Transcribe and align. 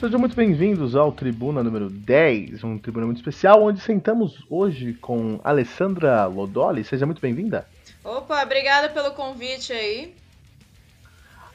Sejam 0.00 0.18
muito 0.18 0.34
bem-vindos 0.34 0.96
ao 0.96 1.12
Tribuna 1.12 1.62
número 1.62 1.90
10, 1.90 2.64
um 2.64 2.78
tribuna 2.78 3.04
muito 3.04 3.18
especial, 3.18 3.62
onde 3.62 3.82
sentamos 3.82 4.42
hoje 4.48 4.94
com 4.94 5.38
Alessandra 5.44 6.24
Lodoli. 6.24 6.82
Seja 6.82 7.04
muito 7.04 7.20
bem-vinda. 7.20 7.66
Opa, 8.02 8.42
obrigada 8.42 8.88
pelo 8.88 9.10
convite 9.10 9.74
aí. 9.74 10.14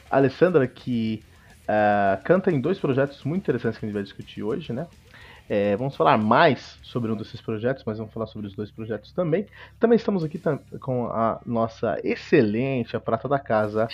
Alessandra, 0.08 0.64
que 0.68 1.24
uh, 1.62 2.22
canta 2.22 2.52
em 2.52 2.60
dois 2.60 2.78
projetos 2.78 3.24
muito 3.24 3.42
interessantes 3.42 3.80
que 3.80 3.84
a 3.84 3.88
gente 3.88 3.94
vai 3.94 4.04
discutir 4.04 4.44
hoje, 4.44 4.72
né? 4.72 4.86
É, 5.48 5.76
vamos 5.76 5.94
falar 5.94 6.18
mais 6.18 6.76
sobre 6.82 7.10
um 7.12 7.16
desses 7.16 7.40
projetos, 7.40 7.84
mas 7.86 7.98
vamos 7.98 8.12
falar 8.12 8.26
sobre 8.26 8.48
os 8.48 8.54
dois 8.54 8.70
projetos 8.70 9.12
também. 9.12 9.46
Também 9.78 9.96
estamos 9.96 10.24
aqui 10.24 10.40
com 10.80 11.06
a 11.06 11.40
nossa 11.46 11.98
excelente, 12.02 12.96
a 12.96 13.00
prata 13.00 13.28
da 13.28 13.38
casa, 13.38 13.88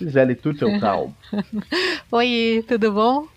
Gisele 0.00 0.34
Turteltal. 0.34 1.12
Oi, 2.10 2.64
tudo 2.66 2.90
bom? 2.92 3.28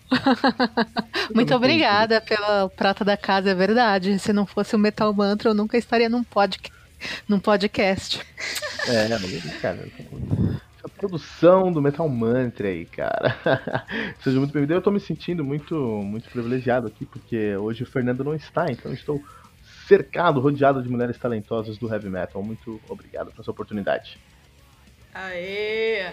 Muito 1.33 1.53
obrigada 1.53 2.19
pela 2.21 2.69
prata 2.69 3.05
da 3.05 3.15
casa, 3.15 3.51
é 3.51 3.55
verdade. 3.55 4.17
Se 4.17 4.33
não 4.33 4.47
fosse 4.47 4.75
o 4.75 4.79
Metal 4.79 5.13
Mantra, 5.13 5.51
eu 5.51 5.53
nunca 5.53 5.77
estaria 5.77 6.09
num, 6.09 6.23
podcast. 6.23 6.73
num 7.27 7.39
podcast. 7.39 8.19
É, 8.87 9.07
cara, 9.61 9.87
produção 10.99 11.71
do 11.71 11.81
Metal 11.81 12.07
Mantra 12.09 12.67
aí, 12.67 12.85
cara. 12.85 13.33
Seja 14.21 14.37
muito 14.37 14.51
bem-vindo. 14.51 14.73
Eu 14.73 14.81
tô 14.81 14.91
me 14.91 14.99
sentindo 14.99 15.45
muito, 15.45 15.75
muito 15.75 16.29
privilegiado 16.29 16.87
aqui, 16.87 17.05
porque 17.05 17.55
hoje 17.55 17.83
o 17.83 17.85
Fernando 17.85 18.21
não 18.21 18.35
está, 18.35 18.65
então 18.69 18.91
estou 18.91 19.23
cercado, 19.87 20.41
rodeado 20.41 20.83
de 20.83 20.89
mulheres 20.89 21.17
talentosas 21.17 21.77
do 21.77 21.91
heavy 21.91 22.09
metal. 22.09 22.43
Muito 22.43 22.81
obrigado 22.89 23.31
pela 23.31 23.43
sua 23.43 23.53
oportunidade. 23.53 24.19
Aê! 25.13 26.11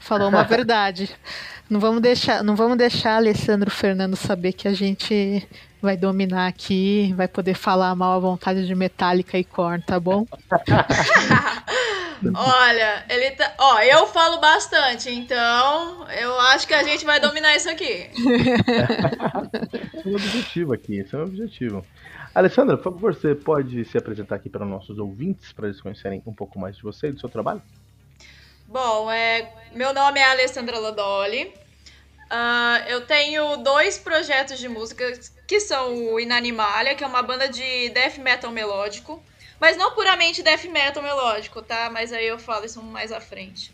Falou 0.00 0.28
uma 0.28 0.42
verdade. 0.44 1.08
Não 1.68 1.78
vamos 1.78 2.02
deixar, 2.02 2.42
não 2.42 2.56
vamos 2.56 2.76
deixar 2.76 3.14
Alessandro 3.14 3.70
Fernando 3.70 4.16
saber 4.16 4.52
que 4.52 4.66
a 4.66 4.74
gente 4.74 5.46
vai 5.80 5.96
dominar 5.96 6.48
aqui, 6.48 7.14
vai 7.16 7.28
poder 7.28 7.54
falar 7.54 7.94
mal 7.94 8.16
à 8.16 8.18
vontade 8.18 8.66
de 8.66 8.74
Metallica 8.74 9.38
e 9.38 9.44
Korn, 9.44 9.80
tá 9.82 10.00
bom? 10.00 10.26
Olha, 12.34 13.04
ele 13.08 13.30
tá. 13.32 13.54
Ó, 13.58 13.80
eu 13.80 14.06
falo 14.06 14.38
bastante, 14.38 15.10
então 15.10 16.06
eu 16.10 16.38
acho 16.40 16.66
que 16.66 16.74
a 16.74 16.82
gente 16.82 17.04
vai 17.04 17.18
dominar 17.18 17.56
isso 17.56 17.70
aqui. 17.70 18.10
esse 19.94 20.08
é 20.08 20.10
o 20.10 20.14
objetivo 20.14 20.72
aqui, 20.72 20.98
esse 20.98 21.14
é 21.14 21.18
o 21.18 21.22
objetivo. 21.22 21.86
Alessandra, 22.34 22.76
por 22.76 22.92
favor, 22.92 23.14
você 23.14 23.34
pode 23.34 23.84
se 23.84 23.98
apresentar 23.98 24.36
aqui 24.36 24.48
para 24.48 24.64
os 24.64 24.70
nossos 24.70 24.98
ouvintes, 24.98 25.52
para 25.52 25.66
eles 25.66 25.80
conhecerem 25.80 26.22
um 26.26 26.34
pouco 26.34 26.58
mais 26.58 26.76
de 26.76 26.82
você 26.82 27.08
e 27.08 27.12
do 27.12 27.20
seu 27.20 27.28
trabalho? 27.28 27.62
Bom, 28.66 29.10
é, 29.10 29.52
meu 29.74 29.92
nome 29.92 30.20
é 30.20 30.30
Alessandra 30.30 30.78
Lodoli. 30.78 31.52
Uh, 32.30 32.86
eu 32.86 33.00
tenho 33.06 33.56
dois 33.56 33.98
projetos 33.98 34.60
de 34.60 34.68
música 34.68 35.04
que 35.48 35.58
são 35.58 36.12
o 36.12 36.20
Inanimalha, 36.20 36.94
que 36.94 37.02
é 37.02 37.06
uma 37.06 37.22
banda 37.22 37.48
de 37.48 37.88
death 37.88 38.18
metal 38.18 38.52
melódico. 38.52 39.20
Mas 39.60 39.76
não 39.76 39.94
puramente 39.94 40.42
death 40.42 40.64
metal 40.64 41.02
melódico, 41.02 41.60
tá? 41.60 41.90
Mas 41.90 42.12
aí 42.12 42.26
eu 42.26 42.38
falo 42.38 42.64
isso 42.64 42.82
mais 42.82 43.12
à 43.12 43.20
frente. 43.20 43.72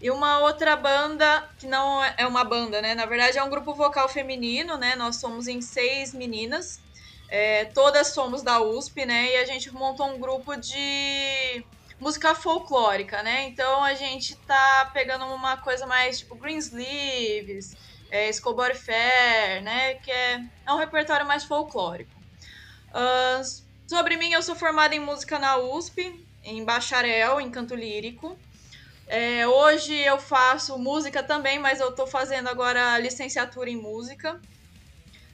E 0.00 0.10
uma 0.10 0.38
outra 0.40 0.76
banda, 0.76 1.48
que 1.58 1.66
não 1.66 2.04
é 2.04 2.26
uma 2.26 2.44
banda, 2.44 2.80
né? 2.80 2.94
Na 2.94 3.04
verdade 3.04 3.38
é 3.38 3.42
um 3.42 3.50
grupo 3.50 3.74
vocal 3.74 4.08
feminino, 4.08 4.76
né? 4.76 4.94
Nós 4.94 5.16
somos 5.16 5.48
em 5.48 5.60
seis 5.60 6.14
meninas. 6.14 6.80
É, 7.28 7.64
todas 7.66 8.08
somos 8.08 8.42
da 8.42 8.60
USP, 8.60 9.04
né? 9.04 9.32
E 9.32 9.36
a 9.38 9.44
gente 9.44 9.72
montou 9.72 10.06
um 10.06 10.20
grupo 10.20 10.54
de 10.56 11.66
música 11.98 12.34
folclórica, 12.34 13.22
né? 13.22 13.44
Então 13.44 13.82
a 13.82 13.94
gente 13.94 14.36
tá 14.46 14.90
pegando 14.92 15.24
uma 15.26 15.56
coisa 15.56 15.86
mais 15.86 16.18
tipo 16.20 16.36
Greensleeves, 16.36 17.72
é, 18.10 18.30
Fair, 18.74 19.62
né? 19.62 19.94
Que 19.94 20.10
é, 20.10 20.40
é 20.66 20.72
um 20.72 20.76
repertório 20.76 21.26
mais 21.26 21.44
folclórico. 21.44 22.14
Uh, 22.90 23.63
Sobre 23.86 24.16
mim, 24.16 24.32
eu 24.32 24.42
sou 24.42 24.54
formada 24.54 24.94
em 24.94 24.98
música 24.98 25.38
na 25.38 25.58
USP, 25.58 26.24
em 26.42 26.64
bacharel, 26.64 27.40
em 27.40 27.50
canto 27.50 27.74
lírico. 27.74 28.38
É, 29.06 29.46
hoje 29.46 29.94
eu 29.94 30.18
faço 30.18 30.78
música 30.78 31.22
também, 31.22 31.58
mas 31.58 31.80
eu 31.80 31.90
estou 31.90 32.06
fazendo 32.06 32.48
agora 32.48 32.98
licenciatura 32.98 33.68
em 33.68 33.76
música. 33.76 34.40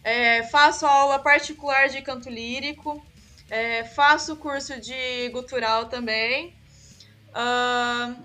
É, 0.02 0.42
faço 0.44 0.84
aula 0.86 1.18
particular 1.18 1.88
de 1.88 2.02
canto 2.02 2.28
lírico. 2.28 3.04
É, 3.48 3.84
faço 3.84 4.36
curso 4.36 4.80
de 4.80 5.28
gutural 5.30 5.86
também. 5.86 6.54
Uh, 7.30 8.16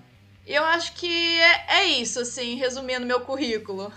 eu 0.44 0.64
acho 0.64 0.92
que 0.94 1.40
é, 1.40 1.80
é 1.80 1.84
isso, 1.84 2.20
assim, 2.20 2.54
resumindo 2.56 3.06
meu 3.06 3.20
currículo. 3.20 3.92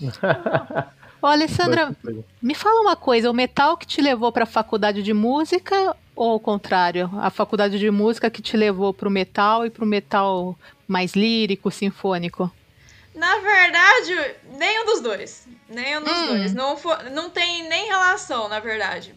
Ô, 1.24 1.26
Alessandra, 1.26 1.96
me 2.42 2.54
fala 2.54 2.82
uma 2.82 2.94
coisa, 2.94 3.30
o 3.30 3.32
metal 3.32 3.78
que 3.78 3.86
te 3.86 4.02
levou 4.02 4.30
para 4.30 4.42
a 4.42 4.46
faculdade 4.46 5.02
de 5.02 5.14
música 5.14 5.96
ou 6.14 6.32
ao 6.32 6.38
contrário, 6.38 7.10
a 7.18 7.30
faculdade 7.30 7.78
de 7.78 7.90
música 7.90 8.28
que 8.28 8.42
te 8.42 8.58
levou 8.58 8.92
para 8.92 9.08
o 9.08 9.10
metal 9.10 9.64
e 9.64 9.70
para 9.70 9.84
o 9.84 9.86
metal 9.86 10.54
mais 10.86 11.14
lírico, 11.14 11.70
sinfônico? 11.70 12.52
Na 13.14 13.38
verdade, 13.38 14.34
nenhum 14.58 14.84
dos 14.84 15.00
dois. 15.00 15.48
Nenhum 15.66 16.02
dos 16.02 16.12
hum. 16.12 16.26
dois. 16.26 16.52
Não, 16.52 16.76
for, 16.76 17.02
não 17.04 17.30
tem 17.30 17.66
nem 17.70 17.86
relação, 17.86 18.46
na 18.46 18.60
verdade. 18.60 19.14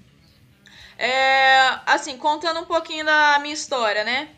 É, 0.97 1.77
assim, 1.85 2.17
contando 2.17 2.61
um 2.61 2.65
pouquinho 2.65 3.03
da 3.03 3.37
minha 3.39 3.53
história, 3.53 4.05
né? 4.05 4.29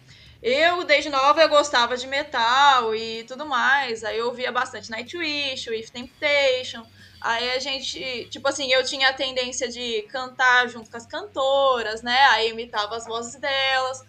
Eu, 0.41 0.83
desde 0.85 1.11
nova, 1.11 1.39
eu 1.39 1.49
gostava 1.49 1.95
de 1.95 2.07
metal 2.07 2.95
e 2.95 3.25
tudo 3.25 3.45
mais. 3.45 4.03
Aí 4.03 4.17
eu 4.17 4.25
ouvia 4.25 4.51
bastante 4.51 4.89
Nightwish, 4.89 5.69
With 5.69 5.91
Temptation. 5.93 6.83
Aí 7.21 7.51
a 7.51 7.59
gente, 7.59 8.27
tipo 8.29 8.47
assim, 8.47 8.71
eu 8.71 8.83
tinha 8.83 9.09
a 9.09 9.13
tendência 9.13 9.67
de 9.67 10.03
cantar 10.03 10.69
junto 10.69 10.89
com 10.89 10.97
as 10.97 11.05
cantoras, 11.05 12.01
né? 12.01 12.17
Aí 12.31 12.49
imitava 12.49 12.95
as 12.95 13.05
vozes 13.05 13.35
delas. 13.35 14.03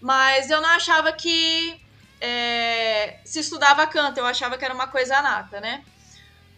Mas 0.00 0.50
eu 0.50 0.60
não 0.60 0.68
achava 0.70 1.12
que 1.12 1.80
é, 2.20 3.18
se 3.24 3.40
estudava 3.40 3.86
canto, 3.86 4.18
eu 4.18 4.26
achava 4.26 4.56
que 4.56 4.64
era 4.64 4.72
uma 4.72 4.86
coisa 4.86 5.20
nata, 5.20 5.60
né? 5.60 5.84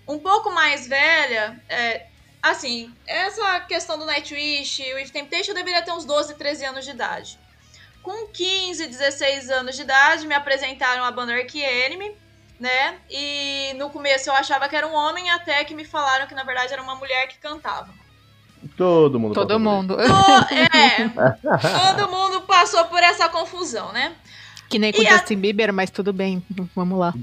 Um 0.07 0.19
pouco 0.19 0.51
mais 0.51 0.87
velha, 0.87 1.61
é, 1.69 2.07
assim, 2.41 2.95
essa 3.07 3.61
questão 3.61 3.99
do 3.99 4.05
Nightwish 4.05 4.83
e 4.83 4.95
o 4.95 4.99
If 5.01 5.11
Temptation 5.11 5.51
eu 5.51 5.57
deveria 5.57 5.83
ter 5.83 5.91
uns 5.91 6.05
12, 6.05 6.35
13 6.35 6.65
anos 6.65 6.85
de 6.85 6.93
idade. 6.93 7.39
Com 8.03 8.29
15, 8.29 8.87
16 8.87 9.51
anos 9.51 9.75
de 9.75 9.83
idade, 9.83 10.29
me 10.29 10.35
apresentaram 10.35 11.03
a 11.03 11.11
banda 11.11 11.35
Ark 11.35 11.61
Enemy, 11.61 12.17
né? 12.59 12.99
E 13.11 13.73
no 13.77 13.91
começo 13.91 14.31
eu 14.31 14.35
achava 14.35 14.69
que 14.69 14.77
era 14.77 14.87
um 14.87 14.95
homem, 14.95 15.31
até 15.31 15.65
que 15.65 15.75
me 15.75 15.85
falaram 15.85 16.27
que 16.27 16.35
na 16.35 16.45
verdade 16.45 16.73
era 16.73 16.83
uma 16.83 16.95
mulher 16.95 17.29
que 17.29 17.39
cantava. 17.39 17.89
Todo 18.77 19.21
mundo. 19.21 19.35
Todo 19.35 19.61
mundo. 19.61 19.97
é. 20.01 21.09
todo 21.95 22.11
mundo 22.11 22.43
passou 22.43 22.85
por 22.87 23.03
essa 23.03 23.29
confusão, 23.29 23.93
né? 23.93 24.15
Que 24.69 24.79
nem 24.79 24.93
com 24.93 25.01
e 25.01 25.07
Justin 25.07 25.35
a... 25.35 25.37
Bieber, 25.37 25.73
mas 25.73 25.91
tudo 25.91 26.13
bem, 26.13 26.45
vamos 26.75 26.99
lá. 26.99 27.15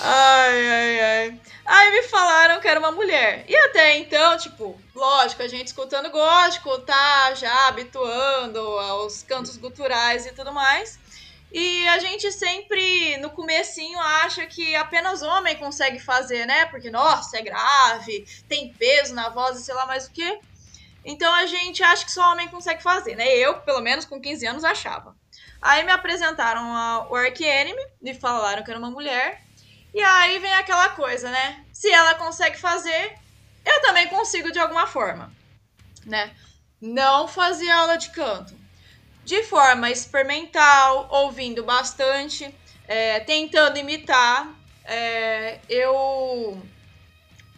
ai, 0.00 0.68
ai, 0.68 1.00
ai. 1.00 1.40
Aí 1.64 1.90
me 1.92 2.02
falaram 2.02 2.60
que 2.60 2.68
era 2.68 2.78
uma 2.78 2.92
mulher. 2.92 3.46
E 3.48 3.56
até 3.56 3.96
então, 3.96 4.36
tipo, 4.36 4.78
lógico, 4.94 5.42
a 5.42 5.48
gente 5.48 5.68
escutando 5.68 6.10
gótico, 6.10 6.78
tá 6.80 7.32
já 7.34 7.68
habituando 7.68 8.58
aos 8.58 9.22
cantos 9.22 9.56
guturais 9.56 10.26
e 10.26 10.32
tudo 10.32 10.52
mais. 10.52 10.98
E 11.52 11.88
a 11.88 11.98
gente 11.98 12.30
sempre, 12.30 13.16
no 13.16 13.30
comecinho, 13.30 13.98
acha 13.98 14.46
que 14.46 14.76
apenas 14.76 15.20
homem 15.20 15.56
consegue 15.56 15.98
fazer, 15.98 16.46
né? 16.46 16.66
Porque, 16.66 16.90
nossa, 16.90 17.38
é 17.38 17.42
grave, 17.42 18.24
tem 18.48 18.72
peso 18.72 19.14
na 19.14 19.28
voz 19.30 19.58
e 19.58 19.64
sei 19.64 19.74
lá 19.74 19.84
mais 19.84 20.06
o 20.06 20.12
que. 20.12 20.38
Então 21.04 21.32
a 21.34 21.46
gente 21.46 21.82
acha 21.82 22.04
que 22.04 22.12
só 22.12 22.30
homem 22.32 22.46
consegue 22.48 22.82
fazer, 22.82 23.16
né? 23.16 23.26
Eu, 23.36 23.60
pelo 23.62 23.80
menos 23.80 24.04
com 24.04 24.20
15 24.20 24.46
anos, 24.46 24.64
achava. 24.64 25.16
Aí 25.60 25.82
me 25.82 25.90
apresentaram 25.90 27.08
o 27.10 27.16
Ark 27.16 27.42
Enemy, 27.42 27.82
me 28.00 28.14
falaram 28.14 28.62
que 28.62 28.70
era 28.70 28.78
uma 28.78 28.90
mulher. 28.90 29.42
E 29.92 30.00
aí 30.00 30.38
vem 30.38 30.54
aquela 30.54 30.90
coisa, 30.90 31.30
né? 31.30 31.64
Se 31.72 31.90
ela 31.90 32.14
consegue 32.14 32.58
fazer, 32.58 33.18
eu 33.64 33.82
também 33.82 34.06
consigo 34.06 34.52
de 34.52 34.58
alguma 34.60 34.86
forma, 34.86 35.32
né? 36.06 36.32
Não 36.80 37.26
fazia 37.26 37.74
aula 37.74 37.96
de 37.96 38.10
canto 38.10 38.59
de 39.30 39.44
forma 39.44 39.88
experimental, 39.88 41.06
ouvindo 41.08 41.62
bastante, 41.62 42.52
é, 42.88 43.20
tentando 43.20 43.78
imitar. 43.78 44.52
é, 44.84 45.60
eu 45.68 46.60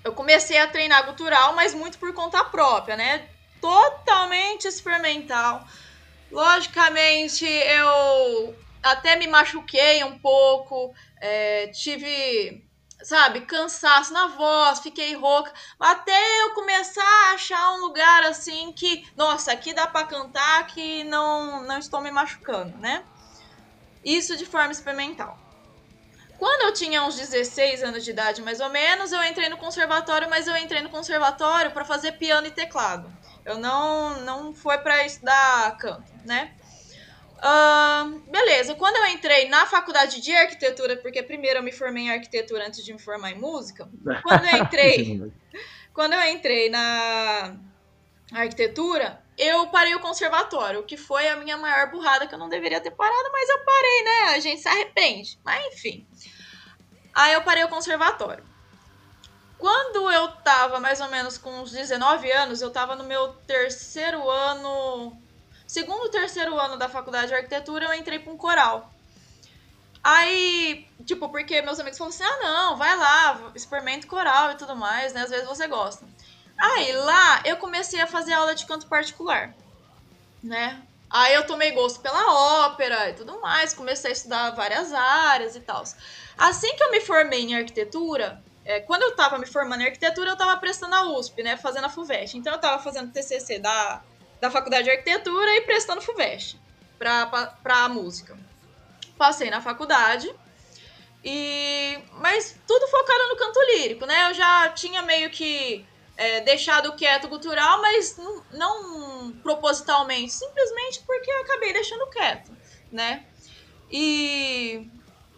eu 0.04 0.12
comecei 0.12 0.58
a 0.58 0.66
treinar 0.66 1.06
gutural, 1.06 1.54
mas 1.54 1.72
muito 1.72 1.96
por 1.98 2.12
conta 2.12 2.44
própria, 2.44 2.94
né? 2.94 3.26
Totalmente 3.58 4.66
experimental. 4.66 5.64
Logicamente, 6.30 7.46
eu 7.46 8.54
até 8.82 9.16
me 9.16 9.26
machuquei 9.26 10.04
um 10.04 10.18
pouco, 10.18 10.92
é, 11.20 11.68
tive, 11.68 12.66
sabe, 13.02 13.42
cansaço 13.42 14.12
na 14.12 14.28
voz, 14.28 14.80
fiquei 14.80 15.14
rouca, 15.14 15.52
até 15.78 16.42
eu 16.42 16.54
começar 16.54 17.02
a 17.02 17.34
achar 17.34 17.72
um 17.74 17.80
lugar 17.80 18.24
assim 18.24 18.72
que, 18.72 19.04
nossa, 19.16 19.52
aqui 19.52 19.74
dá 19.74 19.86
para 19.86 20.06
cantar 20.06 20.66
que 20.68 21.04
não, 21.04 21.62
não 21.64 21.78
estou 21.78 22.00
me 22.00 22.10
machucando, 22.10 22.76
né? 22.78 23.04
Isso 24.04 24.36
de 24.36 24.46
forma 24.46 24.72
experimental. 24.72 25.38
Quando 26.38 26.62
eu 26.62 26.72
tinha 26.72 27.04
uns 27.04 27.16
16 27.16 27.84
anos 27.84 28.04
de 28.04 28.10
idade, 28.10 28.42
mais 28.42 28.58
ou 28.58 28.68
menos, 28.68 29.12
eu 29.12 29.22
entrei 29.22 29.48
no 29.48 29.56
conservatório, 29.56 30.28
mas 30.28 30.48
eu 30.48 30.56
entrei 30.56 30.82
no 30.82 30.90
conservatório 30.90 31.70
para 31.70 31.84
fazer 31.84 32.12
piano 32.12 32.48
e 32.48 32.50
teclado. 32.50 33.16
Eu 33.44 33.58
não 33.58 34.20
não 34.22 34.52
foi 34.52 34.78
para 34.78 35.06
estudar 35.06 35.76
canto, 35.78 36.12
né? 36.24 36.52
Uh, 37.42 38.20
beleza, 38.30 38.76
quando 38.76 38.96
eu 38.96 39.06
entrei 39.06 39.48
na 39.48 39.66
faculdade 39.66 40.20
de 40.20 40.32
arquitetura, 40.32 40.96
porque 40.98 41.22
primeiro 41.24 41.58
eu 41.58 41.62
me 41.62 41.72
formei 41.72 42.04
em 42.04 42.10
arquitetura 42.10 42.68
antes 42.68 42.84
de 42.84 42.92
me 42.92 43.00
formar 43.00 43.32
em 43.32 43.38
música, 43.38 43.88
quando 44.22 44.44
eu 44.44 44.58
entrei, 44.58 45.32
quando 45.92 46.12
eu 46.12 46.22
entrei 46.28 46.70
na 46.70 47.56
arquitetura, 48.32 49.20
eu 49.36 49.66
parei 49.68 49.94
o 49.94 50.00
conservatório, 50.00 50.84
que 50.84 50.96
foi 50.96 51.28
a 51.28 51.36
minha 51.36 51.56
maior 51.56 51.90
burrada 51.90 52.26
que 52.26 52.34
eu 52.34 52.38
não 52.38 52.48
deveria 52.48 52.80
ter 52.80 52.92
parado, 52.92 53.30
mas 53.32 53.48
eu 53.48 53.64
parei, 53.64 54.04
né? 54.04 54.34
A 54.34 54.40
gente 54.40 54.60
se 54.60 54.68
arrepende. 54.68 55.38
Mas 55.44 55.74
enfim. 55.74 56.06
Aí 57.14 57.32
eu 57.32 57.42
parei 57.42 57.64
o 57.64 57.68
conservatório. 57.68 58.44
Quando 59.58 60.10
eu 60.10 60.28
tava 60.42 60.80
mais 60.80 61.00
ou 61.00 61.08
menos 61.08 61.38
com 61.38 61.60
uns 61.60 61.70
19 61.70 62.30
anos, 62.32 62.60
eu 62.60 62.70
tava 62.70 62.96
no 62.96 63.04
meu 63.04 63.28
terceiro 63.46 64.28
ano. 64.28 65.21
Segundo 65.72 66.10
terceiro 66.10 66.60
ano 66.60 66.76
da 66.76 66.86
faculdade 66.86 67.28
de 67.28 67.34
arquitetura, 67.34 67.86
eu 67.86 67.94
entrei 67.94 68.18
para 68.18 68.30
um 68.30 68.36
coral. 68.36 68.92
Aí, 70.04 70.86
tipo, 71.06 71.30
porque 71.30 71.62
meus 71.62 71.80
amigos 71.80 71.96
falaram 71.96 72.14
assim: 72.14 72.24
ah, 72.24 72.42
não, 72.42 72.76
vai 72.76 72.94
lá, 72.94 73.50
experimenta 73.54 74.06
coral 74.06 74.50
e 74.50 74.56
tudo 74.56 74.76
mais, 74.76 75.14
né? 75.14 75.22
Às 75.22 75.30
vezes 75.30 75.48
você 75.48 75.66
gosta. 75.66 76.04
Aí 76.60 76.92
lá 76.92 77.40
eu 77.46 77.56
comecei 77.56 78.02
a 78.02 78.06
fazer 78.06 78.34
aula 78.34 78.54
de 78.54 78.66
canto 78.66 78.86
particular, 78.86 79.54
né? 80.42 80.78
Aí 81.08 81.32
eu 81.32 81.46
tomei 81.46 81.70
gosto 81.70 82.00
pela 82.00 82.66
ópera 82.66 83.08
e 83.08 83.14
tudo 83.14 83.40
mais, 83.40 83.72
comecei 83.72 84.10
a 84.10 84.12
estudar 84.12 84.50
várias 84.50 84.92
áreas 84.92 85.56
e 85.56 85.60
tal. 85.60 85.82
Assim 86.36 86.76
que 86.76 86.84
eu 86.84 86.90
me 86.90 87.00
formei 87.00 87.44
em 87.44 87.54
arquitetura, 87.54 88.44
é, 88.62 88.80
quando 88.80 89.04
eu 89.04 89.12
estava 89.12 89.38
me 89.38 89.46
formando 89.46 89.80
em 89.80 89.86
arquitetura, 89.86 90.28
eu 90.28 90.34
estava 90.34 90.54
prestando 90.58 90.94
a 90.96 91.18
USP, 91.18 91.42
né? 91.42 91.56
Fazendo 91.56 91.86
a 91.86 91.88
FUVEST. 91.88 92.36
Então 92.36 92.52
eu 92.52 92.56
estava 92.56 92.82
fazendo 92.82 93.10
TCC 93.10 93.58
da, 93.58 94.02
da 94.42 94.50
Faculdade 94.50 94.82
de 94.82 94.90
Arquitetura 94.90 95.56
e 95.56 95.60
prestando 95.60 96.02
FUVEST 96.02 96.58
para 96.98 97.84
a 97.84 97.88
música. 97.88 98.36
Passei 99.16 99.48
na 99.48 99.60
faculdade, 99.60 100.34
e 101.24 101.96
mas 102.14 102.58
tudo 102.66 102.88
focado 102.88 103.28
no 103.28 103.36
canto 103.36 103.60
lírico, 103.60 104.04
né? 104.04 104.30
Eu 104.30 104.34
já 104.34 104.68
tinha 104.70 105.00
meio 105.02 105.30
que 105.30 105.86
é, 106.16 106.40
deixado 106.40 106.92
quieto 106.94 107.26
o 107.26 107.28
cultural, 107.28 107.80
mas 107.80 108.16
não, 108.16 108.42
não, 108.50 109.32
propositalmente, 109.44 110.32
simplesmente 110.32 111.04
porque 111.06 111.30
eu 111.30 111.42
acabei 111.42 111.72
deixando 111.72 112.10
quieto, 112.10 112.50
né? 112.90 113.24
E 113.92 114.90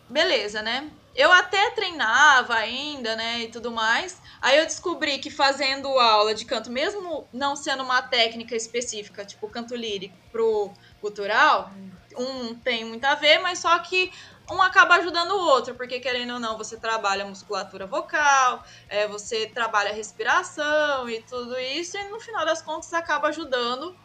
beleza, 0.08 0.62
né? 0.62 0.90
Eu 1.14 1.30
até 1.30 1.70
treinava 1.72 2.54
ainda, 2.54 3.14
né, 3.16 3.40
e 3.40 3.48
tudo 3.48 3.70
mais. 3.70 4.18
Aí 4.44 4.58
eu 4.58 4.66
descobri 4.66 5.18
que 5.20 5.30
fazendo 5.30 5.88
aula 5.98 6.34
de 6.34 6.44
canto, 6.44 6.70
mesmo 6.70 7.26
não 7.32 7.56
sendo 7.56 7.82
uma 7.82 8.02
técnica 8.02 8.54
específica, 8.54 9.24
tipo 9.24 9.48
canto 9.48 9.74
lírico 9.74 10.18
pro 10.30 10.74
cultural, 11.00 11.70
um 12.14 12.54
tem 12.60 12.84
muito 12.84 13.06
a 13.06 13.14
ver, 13.14 13.38
mas 13.38 13.60
só 13.60 13.78
que 13.78 14.12
um 14.50 14.60
acaba 14.60 14.96
ajudando 14.96 15.30
o 15.30 15.46
outro, 15.48 15.74
porque 15.74 15.98
querendo 15.98 16.34
ou 16.34 16.38
não, 16.38 16.58
você 16.58 16.78
trabalha 16.78 17.24
musculatura 17.24 17.86
vocal, 17.86 18.62
é, 18.86 19.08
você 19.08 19.46
trabalha 19.46 19.94
respiração 19.94 21.08
e 21.08 21.22
tudo 21.22 21.58
isso, 21.58 21.96
e 21.96 22.10
no 22.10 22.20
final 22.20 22.44
das 22.44 22.60
contas 22.60 22.92
acaba 22.92 23.28
ajudando 23.28 23.96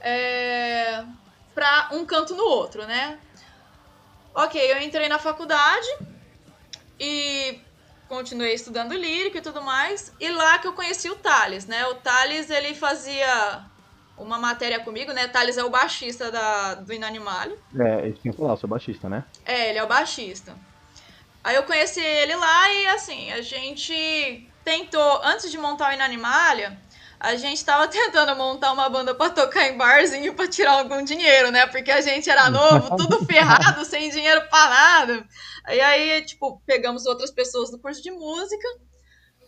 é, 0.00 1.04
para 1.54 1.90
um 1.92 2.06
canto 2.06 2.34
no 2.34 2.44
outro, 2.44 2.86
né? 2.86 3.20
Ok, 4.34 4.58
eu 4.58 4.80
entrei 4.80 5.10
na 5.10 5.18
faculdade 5.18 5.86
e 6.98 7.70
continuei 8.12 8.52
estudando 8.52 8.92
lírico 8.92 9.38
e 9.38 9.40
tudo 9.40 9.62
mais, 9.62 10.12
e 10.20 10.28
lá 10.28 10.58
que 10.58 10.66
eu 10.66 10.74
conheci 10.74 11.08
o 11.08 11.16
Thales, 11.16 11.64
né? 11.64 11.86
O 11.86 11.94
Thales, 11.94 12.50
ele 12.50 12.74
fazia 12.74 13.64
uma 14.18 14.36
matéria 14.36 14.78
comigo, 14.80 15.12
né? 15.12 15.26
Thales 15.28 15.56
é 15.56 15.64
o 15.64 15.70
baixista 15.70 16.30
da, 16.30 16.74
do 16.74 16.92
Inanimale. 16.92 17.54
É, 17.74 18.00
ele 18.00 18.12
tinha 18.12 18.30
que 18.30 18.38
falar, 18.38 18.52
eu 18.52 18.56
sou 18.58 18.68
baixista, 18.68 19.08
né? 19.08 19.24
É, 19.46 19.70
ele 19.70 19.78
é 19.78 19.82
o 19.82 19.86
baixista. 19.86 20.54
Aí 21.42 21.56
eu 21.56 21.62
conheci 21.62 22.02
ele 22.02 22.36
lá 22.36 22.70
e 22.74 22.86
assim, 22.88 23.32
a 23.32 23.40
gente 23.40 24.46
tentou, 24.62 25.22
antes 25.24 25.50
de 25.50 25.56
montar 25.56 25.90
o 25.90 25.94
Inanimalia, 25.94 26.78
a 27.22 27.36
gente 27.36 27.64
tava 27.64 27.86
tentando 27.88 28.34
montar 28.34 28.72
uma 28.72 28.88
banda 28.88 29.14
para 29.14 29.30
tocar 29.30 29.68
em 29.68 29.76
barzinho 29.76 30.34
para 30.34 30.48
tirar 30.48 30.72
algum 30.72 31.04
dinheiro, 31.04 31.52
né? 31.52 31.66
Porque 31.66 31.90
a 31.90 32.00
gente 32.00 32.28
era 32.28 32.50
novo, 32.50 32.96
tudo 32.96 33.24
ferrado, 33.26 33.84
sem 33.84 34.10
dinheiro 34.10 34.46
para 34.50 34.70
nada. 34.70 35.26
E 35.68 35.80
aí, 35.80 36.22
tipo, 36.22 36.60
pegamos 36.66 37.06
outras 37.06 37.30
pessoas 37.30 37.70
do 37.70 37.78
curso 37.78 38.02
de 38.02 38.10
música 38.10 38.68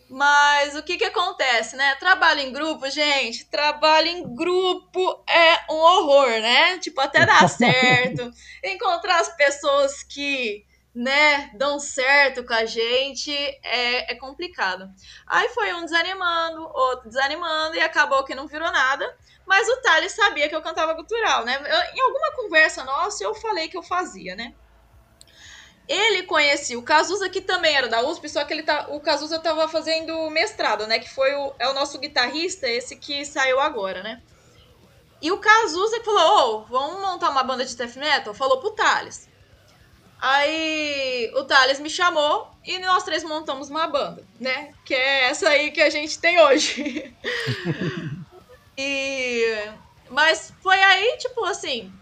mas 0.09 0.75
o 0.75 0.83
que 0.83 0.97
que 0.97 1.05
acontece, 1.05 1.75
né? 1.75 1.95
Trabalho 1.95 2.39
em 2.41 2.51
grupo, 2.51 2.89
gente, 2.89 3.45
trabalho 3.49 4.07
em 4.07 4.35
grupo 4.35 5.23
é 5.27 5.71
um 5.71 5.77
horror, 5.77 6.29
né? 6.29 6.77
Tipo, 6.77 7.01
até 7.01 7.25
dar 7.25 7.47
certo, 7.49 8.31
encontrar 8.63 9.19
as 9.19 9.35
pessoas 9.35 10.03
que, 10.03 10.63
né, 10.95 11.51
dão 11.55 11.77
certo 11.77 12.45
com 12.45 12.53
a 12.53 12.63
gente 12.63 13.29
é, 13.61 14.13
é 14.13 14.15
complicado. 14.15 14.89
Aí 15.27 15.49
foi 15.49 15.73
um 15.73 15.83
desanimando, 15.83 16.61
outro 16.73 17.09
desanimando 17.09 17.75
e 17.75 17.81
acabou 17.81 18.23
que 18.23 18.33
não 18.33 18.47
virou 18.47 18.71
nada. 18.71 19.13
Mas 19.45 19.67
o 19.67 19.81
Thales 19.81 20.13
sabia 20.13 20.47
que 20.47 20.55
eu 20.55 20.61
cantava 20.61 20.93
gutural, 20.93 21.43
né? 21.43 21.55
Eu, 21.57 21.95
em 21.95 22.01
alguma 22.01 22.31
conversa 22.35 22.83
nossa 22.85 23.23
eu 23.23 23.35
falei 23.35 23.67
que 23.67 23.77
eu 23.77 23.83
fazia, 23.83 24.35
né? 24.35 24.53
Ele 25.87 26.23
conhecia 26.23 26.79
o 26.79 26.83
Cazuza, 26.83 27.29
que 27.29 27.41
também 27.41 27.75
era 27.75 27.87
da 27.87 28.01
USP, 28.01 28.27
só 28.27 28.43
que 28.43 28.53
ele 28.53 28.63
tá, 28.63 28.87
o 28.89 28.99
Cazuza 28.99 29.35
estava 29.35 29.67
fazendo 29.67 30.29
mestrado, 30.31 30.87
né? 30.87 30.97
Que 30.97 31.09
foi 31.09 31.35
o, 31.35 31.53
é 31.59 31.67
o 31.67 31.73
nosso 31.73 31.99
guitarrista, 31.99 32.67
esse 32.67 32.95
que 32.95 33.23
saiu 33.25 33.59
agora, 33.59 34.01
né? 34.01 34.23
E 35.21 35.31
o 35.31 35.37
Cazuza 35.37 36.01
falou: 36.03 36.21
Ô, 36.21 36.55
oh, 36.55 36.65
vamos 36.65 37.01
montar 37.01 37.29
uma 37.29 37.43
banda 37.43 37.65
de 37.65 37.75
death 37.75 37.97
metal? 37.97 38.33
Falou 38.33 38.59
pro 38.59 38.71
Thales. 38.71 39.29
Aí 40.27 41.31
o 41.35 41.43
Thales 41.43 41.79
me 41.79 41.87
chamou 41.87 42.49
e 42.65 42.79
nós 42.79 43.03
três 43.03 43.23
montamos 43.23 43.69
uma 43.69 43.85
banda, 43.85 44.25
né? 44.39 44.73
Que 44.83 44.95
é 44.95 45.25
essa 45.25 45.47
aí 45.47 45.69
que 45.69 45.79
a 45.79 45.89
gente 45.91 46.17
tem 46.17 46.41
hoje. 46.41 47.15
e. 48.75 49.69
Mas 50.09 50.51
foi 50.63 50.81
aí, 50.81 51.17
tipo 51.19 51.45
assim, 51.45 51.93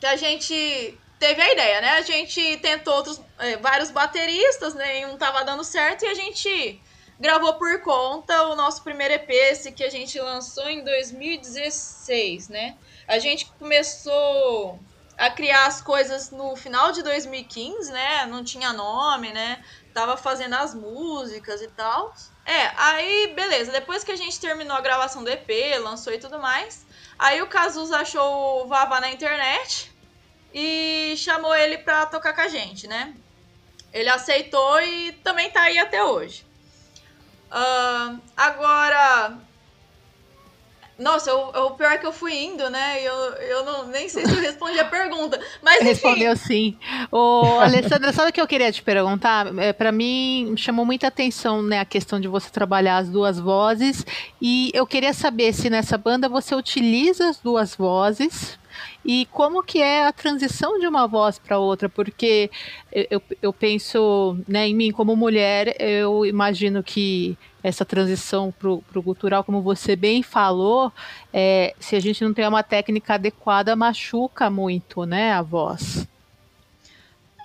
que 0.00 0.06
a 0.06 0.16
gente 0.16 0.98
teve 1.18 1.42
a 1.42 1.52
ideia, 1.52 1.82
né? 1.82 1.90
A 1.90 2.00
gente 2.00 2.56
tentou 2.62 2.94
outros, 2.94 3.20
é, 3.38 3.58
vários 3.58 3.90
bateristas, 3.90 4.72
nenhum 4.72 5.12
né? 5.12 5.18
tava 5.18 5.44
dando 5.44 5.64
certo, 5.64 6.06
e 6.06 6.08
a 6.08 6.14
gente 6.14 6.80
gravou 7.20 7.52
por 7.54 7.82
conta 7.82 8.44
o 8.44 8.56
nosso 8.56 8.82
primeiro 8.82 9.12
EP, 9.12 9.28
esse 9.28 9.70
que 9.70 9.84
a 9.84 9.90
gente 9.90 10.18
lançou 10.18 10.66
em 10.70 10.82
2016, 10.82 12.48
né? 12.48 12.74
A 13.06 13.18
gente 13.18 13.44
começou 13.58 14.80
a 15.16 15.30
criar 15.30 15.66
as 15.66 15.80
coisas 15.80 16.30
no 16.30 16.56
final 16.56 16.92
de 16.92 17.02
2015, 17.02 17.92
né? 17.92 18.26
Não 18.26 18.42
tinha 18.42 18.72
nome, 18.72 19.32
né? 19.32 19.64
Tava 19.92 20.16
fazendo 20.16 20.54
as 20.54 20.74
músicas 20.74 21.62
e 21.62 21.68
tal. 21.68 22.14
É, 22.44 22.72
aí 22.76 23.32
beleza, 23.34 23.72
depois 23.72 24.04
que 24.04 24.12
a 24.12 24.16
gente 24.16 24.40
terminou 24.40 24.76
a 24.76 24.80
gravação 24.80 25.24
do 25.24 25.30
EP, 25.30 25.48
lançou 25.82 26.12
e 26.12 26.18
tudo 26.18 26.38
mais, 26.38 26.84
aí 27.18 27.40
o 27.40 27.46
Cazus 27.46 27.90
achou 27.90 28.64
o 28.64 28.66
Vava 28.66 29.00
na 29.00 29.10
internet 29.10 29.90
e 30.52 31.14
chamou 31.16 31.54
ele 31.54 31.78
pra 31.78 32.06
tocar 32.06 32.34
com 32.34 32.42
a 32.42 32.48
gente, 32.48 32.86
né? 32.86 33.14
Ele 33.92 34.08
aceitou 34.08 34.80
e 34.80 35.12
também 35.24 35.50
tá 35.50 35.62
aí 35.62 35.78
até 35.78 36.02
hoje. 36.02 36.44
Uh, 37.50 38.20
agora. 38.36 39.38
Nossa, 40.98 41.30
eu, 41.30 41.48
o 41.48 41.70
pior 41.72 41.92
é 41.92 41.98
que 41.98 42.06
eu 42.06 42.12
fui 42.12 42.34
indo, 42.34 42.70
né? 42.70 43.02
Eu, 43.02 43.14
eu 43.14 43.64
não, 43.64 43.86
nem 43.86 44.08
sei 44.08 44.24
se 44.24 44.32
eu 44.32 44.40
respondi 44.40 44.78
a 44.78 44.84
pergunta. 44.84 45.40
Mas 45.62 45.76
enfim. 45.76 45.88
Respondeu 45.88 46.36
sim. 46.36 46.76
Ô, 47.10 47.58
Alessandra, 47.60 48.12
sabe 48.12 48.30
o 48.30 48.32
que 48.32 48.40
eu 48.40 48.46
queria 48.46 48.70
te 48.70 48.82
perguntar? 48.82 49.46
É, 49.58 49.72
para 49.72 49.90
mim, 49.90 50.54
chamou 50.56 50.86
muita 50.86 51.08
atenção 51.08 51.62
né, 51.62 51.80
a 51.80 51.84
questão 51.84 52.20
de 52.20 52.28
você 52.28 52.48
trabalhar 52.50 52.98
as 52.98 53.08
duas 53.08 53.40
vozes. 53.40 54.06
E 54.40 54.70
eu 54.72 54.86
queria 54.86 55.12
saber 55.12 55.52
se 55.52 55.68
nessa 55.68 55.98
banda 55.98 56.28
você 56.28 56.54
utiliza 56.54 57.28
as 57.28 57.38
duas 57.38 57.74
vozes 57.74 58.58
E 59.04 59.26
como 59.26 59.62
que 59.62 59.82
é 59.82 60.06
a 60.06 60.12
transição 60.12 60.78
de 60.78 60.86
uma 60.86 61.06
voz 61.06 61.38
para 61.38 61.58
outra? 61.58 61.88
Porque 61.88 62.50
eu, 62.90 63.22
eu 63.42 63.52
penso 63.52 64.38
né, 64.48 64.66
em 64.66 64.74
mim 64.74 64.92
como 64.92 65.14
mulher, 65.14 65.76
eu 65.78 66.24
imagino 66.24 66.82
que 66.82 67.36
essa 67.62 67.84
transição 67.84 68.52
para 68.52 68.70
o 68.70 69.02
gutural, 69.02 69.42
como 69.42 69.62
você 69.62 69.96
bem 69.96 70.22
falou, 70.22 70.92
é, 71.32 71.74
se 71.80 71.96
a 71.96 72.00
gente 72.00 72.22
não 72.22 72.34
tem 72.34 72.46
uma 72.46 72.62
técnica 72.62 73.14
adequada, 73.14 73.74
machuca 73.74 74.50
muito, 74.50 75.04
né, 75.04 75.32
a 75.32 75.42
voz. 75.42 76.06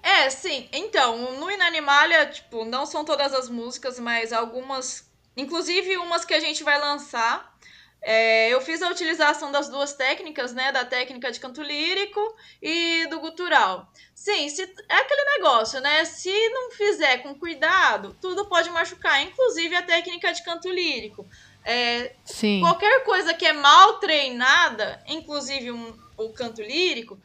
É, 0.03 0.29
sim. 0.29 0.67
Então, 0.71 1.39
no 1.39 1.51
Inanimalha, 1.51 2.25
tipo, 2.25 2.65
não 2.65 2.85
são 2.85 3.05
todas 3.05 3.33
as 3.33 3.49
músicas, 3.49 3.99
mas 3.99 4.33
algumas, 4.33 5.09
inclusive 5.37 5.97
umas 5.97 6.25
que 6.25 6.33
a 6.33 6.39
gente 6.39 6.63
vai 6.63 6.79
lançar, 6.79 7.55
é, 8.01 8.49
eu 8.49 8.61
fiz 8.61 8.81
a 8.81 8.89
utilização 8.89 9.51
das 9.51 9.67
duas 9.67 9.93
técnicas, 9.93 10.53
né? 10.53 10.71
Da 10.71 10.85
técnica 10.85 11.31
de 11.31 11.39
canto 11.39 11.61
lírico 11.61 12.35
e 12.61 13.05
do 13.07 13.19
gutural. 13.19 13.91
Sim, 14.15 14.47
se, 14.49 14.63
é 14.87 14.95
aquele 14.95 15.37
negócio, 15.37 15.81
né? 15.81 16.05
Se 16.05 16.31
não 16.49 16.71
fizer 16.71 17.17
com 17.17 17.35
cuidado, 17.35 18.15
tudo 18.21 18.45
pode 18.45 18.69
machucar, 18.69 19.21
inclusive 19.21 19.75
a 19.75 19.81
técnica 19.81 20.31
de 20.31 20.43
canto 20.43 20.69
lírico. 20.69 21.27
É, 21.65 22.13
Sim. 22.23 22.61
Qualquer 22.61 23.03
coisa 23.03 23.33
que 23.33 23.45
é 23.45 23.53
mal 23.53 23.99
treinada, 23.99 25.03
inclusive 25.05 25.71
um, 25.71 25.93
o 26.17 26.29
canto 26.29 26.61
lírico, 26.61 27.19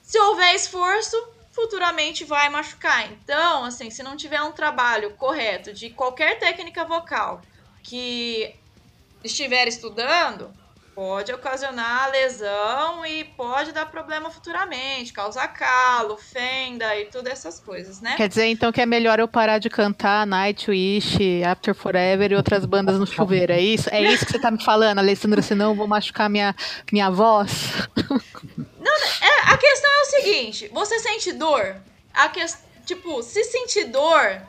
se 0.00 0.18
houver 0.18 0.54
esforço, 0.54 1.16
futuramente 1.50 2.24
vai 2.24 2.48
machucar. 2.48 3.12
Então, 3.12 3.64
assim, 3.64 3.90
se 3.90 4.02
não 4.02 4.16
tiver 4.16 4.40
um 4.42 4.52
trabalho 4.52 5.14
correto 5.14 5.72
de 5.72 5.90
qualquer 5.90 6.38
técnica 6.38 6.84
vocal 6.84 7.42
que 7.82 8.54
estiver 9.22 9.66
estudando, 9.68 10.52
pode 10.98 11.32
ocasionar 11.32 12.10
lesão 12.10 13.06
e 13.06 13.22
pode 13.22 13.70
dar 13.70 13.86
problema 13.86 14.30
futuramente, 14.30 15.12
causar 15.12 15.46
calo, 15.46 16.16
fenda 16.16 16.96
e 16.96 17.04
todas 17.04 17.32
essas 17.32 17.60
coisas, 17.60 18.00
né? 18.00 18.16
Quer 18.16 18.28
dizer, 18.28 18.46
então, 18.46 18.72
que 18.72 18.80
é 18.80 18.86
melhor 18.86 19.20
eu 19.20 19.28
parar 19.28 19.58
de 19.58 19.70
cantar 19.70 20.26
Nightwish, 20.26 21.44
After 21.44 21.72
Forever 21.72 22.32
e 22.32 22.34
outras 22.34 22.64
bandas 22.64 22.98
no 22.98 23.06
chuveiro, 23.06 23.52
é 23.52 23.60
isso? 23.60 23.88
É 23.92 24.02
isso 24.02 24.26
que 24.26 24.32
você 24.32 24.40
tá 24.40 24.50
me 24.50 24.60
falando, 24.64 24.98
Alessandra, 24.98 25.40
senão 25.40 25.70
eu 25.70 25.76
vou 25.76 25.86
machucar 25.86 26.28
minha, 26.28 26.52
minha 26.90 27.08
voz? 27.10 27.70
Não, 28.76 28.96
é, 29.22 29.52
a 29.52 29.56
questão 29.56 29.92
é 29.92 30.02
o 30.02 30.04
seguinte, 30.04 30.68
você 30.74 30.98
sente 30.98 31.32
dor? 31.32 31.76
A 32.12 32.28
que, 32.28 32.44
tipo, 32.84 33.22
se 33.22 33.44
sentir 33.44 33.84
dor, 33.84 34.42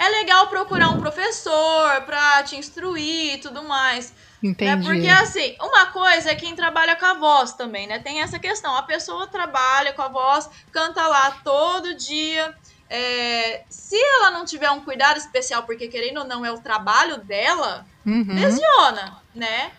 é 0.00 0.08
legal 0.08 0.46
procurar 0.48 0.88
um 0.88 0.98
professor 0.98 2.00
pra 2.06 2.42
te 2.42 2.56
instruir 2.56 3.34
e 3.34 3.38
tudo 3.38 3.62
mais. 3.62 4.14
Entendi. 4.42 4.74
Né? 4.74 4.82
Porque, 4.82 5.08
assim, 5.08 5.54
uma 5.60 5.86
coisa 5.86 6.30
é 6.30 6.34
quem 6.34 6.56
trabalha 6.56 6.96
com 6.96 7.04
a 7.04 7.12
voz 7.12 7.52
também, 7.52 7.86
né? 7.86 7.98
Tem 7.98 8.22
essa 8.22 8.38
questão. 8.38 8.74
A 8.74 8.82
pessoa 8.82 9.26
trabalha 9.26 9.92
com 9.92 10.00
a 10.00 10.08
voz, 10.08 10.48
canta 10.72 11.06
lá 11.06 11.32
todo 11.44 11.94
dia. 11.94 12.54
É, 12.88 13.62
se 13.68 13.94
ela 13.94 14.30
não 14.30 14.46
tiver 14.46 14.70
um 14.70 14.80
cuidado 14.80 15.18
especial, 15.18 15.64
porque 15.64 15.86
querendo 15.86 16.20
ou 16.20 16.26
não 16.26 16.46
é 16.46 16.50
o 16.50 16.58
trabalho 16.58 17.18
dela, 17.18 17.84
uhum. 18.06 18.24
lesiona, 18.26 19.18
né? 19.34 19.70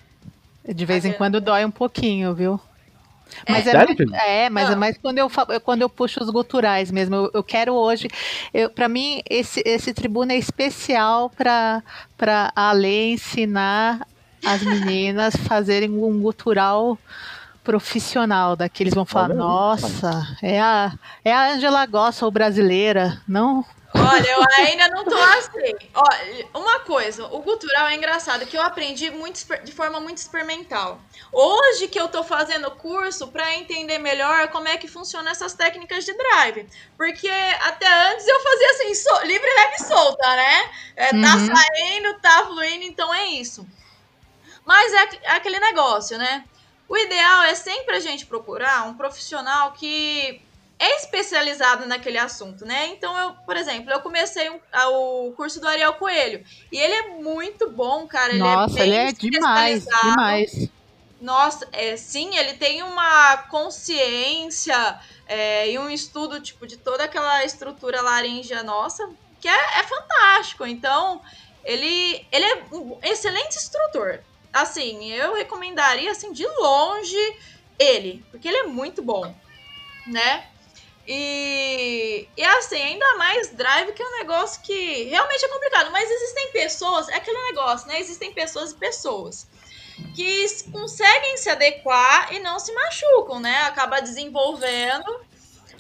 De 0.63 0.85
vez 0.85 1.03
em 1.03 1.13
quando 1.13 1.41
dói 1.41 1.65
um 1.65 1.71
pouquinho, 1.71 2.35
viu? 2.35 2.61
Mas 3.47 3.67
é, 3.67 3.71
é, 3.71 3.73
mais, 3.73 4.00
é, 4.00 4.50
mas 4.50 4.65
é 4.65 4.69
ah. 4.69 4.73
é 4.73 4.75
mais 4.75 4.97
quando 4.97 5.17
eu, 5.17 5.29
quando 5.63 5.81
eu 5.81 5.89
puxo 5.89 6.21
os 6.23 6.29
guturais 6.29 6.91
mesmo. 6.91 7.15
Eu, 7.15 7.31
eu 7.33 7.43
quero 7.43 7.73
hoje. 7.73 8.07
Para 8.75 8.88
mim, 8.88 9.21
esse, 9.29 9.61
esse 9.65 9.93
tribuno 9.93 10.31
é 10.31 10.38
especial 10.38 11.29
para 11.29 11.83
a 12.55 12.71
Lê 12.71 13.13
ensinar 13.13 14.07
as 14.45 14.61
meninas 14.61 15.35
fazerem 15.47 15.89
um 15.89 16.19
gutural 16.21 16.97
profissional, 17.63 18.55
daqueles 18.55 18.93
vão 18.93 19.05
falar, 19.05 19.29
Olha, 19.29 19.35
nossa, 19.35 20.38
é 20.41 20.59
a, 20.59 20.93
é 21.23 21.31
a 21.31 21.53
Angela 21.53 21.85
Gossel 21.85 22.31
brasileira, 22.31 23.21
não 23.27 23.63
Olha, 24.01 24.29
eu 24.29 24.43
ainda 24.58 24.88
não 24.89 25.03
tô 25.05 25.15
assim. 25.15 25.75
Olha, 25.93 26.48
uma 26.53 26.79
coisa, 26.79 27.25
o 27.27 27.41
cultural 27.41 27.88
é 27.88 27.96
engraçado, 27.96 28.46
que 28.46 28.58
eu 28.58 28.62
aprendi 28.62 29.10
muito, 29.12 29.39
de 29.63 29.72
forma 29.72 30.00
muito 30.00 30.17
experimental. 30.17 31.00
Hoje 31.31 31.88
que 31.88 32.00
eu 32.00 32.08
tô 32.08 32.24
fazendo 32.24 32.72
curso 32.72 33.27
para 33.27 33.55
entender 33.55 34.00
melhor 34.00 34.50
como 34.50 34.67
é 34.67 34.77
que 34.77 34.88
funciona 34.88 35.31
essas 35.31 35.53
técnicas 35.53 36.03
de 36.03 36.13
drive. 36.13 36.67
Porque 36.98 37.29
até 37.62 37.88
antes 38.12 38.27
eu 38.27 38.39
fazia 38.41 38.70
assim, 38.72 38.96
so, 38.96 39.25
livre, 39.25 39.50
leve 39.55 39.75
e 39.79 39.84
solta, 39.84 40.29
né? 40.36 40.72
É, 40.96 41.10
tá 41.10 41.36
uhum. 41.36 41.55
saindo, 41.55 42.20
tá 42.20 42.46
fluindo, 42.46 42.84
então 42.86 43.13
é 43.13 43.25
isso. 43.27 43.65
Mas 44.65 44.93
é, 44.93 45.20
é 45.24 45.31
aquele 45.31 45.60
negócio, 45.60 46.17
né? 46.17 46.43
O 46.88 46.98
ideal 46.98 47.43
é 47.43 47.55
sempre 47.55 47.96
a 47.96 48.00
gente 48.00 48.25
procurar 48.25 48.84
um 48.86 48.96
profissional 48.96 49.72
que 49.72 50.41
especializado 50.97 51.85
naquele 51.85 52.17
assunto, 52.17 52.65
né? 52.65 52.88
Então, 52.88 53.15
eu, 53.17 53.33
por 53.45 53.55
exemplo, 53.55 53.91
eu 53.91 54.01
comecei 54.01 54.50
um, 54.50 54.59
o 54.89 55.31
curso 55.33 55.59
do 55.61 55.67
Ariel 55.67 55.93
Coelho. 55.93 56.43
E 56.71 56.77
ele 56.77 56.93
é 56.93 57.07
muito 57.09 57.69
bom, 57.69 58.07
cara. 58.07 58.33
Ele 58.33 58.41
é 58.41 58.43
Nossa, 58.43 58.79
é 58.79 58.83
ele 58.83 58.95
é 58.95 59.11
demais, 59.11 59.85
demais. 59.85 60.69
Nossa, 61.21 61.67
é, 61.71 61.95
sim, 61.95 62.35
ele 62.35 62.53
tem 62.53 62.81
uma 62.81 63.38
consciência 63.50 65.00
é, 65.27 65.69
e 65.69 65.77
um 65.77 65.88
estudo, 65.88 66.41
tipo, 66.41 66.65
de 66.65 66.77
toda 66.77 67.03
aquela 67.03 67.45
estrutura 67.45 68.01
laríngea 68.01 68.63
nossa, 68.63 69.07
que 69.39 69.47
é, 69.47 69.79
é 69.79 69.83
fantástico. 69.83 70.65
Então, 70.65 71.21
ele, 71.63 72.25
ele 72.31 72.45
é 72.45 72.63
um 72.71 72.97
excelente 73.03 73.55
instrutor. 73.55 74.19
Assim, 74.51 75.11
eu 75.13 75.35
recomendaria, 75.35 76.11
assim, 76.11 76.33
de 76.33 76.45
longe 76.45 77.38
ele, 77.77 78.25
porque 78.31 78.47
ele 78.47 78.57
é 78.57 78.63
muito 78.63 79.01
bom, 79.01 79.33
né? 80.07 80.47
E, 81.08 82.27
e 82.38 82.43
assim, 82.43 82.81
ainda 82.81 83.17
mais 83.17 83.50
drive, 83.50 83.91
que 83.91 84.01
é 84.01 84.05
um 84.05 84.20
negócio 84.20 84.62
que 84.62 85.03
realmente 85.03 85.43
é 85.43 85.48
complicado. 85.48 85.91
Mas 85.91 86.10
existem 86.10 86.51
pessoas, 86.51 87.10
é 87.10 87.15
aquele 87.15 87.41
negócio, 87.48 87.88
né? 87.88 88.00
Existem 88.00 88.31
pessoas 88.34 88.72
e 88.72 88.75
pessoas 88.75 89.48
que 90.15 90.46
conseguem 90.72 91.38
se 91.38 91.50
adequar 91.50 92.34
e 92.34 92.39
não 92.39 92.60
se 92.60 92.74
machucam, 92.74 93.39
né? 93.39 93.63
Acaba 93.63 94.00
desenvolvendo 94.00 95.20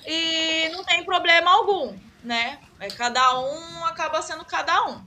e 0.05 0.69
não 0.69 0.83
tem 0.83 1.03
problema 1.03 1.51
algum, 1.51 1.95
né? 2.23 2.59
É, 2.79 2.87
cada 2.87 3.39
um 3.39 3.85
acaba 3.85 4.21
sendo 4.21 4.43
cada 4.45 4.87
um. 4.87 5.01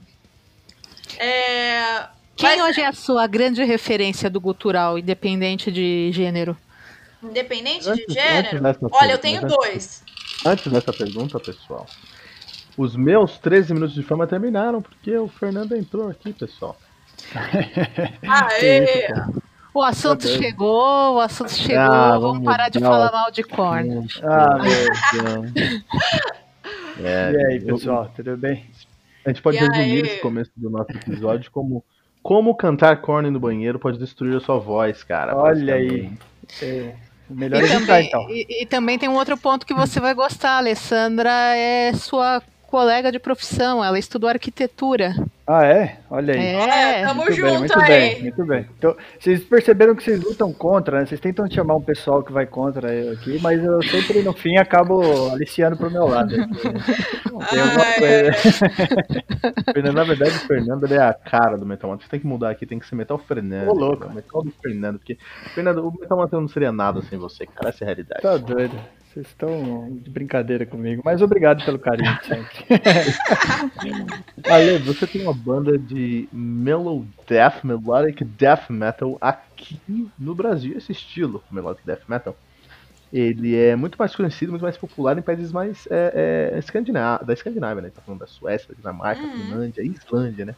É, 1.17 2.07
Quem 2.35 2.57
mas, 2.57 2.61
hoje 2.61 2.81
é 2.81 2.87
a 2.87 2.93
sua 2.93 3.27
grande 3.27 3.63
referência 3.63 4.29
do 4.29 4.39
gutural, 4.39 4.97
independente 4.97 5.71
de 5.71 6.11
gênero? 6.13 6.57
Independente 7.21 7.91
de 7.91 8.13
gênero? 8.13 8.61
Olha, 8.91 9.13
eu 9.13 9.17
tenho 9.17 9.45
dois. 9.45 10.03
Antes 10.45 10.71
dessa 10.71 10.93
pergunta, 10.93 11.39
pessoal, 11.39 11.87
os 12.77 12.95
meus 12.95 13.37
13 13.39 13.73
minutos 13.73 13.95
de 13.95 14.03
fama 14.03 14.27
terminaram 14.27 14.81
porque 14.81 15.17
o 15.17 15.27
Fernando 15.27 15.75
entrou 15.75 16.07
aqui, 16.09 16.31
pessoal. 16.33 16.77
Aê! 18.21 19.07
o 19.73 19.81
assunto 19.81 20.27
chegou, 20.27 21.15
o 21.15 21.19
assunto 21.19 21.51
chegou, 21.51 21.81
ah, 21.81 22.11
vamos, 22.11 22.21
vamos 22.21 22.43
parar 22.45 22.69
de 22.69 22.79
falar 22.79 23.11
mal 23.11 23.31
de 23.31 23.43
corno. 23.43 24.05
Ah, 24.23 24.57
meu 24.59 25.51
Deus. 25.51 25.83
É, 27.03 27.31
e 27.31 27.45
aí, 27.45 27.59
pessoal, 27.59 28.03
eu, 28.03 28.09
tudo 28.09 28.37
bem? 28.37 28.65
A 29.25 29.29
gente 29.29 29.41
pode 29.41 29.57
e 29.57 29.59
resumir 29.59 29.79
aí? 29.79 29.99
esse 30.01 30.21
começo 30.21 30.51
do 30.55 30.69
nosso 30.69 30.91
episódio 30.91 31.49
como 31.51 31.83
como 32.21 32.55
cantar 32.55 33.01
corno 33.01 33.29
no 33.29 33.39
banheiro 33.39 33.77
pode 33.77 33.99
destruir 33.99 34.35
a 34.35 34.39
sua 34.39 34.57
voz, 34.57 35.03
cara. 35.03 35.35
Olha 35.35 35.75
aí. 35.75 36.11
É. 36.61 36.95
Melhor 37.29 37.63
e 37.63 37.67
também, 37.67 38.07
então. 38.07 38.29
E, 38.29 38.61
e, 38.61 38.65
também 38.65 38.99
tem 38.99 39.09
um 39.09 39.15
outro 39.15 39.37
ponto 39.37 39.65
que 39.65 39.73
você 39.73 39.99
vai 39.99 40.13
gostar, 40.13 40.57
Alessandra, 40.57 41.31
é 41.55 41.91
sua 41.93 42.41
colega 42.75 43.09
de 43.09 43.19
profissão, 43.19 43.81
ela 43.81 43.97
estudou 43.97 44.29
arquitetura. 44.29 45.15
Ah, 45.47 45.65
é? 45.65 45.99
Olha 46.09 46.33
aí. 46.33 46.45
É, 46.45 47.05
tamo 47.05 47.21
muito 47.21 47.33
junto 47.33 47.49
bem, 47.49 47.59
muito 47.59 47.79
aí. 47.79 47.87
Bem, 47.87 48.21
muito 48.23 48.45
bem. 48.45 48.67
Então, 48.77 48.97
vocês 49.17 49.41
perceberam 49.45 49.95
que 49.95 50.03
vocês 50.03 50.21
lutam 50.21 50.51
contra, 50.51 50.99
né? 50.99 51.05
Vocês 51.05 51.21
tentam 51.21 51.49
chamar 51.49 51.77
um 51.77 51.81
pessoal 51.81 52.21
que 52.21 52.33
vai 52.33 52.45
contra 52.45 52.93
eu 52.93 53.13
aqui, 53.13 53.39
mas 53.41 53.63
eu 53.63 53.81
sempre 53.83 54.21
no 54.23 54.33
fim 54.33 54.57
acabo 54.57 55.01
aliciando 55.31 55.77
pro 55.77 55.89
meu 55.89 56.05
lado. 56.05 56.35
Aqui, 56.35 56.67
né? 56.67 56.83
Tem 57.49 57.61
alguma 57.61 57.85
coisa. 57.93 58.33
Na 59.95 60.03
verdade, 60.03 60.31
o 60.31 60.39
Fernando 60.39 60.93
é 60.93 60.97
a 60.97 61.13
cara 61.13 61.57
do 61.57 61.65
Metal 61.65 61.89
Mantra. 61.89 62.05
Você 62.05 62.11
tem 62.11 62.19
que 62.19 62.27
mudar 62.27 62.49
aqui, 62.49 62.65
tem 62.65 62.77
que 62.77 62.85
ser 62.85 62.95
Metal 62.95 63.17
Fernando. 63.17 63.69
Ô, 63.69 63.73
louco. 63.73 64.13
Metal 64.13 64.43
do 64.43 64.51
Fernando, 64.61 64.99
porque 64.99 65.17
Fernando, 65.53 65.87
o 65.87 65.93
Metal 65.97 66.17
Mantra 66.17 66.41
não 66.41 66.49
seria 66.49 66.73
nada 66.73 67.01
sem 67.03 67.17
você, 67.17 67.45
cara. 67.45 67.69
Essa 67.69 67.83
é 67.83 67.85
a 67.85 67.87
realidade. 67.87 68.21
Tá 68.21 68.35
doido. 68.35 68.77
Vocês 69.15 69.27
estão 69.27 69.97
de 70.01 70.09
brincadeira 70.09 70.65
comigo, 70.65 71.01
mas 71.05 71.21
obrigado 71.21 71.63
pelo 71.63 71.79
carinho 71.79 72.19
sempre. 72.27 72.65
Ale, 74.51 74.77
você 74.79 75.07
tem 75.07 75.21
uma 75.21 75.33
banda 75.33 75.77
de 75.77 76.27
mellow 76.33 77.05
death, 77.25 77.63
melodic 77.63 78.25
death 78.25 78.69
metal 78.69 79.17
aqui 79.21 79.79
no 80.19 80.35
Brasil, 80.35 80.77
esse 80.77 80.91
estilo 80.91 81.41
melodic 81.49 81.85
death 81.85 82.01
metal. 82.09 82.35
Ele 83.13 83.55
é 83.55 83.73
muito 83.77 83.95
mais 83.97 84.13
conhecido, 84.13 84.51
muito 84.51 84.63
mais 84.63 84.75
popular 84.75 85.17
em 85.17 85.21
países 85.21 85.49
mais 85.49 85.87
é, 85.89 86.51
é, 86.53 87.23
da 87.23 87.31
Escandinávia, 87.33 87.81
né? 87.83 87.89
Tá 87.89 88.01
falando 88.01 88.19
da 88.19 88.27
Suécia, 88.27 88.67
da 88.67 88.75
Dinamarca, 88.75 89.23
uhum. 89.23 89.31
Finlândia, 89.31 89.81
Islândia, 89.81 90.43
né? 90.43 90.55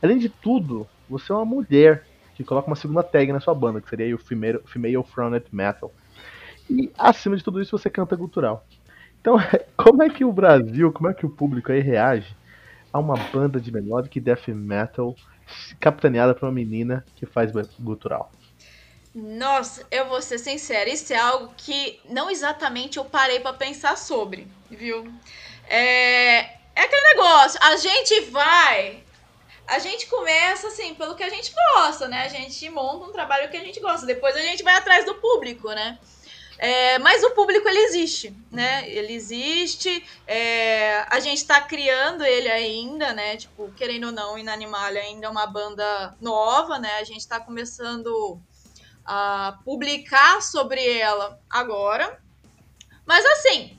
Além 0.00 0.18
de 0.18 0.28
tudo, 0.28 0.86
você 1.10 1.32
é 1.32 1.34
uma 1.34 1.44
mulher 1.44 2.04
que 2.36 2.44
coloca 2.44 2.68
uma 2.68 2.76
segunda 2.76 3.02
tag 3.02 3.32
na 3.32 3.40
sua 3.40 3.54
banda, 3.54 3.80
que 3.80 3.90
seria 3.90 4.14
o 4.14 4.18
Female, 4.18 4.60
female 4.64 5.02
Fronted 5.02 5.46
Metal. 5.50 5.92
E 6.68 6.90
acima 6.98 7.36
de 7.36 7.44
tudo 7.44 7.60
isso, 7.60 7.76
você 7.76 7.88
canta 7.88 8.16
gutural. 8.16 8.66
Então, 9.20 9.36
como 9.76 10.02
é 10.02 10.10
que 10.10 10.24
o 10.24 10.32
Brasil, 10.32 10.92
como 10.92 11.08
é 11.08 11.14
que 11.14 11.26
o 11.26 11.30
público 11.30 11.72
aí 11.72 11.80
reage 11.80 12.36
a 12.92 12.98
uma 12.98 13.16
banda 13.16 13.60
de 13.60 13.72
melodic 13.72 14.20
death 14.20 14.48
metal 14.48 15.14
capitaneada 15.80 16.34
por 16.34 16.46
uma 16.46 16.52
menina 16.52 17.04
que 17.16 17.26
faz 17.26 17.52
gutural? 17.78 18.30
Nossa, 19.14 19.86
eu 19.90 20.06
vou 20.08 20.20
ser 20.20 20.38
sincera, 20.38 20.90
isso 20.90 21.10
é 21.10 21.16
algo 21.16 21.54
que 21.56 21.98
não 22.10 22.28
exatamente 22.28 22.98
eu 22.98 23.04
parei 23.04 23.40
para 23.40 23.54
pensar 23.54 23.96
sobre, 23.96 24.46
viu? 24.70 25.10
É, 25.68 26.40
é 26.40 26.82
aquele 26.82 27.14
negócio, 27.14 27.58
a 27.62 27.76
gente 27.76 28.20
vai, 28.30 29.02
a 29.66 29.78
gente 29.78 30.06
começa 30.06 30.68
assim 30.68 30.94
pelo 30.94 31.14
que 31.14 31.22
a 31.22 31.30
gente 31.30 31.50
gosta, 31.74 32.06
né? 32.08 32.24
A 32.24 32.28
gente 32.28 32.68
monta 32.68 33.06
um 33.06 33.12
trabalho 33.12 33.48
que 33.48 33.56
a 33.56 33.64
gente 33.64 33.80
gosta, 33.80 34.04
depois 34.04 34.36
a 34.36 34.42
gente 34.42 34.62
vai 34.62 34.74
atrás 34.74 35.06
do 35.06 35.14
público, 35.14 35.68
né? 35.70 35.98
É, 36.58 36.98
mas 36.98 37.22
o 37.22 37.32
público 37.32 37.68
ele 37.68 37.80
existe, 37.80 38.34
né? 38.50 38.88
Ele 38.88 39.12
existe. 39.12 40.04
É, 40.26 41.04
a 41.10 41.20
gente 41.20 41.38
está 41.38 41.60
criando 41.60 42.24
ele 42.24 42.48
ainda, 42.48 43.12
né? 43.12 43.36
Tipo, 43.36 43.70
querendo 43.72 44.06
ou 44.06 44.12
não, 44.12 44.38
Inanimalha 44.38 45.00
ainda 45.00 45.26
é 45.26 45.30
uma 45.30 45.46
banda 45.46 46.16
nova, 46.20 46.78
né? 46.78 46.98
A 46.98 47.04
gente 47.04 47.20
está 47.20 47.38
começando 47.38 48.40
a 49.04 49.58
publicar 49.64 50.40
sobre 50.40 50.84
ela 50.98 51.38
agora. 51.50 52.20
Mas 53.04 53.24
assim, 53.24 53.78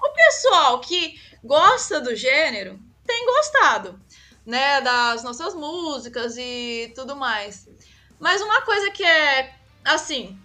o 0.00 0.10
pessoal 0.10 0.80
que 0.80 1.18
gosta 1.42 2.00
do 2.00 2.14
gênero 2.14 2.78
tem 3.06 3.24
gostado, 3.24 3.98
né? 4.44 4.82
Das 4.82 5.24
nossas 5.24 5.54
músicas 5.54 6.36
e 6.36 6.92
tudo 6.94 7.16
mais. 7.16 7.66
Mas 8.20 8.42
uma 8.42 8.60
coisa 8.62 8.90
que 8.90 9.02
é 9.02 9.54
assim, 9.84 10.38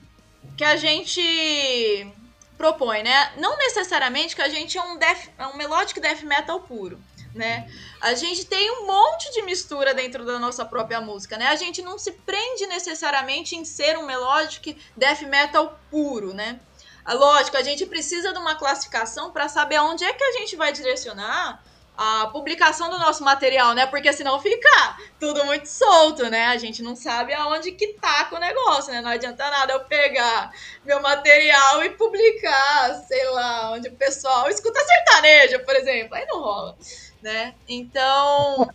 que 0.57 0.63
a 0.63 0.75
gente 0.75 2.11
propõe, 2.57 3.03
né? 3.03 3.33
Não 3.37 3.55
necessariamente 3.57 4.35
que 4.35 4.41
a 4.41 4.49
gente 4.49 4.77
é 4.77 4.81
um, 4.81 4.97
death, 4.97 5.29
é 5.37 5.45
um 5.45 5.55
melodic 5.55 5.99
death 5.99 6.23
metal 6.23 6.59
puro, 6.61 6.99
né? 7.35 7.71
A 8.01 8.15
gente 8.15 8.45
tem 8.45 8.71
um 8.71 8.87
monte 8.87 9.31
de 9.31 9.43
mistura 9.43 9.93
dentro 9.93 10.25
da 10.25 10.39
nossa 10.39 10.65
própria 10.65 10.99
música, 10.99 11.37
né? 11.37 11.47
A 11.47 11.55
gente 11.55 11.83
não 11.83 11.99
se 11.99 12.11
prende 12.11 12.65
necessariamente 12.65 13.55
em 13.55 13.63
ser 13.63 13.97
um 13.99 14.05
melodic 14.07 14.75
death 14.95 15.21
metal 15.21 15.79
puro, 15.91 16.33
né? 16.33 16.59
Lógico, 17.07 17.55
a 17.55 17.61
gente 17.61 17.85
precisa 17.85 18.33
de 18.33 18.39
uma 18.39 18.55
classificação 18.55 19.31
para 19.31 19.47
saber 19.47 19.75
aonde 19.75 20.03
é 20.03 20.11
que 20.11 20.23
a 20.23 20.31
gente 20.33 20.55
vai 20.55 20.73
direcionar 20.73 21.63
a 21.97 22.27
publicação 22.27 22.89
do 22.91 22.99
nosso 22.99 23.23
material, 23.23 23.73
né? 23.73 23.87
Porque 23.87 24.13
senão 24.13 24.39
fica 24.39 24.97
tudo 25.19 25.43
muito 25.45 25.65
solto, 25.65 26.29
né? 26.29 26.45
A 26.45 26.57
gente 26.57 26.83
não 26.83 26.95
sabe 26.95 27.33
aonde 27.33 27.71
que 27.71 27.93
tá 27.93 28.29
o 28.31 28.37
negócio, 28.37 28.93
né? 28.93 29.01
Não 29.01 29.09
adianta 29.09 29.49
nada 29.49 29.73
eu 29.73 29.79
pegar 29.81 30.51
meu 30.85 31.01
material 31.01 31.83
e 31.83 31.89
publicar, 31.89 32.93
sei 33.07 33.27
lá, 33.31 33.71
onde 33.71 33.89
o 33.89 33.95
pessoal 33.95 34.47
escuta 34.47 34.79
sertanejo, 34.79 35.65
por 35.65 35.75
exemplo. 35.75 36.15
Aí 36.15 36.25
não 36.27 36.39
rola, 36.39 36.77
né? 37.21 37.55
Então. 37.67 38.69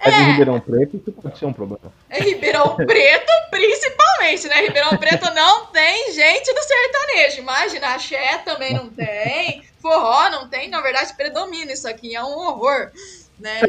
É, 0.00 0.10
é 0.10 0.22
Ribeirão 0.24 0.58
Preto, 0.58 0.96
isso 0.96 1.12
pode 1.12 1.38
ser 1.38 1.46
um 1.46 1.52
problema. 1.52 1.92
É 2.10 2.20
Ribeirão 2.20 2.74
Preto, 2.76 3.32
principalmente, 3.50 4.48
né? 4.48 4.62
Ribeirão 4.62 4.96
Preto 4.96 5.32
não 5.34 5.66
tem 5.66 6.12
gente 6.12 6.52
do 6.54 6.62
sertanejo. 6.62 7.40
Imagina, 7.40 7.94
axé 7.94 8.38
também 8.38 8.74
não 8.74 8.88
tem 8.88 9.62
forró 9.80 10.28
não 10.30 10.48
tem, 10.48 10.68
na 10.68 10.80
verdade, 10.80 11.14
predomina 11.14 11.72
isso 11.72 11.88
aqui, 11.88 12.14
é 12.14 12.22
um 12.22 12.36
horror, 12.36 12.90
né? 13.38 13.60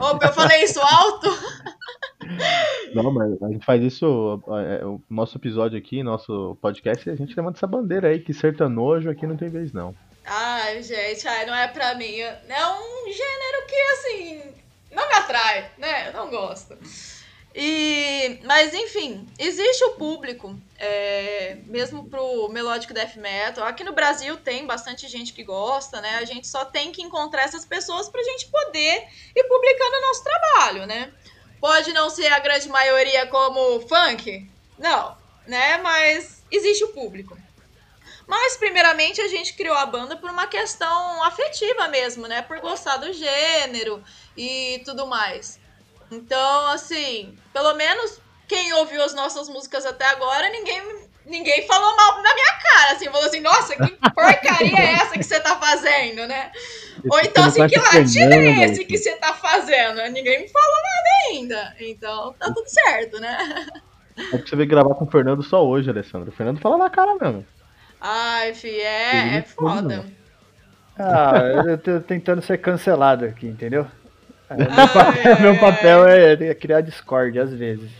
Opa, 0.00 0.26
eu 0.26 0.32
falei 0.32 0.64
isso 0.64 0.80
alto? 0.80 1.28
Não, 2.94 3.12
mas 3.12 3.42
a 3.42 3.48
gente 3.48 3.64
faz 3.64 3.82
isso, 3.82 4.42
é, 4.48 4.84
o 4.84 5.00
nosso 5.08 5.38
episódio 5.38 5.78
aqui, 5.78 6.02
nosso 6.02 6.56
podcast, 6.60 7.08
a 7.08 7.14
gente 7.14 7.34
levanta 7.36 7.58
essa 7.58 7.66
bandeira 7.66 8.08
aí, 8.08 8.18
que 8.18 8.34
sertanojo 8.34 9.10
aqui 9.10 9.26
não 9.26 9.36
tem 9.36 9.48
vez, 9.48 9.72
não. 9.72 9.94
Ai, 10.24 10.82
gente, 10.82 11.26
ai, 11.26 11.46
não 11.46 11.54
é 11.54 11.68
pra 11.68 11.94
mim. 11.94 12.18
É 12.20 12.66
um 12.66 13.04
gênero 13.06 13.66
que, 13.66 13.76
assim, 13.92 14.42
não 14.94 15.08
me 15.08 15.14
atrai, 15.14 15.70
né? 15.78 16.08
Eu 16.08 16.12
não 16.12 16.28
gosto. 16.28 16.76
E, 17.60 18.38
mas 18.44 18.72
enfim, 18.72 19.26
existe 19.36 19.82
o 19.82 19.94
público, 19.94 20.56
é, 20.78 21.56
mesmo 21.64 22.08
pro 22.08 22.48
melodic 22.50 22.94
death 22.94 23.16
metal. 23.16 23.66
Aqui 23.66 23.82
no 23.82 23.92
Brasil 23.92 24.36
tem 24.36 24.64
bastante 24.64 25.08
gente 25.08 25.32
que 25.32 25.42
gosta, 25.42 26.00
né? 26.00 26.18
A 26.18 26.24
gente 26.24 26.46
só 26.46 26.64
tem 26.64 26.92
que 26.92 27.02
encontrar 27.02 27.42
essas 27.42 27.64
pessoas 27.64 28.08
pra 28.08 28.22
gente 28.22 28.46
poder 28.46 29.08
ir 29.34 29.42
publicando 29.48 29.96
o 29.96 30.00
nosso 30.02 30.22
trabalho, 30.22 30.86
né? 30.86 31.12
Pode 31.60 31.92
não 31.92 32.08
ser 32.08 32.28
a 32.28 32.38
grande 32.38 32.68
maioria 32.68 33.26
como 33.26 33.80
funk, 33.88 34.48
não, 34.78 35.18
né? 35.44 35.78
Mas 35.78 36.44
existe 36.52 36.84
o 36.84 36.92
público. 36.92 37.36
Mas, 38.24 38.56
primeiramente, 38.56 39.20
a 39.20 39.26
gente 39.26 39.54
criou 39.54 39.74
a 39.74 39.84
banda 39.84 40.16
por 40.16 40.30
uma 40.30 40.46
questão 40.46 41.24
afetiva 41.24 41.88
mesmo, 41.88 42.28
né? 42.28 42.40
Por 42.40 42.60
gostar 42.60 42.98
do 42.98 43.12
gênero 43.12 44.00
e 44.36 44.80
tudo 44.84 45.08
mais. 45.08 45.58
Então, 46.10 46.68
assim, 46.68 47.36
pelo 47.52 47.74
menos 47.74 48.20
quem 48.46 48.72
ouviu 48.74 49.02
as 49.02 49.14
nossas 49.14 49.48
músicas 49.48 49.84
até 49.84 50.06
agora, 50.06 50.48
ninguém, 50.48 50.82
ninguém 51.26 51.66
falou 51.66 51.94
mal 51.96 52.22
na 52.22 52.34
minha 52.34 52.58
cara, 52.62 52.92
assim, 52.92 53.04
falou 53.06 53.26
assim, 53.26 53.40
nossa, 53.40 53.76
que 53.76 53.90
porcaria 54.14 54.78
é 54.78 54.92
essa 54.94 55.12
que 55.18 55.22
você 55.22 55.38
tá 55.38 55.56
fazendo, 55.56 56.26
né? 56.26 56.50
Ou 57.10 57.20
então, 57.20 57.44
assim, 57.44 57.66
que 57.66 57.78
latino 57.78 58.32
é 58.32 58.64
esse 58.64 58.84
que 58.84 58.96
você 58.96 59.16
tá 59.16 59.34
fazendo? 59.34 60.00
Ninguém 60.10 60.42
me 60.42 60.48
falou 60.48 60.76
nada 60.76 61.08
ainda. 61.28 61.76
Então, 61.78 62.34
tá 62.38 62.46
tudo 62.52 62.68
certo, 62.68 63.20
né? 63.20 63.66
É 64.32 64.38
que 64.38 64.48
você 64.48 64.56
veio 64.56 64.68
gravar 64.68 64.94
com 64.94 65.04
o 65.04 65.10
Fernando 65.10 65.42
só 65.42 65.64
hoje, 65.64 65.88
Alessandro. 65.88 66.30
O 66.30 66.32
Fernando 66.32 66.60
fala 66.60 66.76
na 66.76 66.90
cara 66.90 67.14
mesmo. 67.14 67.46
Ai, 68.00 68.54
fi, 68.54 68.80
é, 68.80 69.36
é 69.36 69.42
foda. 69.42 70.04
Ah, 70.98 71.64
eu 71.66 71.78
tô 71.78 72.00
tentando 72.00 72.42
ser 72.42 72.58
cancelado 72.58 73.24
aqui, 73.24 73.46
entendeu? 73.46 73.86
É, 74.50 74.56
meu, 74.56 74.88
papel, 74.88 75.40
meu 75.40 75.58
papel 75.58 76.06
é, 76.06 76.32
é, 76.32 76.54
criar 76.54 76.80
Discord, 76.80 77.38
às 77.38 77.52
vezes. 77.52 77.90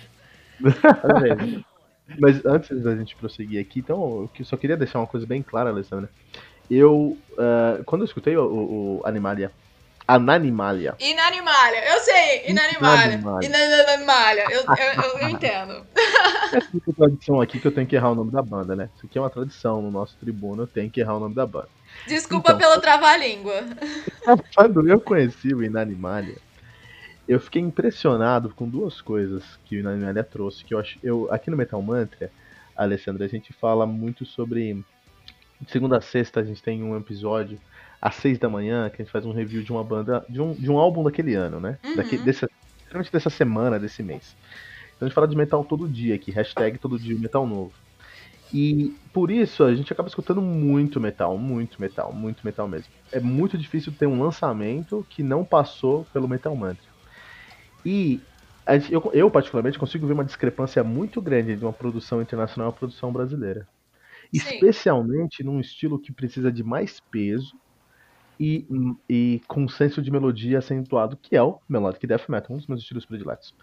Às 0.62 1.22
vezes. 1.22 1.64
Mas 2.18 2.44
antes 2.46 2.82
da 2.82 2.96
gente 2.96 3.14
prosseguir 3.16 3.60
aqui, 3.60 3.80
então, 3.80 4.30
eu 4.38 4.44
só 4.44 4.56
queria 4.56 4.76
deixar 4.76 4.98
uma 4.98 5.06
coisa 5.06 5.26
bem 5.26 5.42
clara, 5.42 5.68
Alessandra. 5.68 6.08
Eu, 6.70 7.18
uh, 7.32 7.84
quando 7.84 8.02
eu 8.02 8.06
escutei 8.06 8.36
o, 8.36 8.44
o, 8.44 9.00
o 9.00 9.02
Animalia, 9.04 9.50
Ananimalia. 10.08 10.96
Inanimalia, 10.98 11.92
eu 11.92 12.00
sei, 12.00 12.48
Inanimalia. 12.48 13.20
Inanimalia, 13.42 14.44
eu, 14.50 14.62
eu, 14.62 15.20
eu, 15.20 15.28
entendo. 15.28 15.86
Essa 16.50 16.56
é 16.56 16.92
tradição 16.96 17.42
aqui 17.42 17.60
que 17.60 17.66
eu 17.66 17.72
tenho 17.72 17.86
que 17.86 17.94
errar 17.94 18.12
o 18.12 18.14
nome 18.14 18.30
da 18.30 18.40
banda, 18.40 18.74
né? 18.74 18.88
Isso 18.96 19.04
aqui 19.04 19.18
é 19.18 19.20
uma 19.20 19.28
tradição 19.28 19.82
no 19.82 19.90
nosso 19.90 20.16
tribuno, 20.16 20.62
eu 20.62 20.66
tenho 20.66 20.90
que 20.90 21.02
errar 21.02 21.16
o 21.16 21.20
nome 21.20 21.34
da 21.34 21.44
banda. 21.44 21.68
Desculpa 22.06 22.52
então, 22.52 22.58
pelo 22.58 22.80
trava-língua. 22.80 23.64
Quando 24.56 24.88
eu 24.88 24.98
conheci 24.98 25.52
o 25.52 25.62
Inanimalia, 25.62 26.38
eu 27.28 27.38
fiquei 27.38 27.60
impressionado 27.60 28.48
com 28.48 28.66
duas 28.66 29.02
coisas 29.02 29.44
que 29.66 29.76
o 29.76 29.80
Inanimalia 29.80 30.24
trouxe. 30.24 30.64
Que 30.64 30.72
eu 30.72 30.78
acho, 30.78 30.98
eu, 31.02 31.28
aqui 31.30 31.50
no 31.50 31.56
Metal 31.56 31.82
Mantra, 31.82 32.32
Alessandra, 32.74 33.26
a 33.26 33.28
gente 33.28 33.52
fala 33.52 33.84
muito 33.84 34.24
sobre. 34.24 34.82
De 35.60 35.70
segunda 35.70 35.98
a 35.98 36.00
sexta 36.00 36.40
a 36.40 36.44
gente 36.44 36.62
tem 36.62 36.82
um 36.82 36.96
episódio 36.96 37.60
às 38.00 38.14
seis 38.14 38.38
da 38.38 38.48
manhã 38.48 38.88
que 38.88 39.02
a 39.02 39.04
gente 39.04 39.12
faz 39.12 39.24
um 39.26 39.32
review 39.32 39.62
de 39.62 39.72
uma 39.72 39.82
banda, 39.82 40.24
de 40.28 40.40
um, 40.40 40.52
de 40.52 40.70
um 40.70 40.78
álbum 40.78 41.02
daquele 41.02 41.34
ano, 41.34 41.60
né? 41.60 41.78
Uhum. 41.84 41.96
Daqui, 41.96 42.16
dessa, 42.18 42.48
dessa 43.12 43.30
semana, 43.30 43.78
desse 43.78 44.02
mês. 44.02 44.36
Então 44.96 45.06
a 45.06 45.08
gente 45.08 45.14
fala 45.14 45.28
de 45.28 45.36
metal 45.36 45.64
todo 45.64 45.88
dia 45.88 46.14
aqui, 46.14 46.30
hashtag 46.30 46.78
todo 46.78 46.98
dia 46.98 47.18
metal 47.18 47.46
novo. 47.46 47.72
E 48.52 48.96
por 49.12 49.30
isso 49.30 49.62
a 49.62 49.74
gente 49.74 49.92
acaba 49.92 50.08
escutando 50.08 50.40
muito 50.40 51.00
metal, 51.00 51.36
muito 51.36 51.80
metal, 51.80 52.12
muito 52.12 52.44
metal 52.44 52.66
mesmo. 52.66 52.90
É 53.12 53.20
muito 53.20 53.58
difícil 53.58 53.92
ter 53.92 54.06
um 54.06 54.22
lançamento 54.22 55.06
que 55.10 55.22
não 55.22 55.44
passou 55.44 56.06
pelo 56.12 56.26
Metal 56.26 56.54
Mantra. 56.56 56.88
E 57.84 58.20
eu, 58.90 59.10
eu, 59.12 59.30
particularmente, 59.30 59.78
consigo 59.78 60.06
ver 60.06 60.14
uma 60.14 60.24
discrepância 60.24 60.82
muito 60.82 61.20
grande 61.20 61.56
de 61.56 61.64
uma 61.64 61.72
produção 61.72 62.22
internacional 62.22 62.68
e 62.68 62.70
uma 62.70 62.78
produção 62.78 63.12
brasileira. 63.12 63.68
Sim. 64.32 64.38
Especialmente 64.38 65.42
num 65.42 65.60
estilo 65.60 65.98
que 65.98 66.12
precisa 66.12 66.50
de 66.50 66.62
mais 66.62 67.00
peso 67.00 67.54
e, 68.38 68.66
e 69.08 69.40
com 69.46 69.68
senso 69.68 70.00
de 70.00 70.10
melodia 70.10 70.58
acentuado, 70.58 71.16
que 71.16 71.36
é 71.36 71.42
o 71.42 71.58
Melodic 71.68 72.06
Death 72.06 72.28
Metal, 72.28 72.54
um 72.54 72.58
dos 72.58 72.66
meus 72.66 72.80
estilos 72.80 73.04
prediletos. 73.04 73.54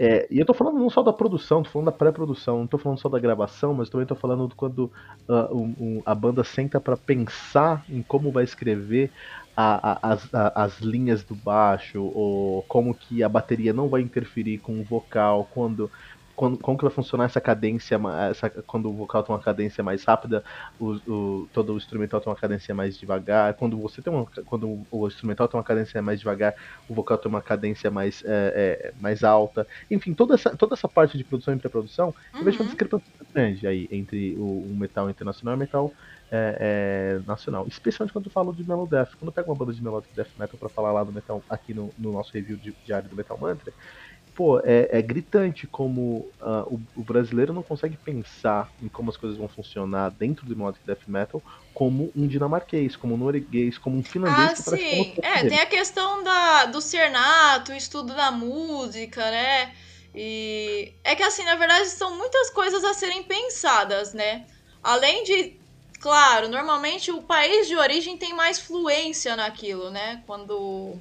É, 0.00 0.28
e 0.30 0.38
eu 0.38 0.46
tô 0.46 0.54
falando 0.54 0.78
não 0.78 0.88
só 0.88 1.02
da 1.02 1.12
produção, 1.12 1.60
tô 1.60 1.70
falando 1.70 1.86
da 1.86 1.92
pré-produção, 1.92 2.60
não 2.60 2.68
tô 2.68 2.78
falando 2.78 3.00
só 3.00 3.08
da 3.08 3.18
gravação, 3.18 3.74
mas 3.74 3.90
também 3.90 4.06
tô 4.06 4.14
falando 4.14 4.54
quando 4.54 4.92
uh, 5.28 5.52
um, 5.52 5.74
um, 5.80 6.02
a 6.06 6.14
banda 6.14 6.44
senta 6.44 6.80
para 6.80 6.96
pensar 6.96 7.84
em 7.88 8.00
como 8.00 8.30
vai 8.30 8.44
escrever 8.44 9.10
a, 9.56 9.90
a, 9.90 10.12
as, 10.12 10.32
a, 10.32 10.62
as 10.62 10.78
linhas 10.78 11.24
do 11.24 11.34
baixo, 11.34 12.00
ou 12.14 12.62
como 12.68 12.94
que 12.94 13.24
a 13.24 13.28
bateria 13.28 13.72
não 13.72 13.88
vai 13.88 14.00
interferir 14.00 14.58
com 14.58 14.78
o 14.78 14.84
vocal, 14.84 15.48
quando 15.52 15.90
quando, 16.38 16.56
como 16.56 16.78
que 16.78 16.84
vai 16.84 16.92
funcionar 16.92 17.24
essa 17.24 17.40
cadência, 17.40 18.00
essa, 18.30 18.48
quando 18.48 18.88
o 18.88 18.92
vocal 18.92 19.24
tem 19.24 19.34
uma 19.34 19.42
cadência 19.42 19.82
mais 19.82 20.04
rápida, 20.04 20.44
o, 20.78 20.92
o, 21.10 21.48
todo 21.52 21.74
o 21.74 21.76
instrumental 21.76 22.20
tem 22.20 22.30
uma 22.30 22.38
cadência 22.38 22.72
mais 22.72 22.96
devagar. 22.96 23.54
Quando 23.54 23.76
você 23.76 24.00
tem 24.00 24.12
uma, 24.12 24.24
quando 24.46 24.86
o 24.88 25.08
instrumental 25.08 25.48
tem 25.48 25.58
uma 25.58 25.64
cadência 25.64 26.00
mais 26.00 26.20
devagar, 26.20 26.54
o 26.88 26.94
vocal 26.94 27.18
tem 27.18 27.28
uma 27.28 27.42
cadência 27.42 27.90
mais, 27.90 28.22
é, 28.24 28.30
é, 28.54 28.92
mais 29.00 29.24
alta. 29.24 29.66
Enfim, 29.90 30.14
toda 30.14 30.34
essa, 30.34 30.56
toda 30.56 30.74
essa 30.74 30.86
parte 30.86 31.18
de 31.18 31.24
produção 31.24 31.54
e 31.54 31.58
pré-produção, 31.58 32.14
uhum. 32.32 32.38
eu 32.38 32.44
vejo 32.44 32.58
uma 32.58 32.62
uhum. 32.62 32.66
discrepância 32.68 33.12
grande 33.34 33.66
aí 33.66 33.88
entre 33.90 34.36
o, 34.38 34.44
o 34.44 34.76
metal 34.78 35.10
internacional 35.10 35.54
e 35.54 35.56
o 35.56 35.58
metal 35.58 35.92
é, 36.30 37.18
é, 37.20 37.20
nacional. 37.26 37.66
Especialmente 37.66 38.12
quando 38.12 38.26
eu 38.26 38.30
falo 38.30 38.52
de 38.52 38.62
Melodeath. 38.66 39.10
Quando 39.18 39.28
eu 39.28 39.32
pego 39.32 39.50
uma 39.50 39.56
banda 39.56 39.72
de 39.72 39.82
Melodic 39.82 40.14
Death 40.14 40.30
Metal 40.38 40.58
para 40.58 40.68
falar 40.68 40.92
lá 40.92 41.02
do 41.02 41.12
metal, 41.12 41.42
aqui 41.48 41.74
no, 41.74 41.92
no 41.98 42.12
nosso 42.12 42.32
review 42.32 42.56
de, 42.56 42.74
diário 42.84 43.08
do 43.08 43.16
Metal 43.16 43.36
Mantra, 43.38 43.72
pô, 44.38 44.60
é, 44.60 44.88
é 44.92 45.02
gritante 45.02 45.66
como 45.66 46.30
uh, 46.40 46.62
o, 46.72 46.80
o, 47.00 47.02
brasileiro 47.02 47.52
não 47.52 47.60
consegue 47.60 47.96
pensar 47.96 48.70
em 48.80 48.86
como 48.86 49.10
as 49.10 49.16
coisas 49.16 49.36
vão 49.36 49.48
funcionar 49.48 50.12
dentro 50.12 50.46
do 50.46 50.54
melodic 50.54 50.86
death 50.86 51.08
metal 51.08 51.42
como 51.74 52.12
um 52.14 52.24
dinamarquês, 52.24 52.94
como 52.94 53.14
um 53.14 53.16
norueguês, 53.16 53.76
como 53.78 53.98
um 53.98 54.02
finlandês. 54.04 54.60
Ah, 54.60 54.70
que 54.76 54.78
sim. 54.78 55.14
É, 55.22 55.44
tem 55.44 55.58
a 55.58 55.66
questão 55.66 56.22
da, 56.22 56.66
do 56.66 56.80
cernato, 56.80 57.72
o 57.72 57.74
estudo 57.74 58.14
da 58.14 58.30
música, 58.30 59.28
né? 59.28 59.74
E 60.14 60.92
é 61.02 61.16
que 61.16 61.24
assim, 61.24 61.42
na 61.42 61.56
verdade, 61.56 61.88
são 61.88 62.16
muitas 62.16 62.48
coisas 62.50 62.84
a 62.84 62.94
serem 62.94 63.24
pensadas, 63.24 64.14
né? 64.14 64.46
Além 64.80 65.24
de, 65.24 65.56
claro, 65.98 66.48
normalmente 66.48 67.10
o 67.10 67.22
país 67.22 67.66
de 67.66 67.74
origem 67.74 68.16
tem 68.16 68.32
mais 68.32 68.60
fluência 68.60 69.34
naquilo, 69.34 69.90
né? 69.90 70.22
Quando 70.28 70.96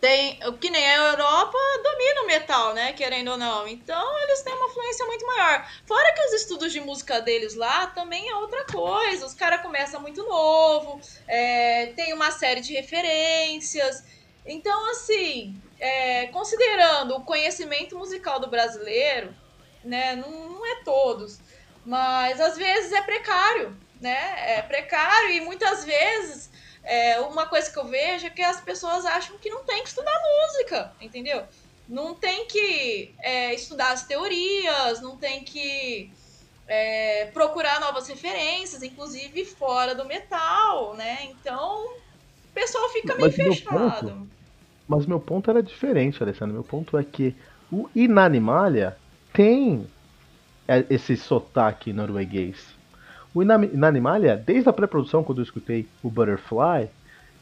tem, 0.00 0.38
que 0.60 0.70
nem 0.70 0.86
a 0.86 1.10
Europa 1.10 1.58
domina 1.82 2.22
o 2.22 2.26
metal, 2.26 2.74
né? 2.74 2.92
Querendo 2.92 3.32
ou 3.32 3.36
não. 3.36 3.66
Então 3.66 4.18
eles 4.22 4.42
têm 4.42 4.54
uma 4.54 4.68
fluência 4.68 5.04
muito 5.06 5.26
maior. 5.26 5.68
Fora 5.86 6.14
que 6.14 6.22
os 6.22 6.32
estudos 6.34 6.72
de 6.72 6.80
música 6.80 7.20
deles 7.20 7.54
lá 7.54 7.86
também 7.88 8.28
é 8.28 8.34
outra 8.36 8.64
coisa. 8.64 9.26
Os 9.26 9.34
caras 9.34 9.62
começam 9.62 10.00
muito 10.00 10.22
novo, 10.24 11.00
é, 11.26 11.86
tem 11.96 12.12
uma 12.12 12.30
série 12.30 12.60
de 12.60 12.72
referências. 12.74 14.04
Então, 14.46 14.90
assim, 14.90 15.60
é, 15.78 16.26
considerando 16.28 17.16
o 17.16 17.24
conhecimento 17.24 17.96
musical 17.98 18.40
do 18.40 18.48
brasileiro, 18.48 19.34
né? 19.84 20.16
Não, 20.16 20.30
não 20.30 20.66
é 20.66 20.82
todos, 20.84 21.40
mas 21.84 22.40
às 22.40 22.56
vezes 22.56 22.92
é 22.92 23.02
precário, 23.02 23.76
né? 24.00 24.58
É 24.58 24.62
precário 24.62 25.30
e 25.30 25.40
muitas 25.40 25.84
vezes 25.84 26.50
é, 26.88 27.20
uma 27.20 27.44
coisa 27.44 27.70
que 27.70 27.78
eu 27.78 27.84
vejo 27.84 28.26
é 28.26 28.30
que 28.30 28.40
as 28.40 28.62
pessoas 28.62 29.04
acham 29.04 29.36
que 29.36 29.50
não 29.50 29.62
tem 29.62 29.82
que 29.82 29.90
estudar 29.90 30.18
música, 30.42 30.90
entendeu? 31.02 31.42
Não 31.86 32.14
tem 32.14 32.46
que 32.46 33.14
é, 33.20 33.54
estudar 33.54 33.92
as 33.92 34.06
teorias, 34.06 35.02
não 35.02 35.14
tem 35.14 35.44
que 35.44 36.10
é, 36.66 37.26
procurar 37.26 37.78
novas 37.78 38.08
referências, 38.08 38.82
inclusive 38.82 39.44
fora 39.44 39.94
do 39.94 40.06
metal, 40.06 40.94
né? 40.94 41.28
Então, 41.30 41.84
o 41.84 42.54
pessoal 42.54 42.88
fica 42.88 43.14
meio 43.16 43.26
mas 43.26 43.36
fechado. 43.36 44.06
Meu 44.06 44.14
ponto, 44.14 44.28
mas 44.88 45.06
meu 45.06 45.20
ponto 45.20 45.50
era 45.50 45.62
diferente, 45.62 46.22
Alessandro. 46.22 46.54
Meu 46.54 46.64
ponto 46.64 46.96
é 46.96 47.04
que 47.04 47.36
o 47.70 47.86
Inanimalha 47.94 48.96
tem 49.30 49.86
é, 50.66 50.86
esse 50.88 51.18
sotaque 51.18 51.92
norueguês. 51.92 52.77
O 53.38 53.42
Inanimalia, 53.42 54.36
desde 54.36 54.68
a 54.68 54.72
pré-produção, 54.72 55.22
quando 55.22 55.38
eu 55.38 55.44
escutei 55.44 55.86
o 56.02 56.10
Butterfly, 56.10 56.88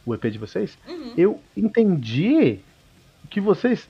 o 0.05 0.15
EP 0.15 0.27
de 0.27 0.37
vocês, 0.37 0.77
uhum. 0.87 1.15
eu 1.17 1.41
entendi 1.57 2.59
que 3.31 3.41
vocês 3.41 3.89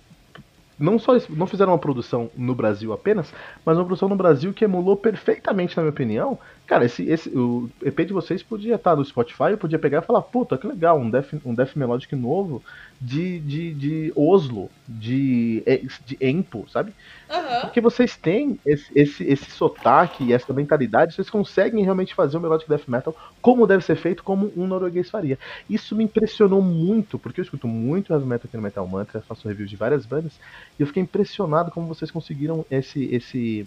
não 0.79 1.01
só 1.01 1.14
não 1.31 1.49
fizeram 1.49 1.73
uma 1.73 1.79
produção 1.81 2.31
no 2.37 2.55
Brasil 2.55 2.92
apenas, 2.92 3.35
mas 3.64 3.77
uma 3.77 3.85
produção 3.85 4.09
no 4.09 4.14
Brasil 4.14 4.53
que 4.53 4.64
emulou 4.64 4.97
perfeitamente, 4.97 5.77
na 5.77 5.83
minha 5.83 5.90
opinião. 5.90 6.38
Cara, 6.66 6.85
esse, 6.85 7.09
esse, 7.09 7.29
o 7.29 7.70
EP 7.81 8.00
de 8.00 8.12
vocês 8.12 8.42
podia 8.42 8.74
estar 8.74 8.96
no 8.96 9.05
Spotify, 9.05 9.50
eu 9.50 9.59
podia 9.59 9.79
pegar 9.79 9.98
e 9.98 10.05
falar, 10.05 10.20
puta, 10.22 10.59
que 10.59 10.66
legal, 10.66 10.98
um 10.98 11.09
Death, 11.09 11.35
um 11.44 11.55
death 11.55 11.76
Melodic 11.76 12.16
novo 12.16 12.61
de, 13.00 13.38
de, 13.38 13.72
de 13.72 14.12
Oslo, 14.16 14.68
de, 14.88 15.62
de 16.05 16.18
Empo, 16.20 16.66
sabe? 16.68 16.92
Uhum. 17.31 17.61
Porque 17.61 17.81
vocês 17.81 18.16
têm 18.16 18.59
esse, 18.66 18.90
esse, 18.96 19.22
esse 19.22 19.48
sotaque 19.48 20.24
e 20.24 20.33
essa 20.33 20.52
mentalidade, 20.52 21.14
vocês 21.14 21.31
conseguem 21.31 21.85
realmente 21.85 22.14
fazer 22.14 22.37
o 22.37 22.40
Melodic 22.40 22.68
Death 22.68 22.88
Metal 22.88 23.14
como 23.40 23.64
deve 23.64 23.85
ser 23.85 23.94
feito, 23.94 24.24
como 24.24 24.52
um 24.57 24.66
norueguês 24.66 25.09
faria. 25.09 25.38
Isso 25.70 25.94
me 25.94 26.02
impressionou 26.02 26.61
muito, 26.61 27.16
porque 27.16 27.40
eu 27.40 27.44
escuto 27.44 27.68
muito 27.68 28.12
heavy 28.12 28.26
metal 28.26 28.46
aqui 28.48 28.57
no 28.57 28.62
Metal 28.62 28.87
Mantra, 28.88 29.20
faço 29.20 29.46
reviews 29.46 29.70
de 29.70 29.76
várias 29.76 30.05
bandas, 30.05 30.33
e 30.76 30.83
eu 30.83 30.87
fiquei 30.88 31.02
impressionado 31.02 31.70
como 31.70 31.87
vocês 31.87 32.11
conseguiram 32.11 32.66
esse, 32.68 33.05
esse 33.14 33.64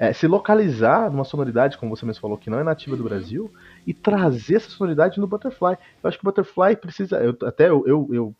é, 0.00 0.14
se 0.14 0.26
localizar 0.26 1.10
numa 1.10 1.24
sonoridade, 1.24 1.76
como 1.76 1.94
você 1.94 2.06
mesmo 2.06 2.22
falou, 2.22 2.38
que 2.38 2.48
não 2.48 2.58
é 2.58 2.64
nativa 2.64 2.96
do 2.96 3.02
uhum. 3.02 3.08
Brasil, 3.10 3.52
e 3.86 3.92
trazer 3.92 4.56
essa 4.56 4.70
sonoridade 4.70 5.20
no 5.20 5.26
Butterfly. 5.26 5.76
Eu 6.02 6.08
acho 6.08 6.18
que 6.18 6.24
o 6.24 6.28
Butterfly 6.28 6.74
precisa. 6.76 7.18
Eu, 7.18 7.36
até 7.46 7.68
eu, 7.68 7.86
eu, 7.86 8.08
eu 8.10 8.34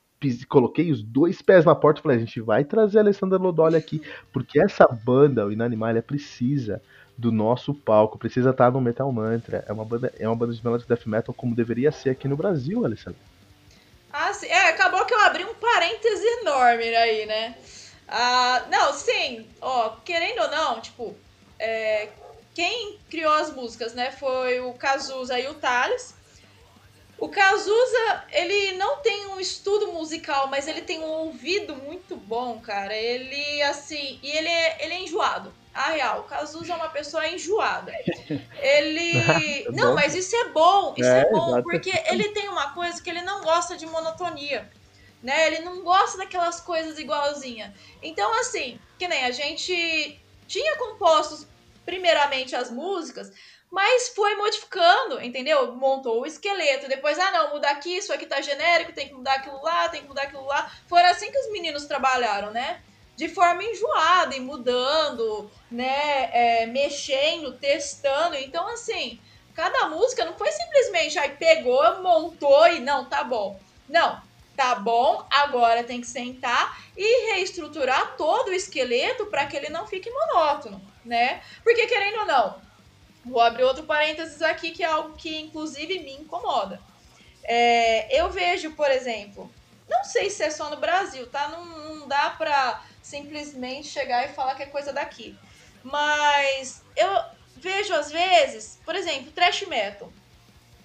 coloquei 0.48 0.90
os 0.90 1.02
dois 1.02 1.42
pés 1.42 1.66
na 1.66 1.74
porta 1.74 2.00
e 2.00 2.02
falei, 2.02 2.16
a 2.16 2.20
gente 2.20 2.40
vai 2.40 2.64
trazer 2.64 2.96
a 2.96 3.02
Alessandra 3.02 3.36
Lodoli 3.36 3.76
aqui, 3.76 4.00
porque 4.32 4.58
essa 4.58 4.88
banda, 4.88 5.46
o 5.46 5.52
Inanimalha, 5.52 6.00
precisa 6.00 6.80
do 7.16 7.30
nosso 7.30 7.74
palco, 7.74 8.18
precisa 8.18 8.50
estar 8.50 8.72
no 8.72 8.80
Metal 8.80 9.12
Mantra. 9.12 9.62
É 9.68 9.72
uma 9.72 9.84
banda, 9.84 10.10
é 10.18 10.26
uma 10.26 10.36
banda 10.36 10.54
de 10.54 10.64
melodic 10.64 10.88
death 10.88 11.04
metal 11.04 11.34
como 11.34 11.54
deveria 11.54 11.92
ser 11.92 12.08
aqui 12.08 12.26
no 12.26 12.38
Brasil, 12.38 12.86
Alessandra. 12.86 13.20
Ah, 14.10 14.32
sim. 14.32 14.46
É, 14.46 14.70
acabou 14.70 15.04
que 15.04 15.12
eu 15.12 15.20
abri 15.20 15.44
um 15.44 15.54
parêntese 15.54 16.24
enorme 16.40 16.84
aí, 16.84 17.26
né? 17.26 17.54
Ah, 18.08 18.62
não, 18.70 18.94
sim, 18.94 19.46
ó, 19.60 19.90
querendo 20.02 20.40
ou 20.40 20.50
não, 20.50 20.80
tipo, 20.80 21.14
é, 21.60 22.08
quem 22.54 22.98
criou 23.10 23.32
as 23.32 23.54
músicas, 23.54 23.94
né, 23.94 24.10
foi 24.10 24.60
o 24.60 24.72
Cazuza 24.72 25.38
e 25.38 25.46
o 25.46 25.54
Thales. 25.54 26.14
O 27.18 27.28
Cazuza, 27.28 28.24
ele 28.32 28.72
não 28.78 28.96
tem 29.02 29.26
um 29.26 29.38
estudo 29.38 29.92
musical, 29.92 30.46
mas 30.48 30.66
ele 30.66 30.80
tem 30.80 31.00
um 31.00 31.10
ouvido 31.10 31.76
muito 31.76 32.16
bom, 32.16 32.58
cara. 32.60 32.96
Ele, 32.96 33.60
assim, 33.62 34.18
e 34.22 34.30
ele 34.30 34.48
é, 34.48 34.84
ele 34.84 34.94
é 34.94 35.02
enjoado. 35.02 35.52
A 35.72 35.90
real, 35.90 36.20
o 36.20 36.24
Cazuza 36.24 36.72
é 36.72 36.76
uma 36.76 36.88
pessoa 36.88 37.28
enjoada. 37.28 37.92
Ele. 38.58 39.18
é 39.68 39.70
não, 39.70 39.94
mas 39.94 40.14
isso 40.14 40.34
é 40.34 40.48
bom, 40.48 40.94
isso 40.96 41.08
é, 41.08 41.20
é 41.20 41.30
bom, 41.30 41.58
exatamente. 41.58 41.64
porque 41.64 42.02
ele 42.06 42.30
tem 42.30 42.48
uma 42.48 42.72
coisa 42.72 43.00
que 43.00 43.10
ele 43.10 43.20
não 43.20 43.42
gosta 43.42 43.76
de 43.76 43.84
monotonia. 43.84 44.68
Né? 45.22 45.46
Ele 45.48 45.58
não 45.60 45.82
gosta 45.82 46.16
daquelas 46.16 46.60
coisas 46.60 46.98
igualzinha. 46.98 47.74
Então, 48.02 48.40
assim, 48.40 48.80
que 48.98 49.06
nem 49.06 49.26
a 49.26 49.30
gente 49.30 50.18
tinha 50.48 50.76
compostos 50.78 51.46
primeiramente 51.90 52.54
as 52.54 52.70
músicas 52.70 53.32
mas 53.70 54.08
foi 54.08 54.34
modificando, 54.34 55.22
entendeu? 55.22 55.76
Montou 55.76 56.22
o 56.22 56.26
esqueleto, 56.26 56.88
depois, 56.88 57.16
ah, 57.20 57.30
não, 57.30 57.50
muda 57.50 57.70
aqui, 57.70 57.98
isso 57.98 58.12
aqui 58.12 58.26
tá 58.26 58.40
genérico, 58.40 58.92
tem 58.92 59.06
que 59.06 59.14
mudar 59.14 59.34
aquilo 59.34 59.62
lá, 59.62 59.88
tem 59.88 60.02
que 60.02 60.08
mudar 60.08 60.22
aquilo 60.22 60.44
lá. 60.44 60.68
Foram 60.88 61.08
assim 61.08 61.30
que 61.30 61.38
os 61.38 61.52
meninos 61.52 61.86
trabalharam, 61.86 62.50
né? 62.50 62.82
De 63.16 63.28
forma 63.28 63.62
enjoada 63.62 64.34
e 64.34 64.40
mudando, 64.40 65.48
né? 65.70 66.30
É, 66.32 66.66
mexendo, 66.66 67.52
testando. 67.52 68.34
Então, 68.34 68.66
assim, 68.66 69.20
cada 69.54 69.86
música 69.86 70.24
não 70.24 70.36
foi 70.36 70.50
simplesmente 70.50 71.16
aí 71.16 71.30
pegou, 71.30 72.02
montou 72.02 72.66
e 72.66 72.80
não, 72.80 73.04
tá 73.04 73.22
bom. 73.22 73.56
Não, 73.88 74.20
tá 74.56 74.74
bom, 74.74 75.24
agora 75.30 75.84
tem 75.84 76.00
que 76.00 76.08
sentar 76.08 76.76
e 76.96 77.32
reestruturar 77.32 78.16
todo 78.16 78.48
o 78.48 78.52
esqueleto 78.52 79.26
para 79.26 79.46
que 79.46 79.56
ele 79.56 79.68
não 79.68 79.86
fique 79.86 80.10
monótono, 80.10 80.80
né? 81.04 81.42
Porque 81.62 81.86
querendo 81.86 82.20
ou 82.20 82.26
não, 82.26 82.60
Vou 83.24 83.40
abrir 83.40 83.64
outro 83.64 83.84
parênteses 83.84 84.40
aqui, 84.40 84.70
que 84.70 84.82
é 84.82 84.86
algo 84.86 85.16
que 85.16 85.40
inclusive 85.40 85.98
me 85.98 86.14
incomoda. 86.14 86.80
É, 87.44 88.18
eu 88.18 88.30
vejo, 88.30 88.72
por 88.72 88.90
exemplo, 88.90 89.50
não 89.88 90.04
sei 90.04 90.30
se 90.30 90.42
é 90.42 90.50
só 90.50 90.70
no 90.70 90.76
Brasil, 90.76 91.26
tá? 91.28 91.48
Não, 91.48 91.64
não 91.64 92.08
dá 92.08 92.30
pra 92.30 92.82
simplesmente 93.02 93.88
chegar 93.88 94.24
e 94.24 94.32
falar 94.32 94.54
que 94.54 94.62
é 94.62 94.66
coisa 94.66 94.92
daqui. 94.92 95.36
Mas 95.82 96.82
eu 96.96 97.08
vejo 97.56 97.92
às 97.94 98.10
vezes, 98.10 98.78
por 98.84 98.94
exemplo, 98.94 99.32
trash 99.32 99.62
metal. 99.66 100.10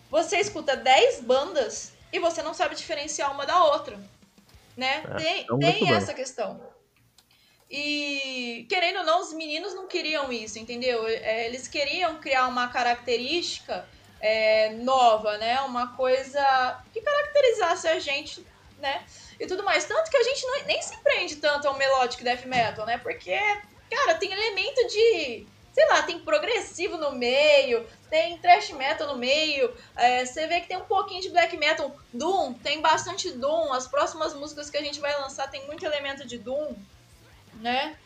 Você 0.10 0.38
escuta 0.38 0.75
10 0.75 1.21
bandas 1.21 1.93
e 2.12 2.19
você 2.19 2.41
não 2.41 2.54
sabe 2.54 2.75
diferenciar 2.75 3.32
uma 3.32 3.45
da 3.45 3.63
outra. 3.63 3.99
Né? 4.75 5.04
É, 5.10 5.15
tem 5.15 5.41
é 5.41 5.71
tem 5.71 5.93
essa 5.93 6.13
questão. 6.13 6.60
E, 7.69 8.65
querendo 8.69 8.99
ou 8.99 9.04
não, 9.04 9.21
os 9.21 9.34
meninos 9.34 9.73
não 9.73 9.88
queriam 9.88 10.32
isso, 10.32 10.60
entendeu? 10.60 11.08
É, 11.08 11.45
eles 11.47 11.67
queriam 11.67 12.19
criar 12.19 12.47
uma 12.47 12.67
característica 12.67 13.88
é, 14.21 14.69
nova, 14.73 15.38
né? 15.38 15.60
Uma 15.62 15.95
coisa 15.95 16.84
que 16.93 17.01
caracterizasse 17.01 17.88
a 17.88 17.99
gente, 17.99 18.45
né? 18.80 19.04
E 19.39 19.47
tudo 19.47 19.63
mais. 19.63 19.86
Tanto 19.86 20.12
que 20.12 20.17
a 20.17 20.23
gente 20.23 20.45
não, 20.45 20.63
nem 20.65 20.82
se 20.82 20.95
prende 20.97 21.38
tanto 21.38 21.67
ao 21.67 21.78
melodic 21.78 22.23
death 22.23 22.45
metal, 22.45 22.86
né? 22.86 22.99
Porque, 22.99 23.38
cara, 23.89 24.15
tem 24.15 24.32
elemento 24.32 24.88
de. 24.88 25.47
Sei 25.73 25.86
lá, 25.89 26.04
tem 26.04 26.19
progressivo 26.19 26.95
no 26.95 27.12
meio, 27.12 27.86
tem 28.10 28.38
thrash 28.38 28.69
metal 28.69 29.08
no 29.08 29.17
meio. 29.17 29.75
É, 29.97 30.25
você 30.25 30.47
vê 30.47 30.62
que 30.62 30.67
tem 30.67 30.78
um 30.78 30.86
pouquinho 30.86 31.21
de 31.21 31.30
black 31.30 31.58
metal. 31.58 31.93
Doom, 32.13 32.54
tem 32.54 32.80
bastante 32.80 33.32
Doom. 33.32 33.73
As 33.73 33.88
próximas 33.88 34.34
músicas 34.34 34.69
que 34.69 34.78
a 34.78 34.82
gente 34.82 35.01
vai 35.01 35.13
lançar 35.19 35.49
tem 35.49 35.65
muito 35.65 35.84
elemento 35.84 36.25
de 36.25 36.38
Doom 36.38 36.75
né? 37.56 37.98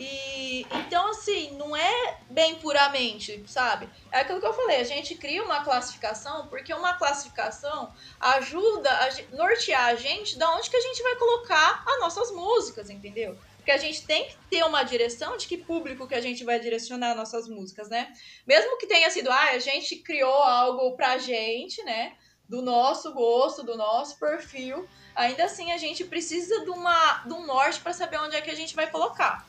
E 0.00 0.66
então, 0.72 1.10
assim, 1.10 1.50
não 1.58 1.76
é 1.76 2.18
bem 2.30 2.54
puramente, 2.54 3.44
sabe? 3.46 3.86
É 4.10 4.20
aquilo 4.20 4.40
que 4.40 4.46
eu 4.46 4.54
falei, 4.54 4.80
a 4.80 4.84
gente 4.84 5.14
cria 5.14 5.42
uma 5.44 5.62
classificação, 5.62 6.48
porque 6.48 6.72
uma 6.72 6.94
classificação 6.94 7.92
ajuda 8.18 8.90
a 8.90 9.36
nortear 9.36 9.88
a 9.88 9.94
gente 9.94 10.38
da 10.38 10.50
onde 10.56 10.70
que 10.70 10.76
a 10.76 10.80
gente 10.80 11.02
vai 11.02 11.16
colocar 11.16 11.84
as 11.86 12.00
nossas 12.00 12.30
músicas, 12.32 12.88
entendeu? 12.88 13.36
Porque 13.56 13.70
a 13.72 13.76
gente 13.76 14.06
tem 14.06 14.26
que 14.26 14.36
ter 14.48 14.64
uma 14.64 14.82
direção 14.84 15.36
de 15.36 15.46
que 15.46 15.58
público 15.58 16.08
que 16.08 16.14
a 16.14 16.20
gente 16.20 16.44
vai 16.44 16.58
direcionar 16.58 17.14
nossas 17.14 17.46
músicas, 17.46 17.90
né? 17.90 18.10
Mesmo 18.46 18.78
que 18.78 18.86
tenha 18.86 19.10
sido, 19.10 19.30
ah, 19.30 19.50
a 19.50 19.58
gente 19.58 19.96
criou 19.96 20.42
algo 20.42 20.96
pra 20.96 21.18
gente, 21.18 21.82
né? 21.84 22.16
Do 22.50 22.60
nosso 22.60 23.12
gosto, 23.12 23.62
do 23.62 23.76
nosso 23.76 24.18
perfil, 24.18 24.88
ainda 25.14 25.44
assim 25.44 25.70
a 25.70 25.78
gente 25.78 26.02
precisa 26.02 26.64
de, 26.64 26.70
uma, 26.70 27.22
de 27.24 27.32
um 27.32 27.46
norte 27.46 27.80
para 27.80 27.92
saber 27.92 28.18
onde 28.18 28.34
é 28.34 28.40
que 28.40 28.50
a 28.50 28.56
gente 28.56 28.74
vai 28.74 28.90
colocar. 28.90 29.48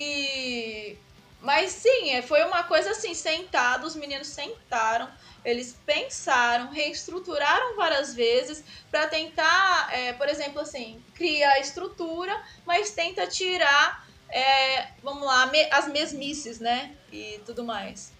E. 0.00 0.98
Mas 1.40 1.70
sim, 1.70 2.10
é, 2.10 2.20
foi 2.20 2.42
uma 2.42 2.64
coisa 2.64 2.90
assim, 2.90 3.14
sentado, 3.14 3.86
os 3.86 3.94
meninos 3.94 4.26
sentaram, 4.26 5.08
eles 5.44 5.78
pensaram, 5.86 6.72
reestruturaram 6.72 7.76
várias 7.76 8.12
vezes 8.12 8.64
para 8.90 9.06
tentar, 9.06 9.88
é, 9.92 10.14
por 10.14 10.28
exemplo, 10.28 10.60
assim, 10.60 11.00
criar 11.14 11.52
a 11.52 11.60
estrutura, 11.60 12.42
mas 12.66 12.90
tenta 12.90 13.24
tirar, 13.28 14.04
é, 14.28 14.88
vamos 15.00 15.24
lá, 15.24 15.48
as 15.70 15.86
mesmices, 15.86 16.58
né? 16.58 16.96
E 17.12 17.40
tudo 17.46 17.62
mais. 17.62 18.12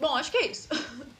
Bom, 0.00 0.16
acho 0.16 0.32
que 0.32 0.38
é 0.38 0.46
isso. 0.48 0.68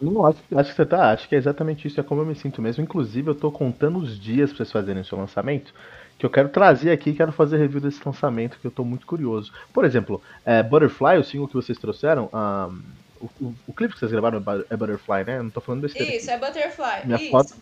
Não, 0.00 0.24
acho, 0.26 0.38
acho 0.54 0.70
que 0.70 0.76
você 0.76 0.86
tá. 0.86 1.10
Acho 1.10 1.28
que 1.28 1.34
é 1.34 1.38
exatamente 1.38 1.88
isso. 1.88 2.00
É 2.00 2.02
como 2.02 2.20
eu 2.20 2.26
me 2.26 2.34
sinto 2.34 2.62
mesmo. 2.62 2.82
Inclusive, 2.82 3.28
eu 3.28 3.34
tô 3.34 3.50
contando 3.50 3.98
os 3.98 4.18
dias 4.18 4.50
pra 4.50 4.58
vocês 4.58 4.72
fazerem 4.72 5.02
o 5.02 5.04
seu 5.04 5.18
lançamento 5.18 5.72
que 6.18 6.26
eu 6.26 6.30
quero 6.30 6.48
trazer 6.48 6.90
aqui, 6.90 7.14
quero 7.14 7.30
fazer 7.30 7.58
review 7.58 7.80
desse 7.80 8.00
lançamento 8.04 8.58
que 8.58 8.66
eu 8.66 8.70
tô 8.72 8.84
muito 8.84 9.06
curioso. 9.06 9.52
Por 9.72 9.84
exemplo, 9.84 10.20
é, 10.44 10.62
Butterfly, 10.64 11.18
o 11.18 11.24
single 11.24 11.46
que 11.46 11.54
vocês 11.54 11.78
trouxeram, 11.78 12.28
um, 12.32 12.82
o, 13.20 13.30
o, 13.40 13.54
o, 13.68 13.72
clipe 13.72 13.94
que 13.94 14.00
vocês 14.00 14.10
gravaram 14.10 14.42
é 14.68 14.76
Butterfly, 14.76 15.24
né? 15.24 15.38
Eu 15.38 15.44
não 15.44 15.50
tô 15.50 15.60
falando 15.60 15.82
besteira. 15.82 16.12
Isso, 16.12 16.28
aqui. 16.28 16.44
é 16.44 16.46
Butterfly. 16.46 17.06
Minha, 17.06 17.22
Isso. 17.22 17.30
Cota, 17.30 17.54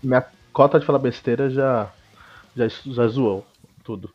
minha 0.00 0.24
cota 0.52 0.78
de 0.78 0.86
falar 0.86 1.00
besteira 1.00 1.50
já, 1.50 1.90
já, 2.54 2.68
já 2.68 3.08
zoou 3.08 3.44
tudo. 3.82 4.14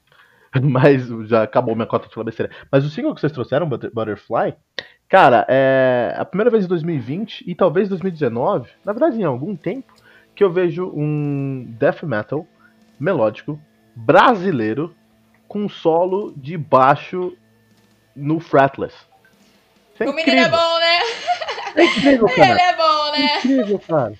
Mas 0.63 1.05
já 1.27 1.43
acabou 1.43 1.75
minha 1.75 1.85
cota 1.85 2.07
de 2.07 2.13
falar 2.13 2.25
besteira. 2.25 2.51
Mas 2.71 2.85
o 2.85 2.89
single 2.89 3.13
que 3.13 3.19
vocês 3.19 3.33
trouxeram, 3.33 3.67
Butterfly, 3.67 4.55
cara, 5.07 5.45
é 5.47 6.15
a 6.17 6.25
primeira 6.25 6.49
vez 6.49 6.65
em 6.65 6.67
2020 6.67 7.43
e 7.47 7.55
talvez 7.55 7.89
2019, 7.89 8.69
na 8.83 8.93
verdade 8.93 9.19
em 9.19 9.23
algum 9.23 9.55
tempo, 9.55 9.93
que 10.35 10.43
eu 10.43 10.51
vejo 10.51 10.91
um 10.95 11.65
death 11.79 12.03
metal 12.03 12.45
melódico 12.99 13.59
brasileiro 13.95 14.95
com 15.47 15.67
solo 15.67 16.33
de 16.35 16.57
baixo 16.57 17.35
no 18.15 18.39
fretless. 18.39 18.95
É 19.99 20.07
o 20.07 20.13
menino 20.13 20.39
é 20.39 20.49
bom, 20.49 20.79
né? 20.79 20.99
É 21.75 21.83
incrível, 21.85 22.27
cara. 22.35 22.51
Ele 22.51 22.61
é 22.61 22.75
bom, 22.75 23.11
né? 23.11 23.19
É 23.19 23.37
incrível, 23.37 23.79
cara. 23.79 24.13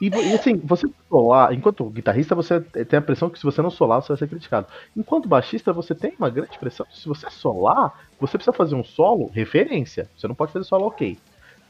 E, 0.00 0.08
e, 0.08 0.34
assim, 0.34 0.56
você 0.56 0.88
solar, 1.08 1.52
enquanto 1.52 1.84
guitarrista, 1.90 2.34
você 2.34 2.60
tem 2.60 2.98
a 2.98 3.02
pressão 3.02 3.28
que 3.28 3.38
se 3.38 3.44
você 3.44 3.60
não 3.60 3.70
solar, 3.70 4.00
você 4.00 4.08
vai 4.08 4.16
ser 4.16 4.28
criticado. 4.28 4.66
Enquanto 4.96 5.28
baixista, 5.28 5.72
você 5.72 5.94
tem 5.94 6.14
uma 6.18 6.30
grande 6.30 6.56
pressão. 6.58 6.86
Se 6.92 7.08
você 7.08 7.28
solar, 7.30 8.06
você 8.20 8.38
precisa 8.38 8.56
fazer 8.56 8.76
um 8.76 8.84
solo 8.84 9.30
referência. 9.32 10.08
Você 10.16 10.28
não 10.28 10.34
pode 10.34 10.52
fazer 10.52 10.64
solo 10.64 10.86
ok. 10.86 11.18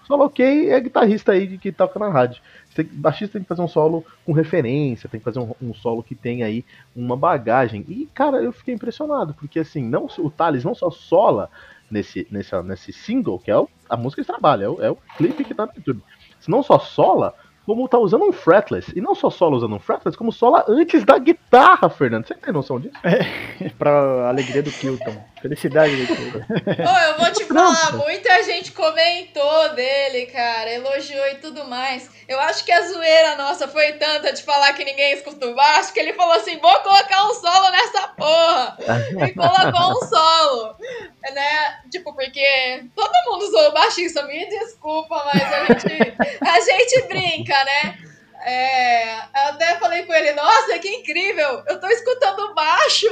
Solo 0.06 0.24
ok 0.24 0.70
é 0.70 0.80
guitarrista 0.80 1.32
aí 1.32 1.58
que 1.58 1.70
toca 1.70 1.98
na 1.98 2.08
rádio. 2.08 2.40
Você, 2.70 2.82
baixista 2.82 3.34
tem 3.34 3.42
que 3.42 3.48
fazer 3.48 3.62
um 3.62 3.68
solo 3.68 4.04
com 4.24 4.32
referência, 4.32 5.08
tem 5.08 5.20
que 5.20 5.24
fazer 5.24 5.38
um, 5.38 5.54
um, 5.60 5.74
solo 5.74 6.02
que 6.02 6.14
tem 6.14 6.42
aí 6.42 6.64
uma 6.96 7.16
bagagem. 7.16 7.84
E, 7.88 8.06
cara, 8.14 8.42
eu 8.42 8.52
fiquei 8.52 8.74
impressionado, 8.74 9.34
porque 9.34 9.58
assim, 9.58 9.82
não, 9.82 10.06
o 10.18 10.30
Thales 10.30 10.64
não 10.64 10.74
só 10.74 10.90
sola 10.90 11.50
nesse, 11.90 12.26
nesse, 12.30 12.62
nesse 12.62 12.92
single, 12.92 13.38
que 13.38 13.50
é 13.50 13.58
o, 13.58 13.68
a 13.88 13.96
música 13.96 14.22
que 14.22 14.26
trabalha, 14.28 14.64
é 14.64 14.68
o, 14.68 14.82
é 14.82 14.90
o 14.90 14.96
clipe 15.16 15.44
que 15.44 15.54
tá 15.54 15.66
no 15.66 15.72
YouTube. 15.76 16.02
Se 16.40 16.50
não 16.50 16.62
só 16.62 16.78
sola, 16.78 17.34
como 17.68 17.86
tá 17.86 17.98
usando 17.98 18.24
um 18.24 18.32
fretless. 18.32 18.90
E 18.96 19.00
não 19.02 19.14
só 19.14 19.28
solo 19.28 19.58
usando 19.58 19.76
um 19.76 19.78
fretless, 19.78 20.16
como 20.16 20.32
sola 20.32 20.64
antes 20.66 21.04
da 21.04 21.18
guitarra, 21.18 21.90
Fernando. 21.90 22.26
Você 22.26 22.32
tem 22.32 22.50
noção 22.50 22.80
disso? 22.80 22.94
É, 23.04 23.68
pra 23.78 24.26
alegria 24.30 24.62
do 24.62 24.72
Kilton. 24.72 25.22
Felicidade 25.42 25.94
do 25.94 26.16
Kilton. 26.16 26.40
oh, 26.48 27.10
eu 27.10 27.18
vou 27.18 27.30
te 27.30 27.44
falar, 27.44 27.92
muita 27.92 28.42
gente 28.44 28.72
comentou 28.72 29.74
dele, 29.74 30.26
cara, 30.26 30.72
elogiou 30.72 31.26
e 31.26 31.34
tudo 31.34 31.66
mais. 31.66 32.10
Eu 32.26 32.40
acho 32.40 32.64
que 32.64 32.72
a 32.72 32.82
zoeira 32.82 33.36
nossa 33.36 33.68
foi 33.68 33.92
tanta 33.92 34.32
de 34.32 34.42
falar 34.42 34.72
que 34.72 34.84
ninguém 34.84 35.12
escuta 35.12 35.46
o 35.46 35.54
baixo, 35.54 35.92
que 35.92 36.00
ele 36.00 36.14
falou 36.14 36.34
assim, 36.34 36.58
vou 36.58 36.74
colocar 36.80 37.26
um 37.26 37.34
solo 37.34 37.70
nessa 37.70 38.08
porra. 38.08 38.78
e 39.28 39.32
colocou 39.34 39.90
um 39.90 40.06
solo. 40.06 40.76
Né? 41.22 41.80
Tipo, 41.90 42.14
porque 42.14 42.84
todo 42.96 43.30
mundo 43.30 43.42
usou 43.44 43.68
o 43.68 43.72
baixista, 43.72 44.22
me 44.24 44.46
desculpa, 44.46 45.22
mas 45.26 45.42
a 45.42 45.64
gente, 45.66 46.16
a 46.40 46.60
gente 46.60 47.02
brinca, 47.08 47.57
né? 47.64 47.98
É, 48.40 49.18
eu 49.18 49.48
até 49.48 49.78
falei 49.78 50.06
com 50.06 50.14
ele, 50.14 50.32
nossa, 50.32 50.78
que 50.78 50.88
incrível, 50.88 51.64
eu 51.66 51.80
tô 51.80 51.88
escutando 51.88 52.54
baixo, 52.54 53.06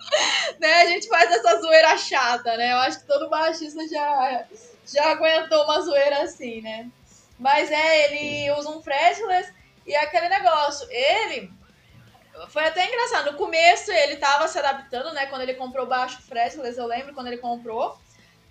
né, 0.58 0.72
a 0.80 0.86
gente 0.86 1.08
faz 1.08 1.30
essa 1.30 1.60
zoeira 1.60 1.96
chata, 1.98 2.56
né, 2.56 2.72
eu 2.72 2.78
acho 2.78 3.00
que 3.00 3.06
todo 3.06 3.28
baixista 3.28 3.86
já, 3.86 4.44
já 4.86 5.10
aguentou 5.10 5.64
uma 5.64 5.80
zoeira 5.82 6.22
assim, 6.22 6.62
né, 6.62 6.88
mas 7.38 7.70
é, 7.70 8.04
ele 8.04 8.50
usa 8.58 8.70
um 8.70 8.82
fretless 8.82 9.52
e 9.86 9.94
aquele 9.94 10.30
negócio, 10.30 10.88
ele, 10.90 11.50
foi 12.48 12.64
até 12.64 12.86
engraçado, 12.86 13.32
no 13.32 13.38
começo 13.38 13.92
ele 13.92 14.16
tava 14.16 14.48
se 14.48 14.58
adaptando, 14.58 15.12
né, 15.12 15.26
quando 15.26 15.42
ele 15.42 15.54
comprou 15.54 15.86
baixo 15.86 16.22
fretless, 16.22 16.78
eu 16.78 16.86
lembro 16.86 17.12
quando 17.12 17.26
ele 17.26 17.38
comprou, 17.38 18.00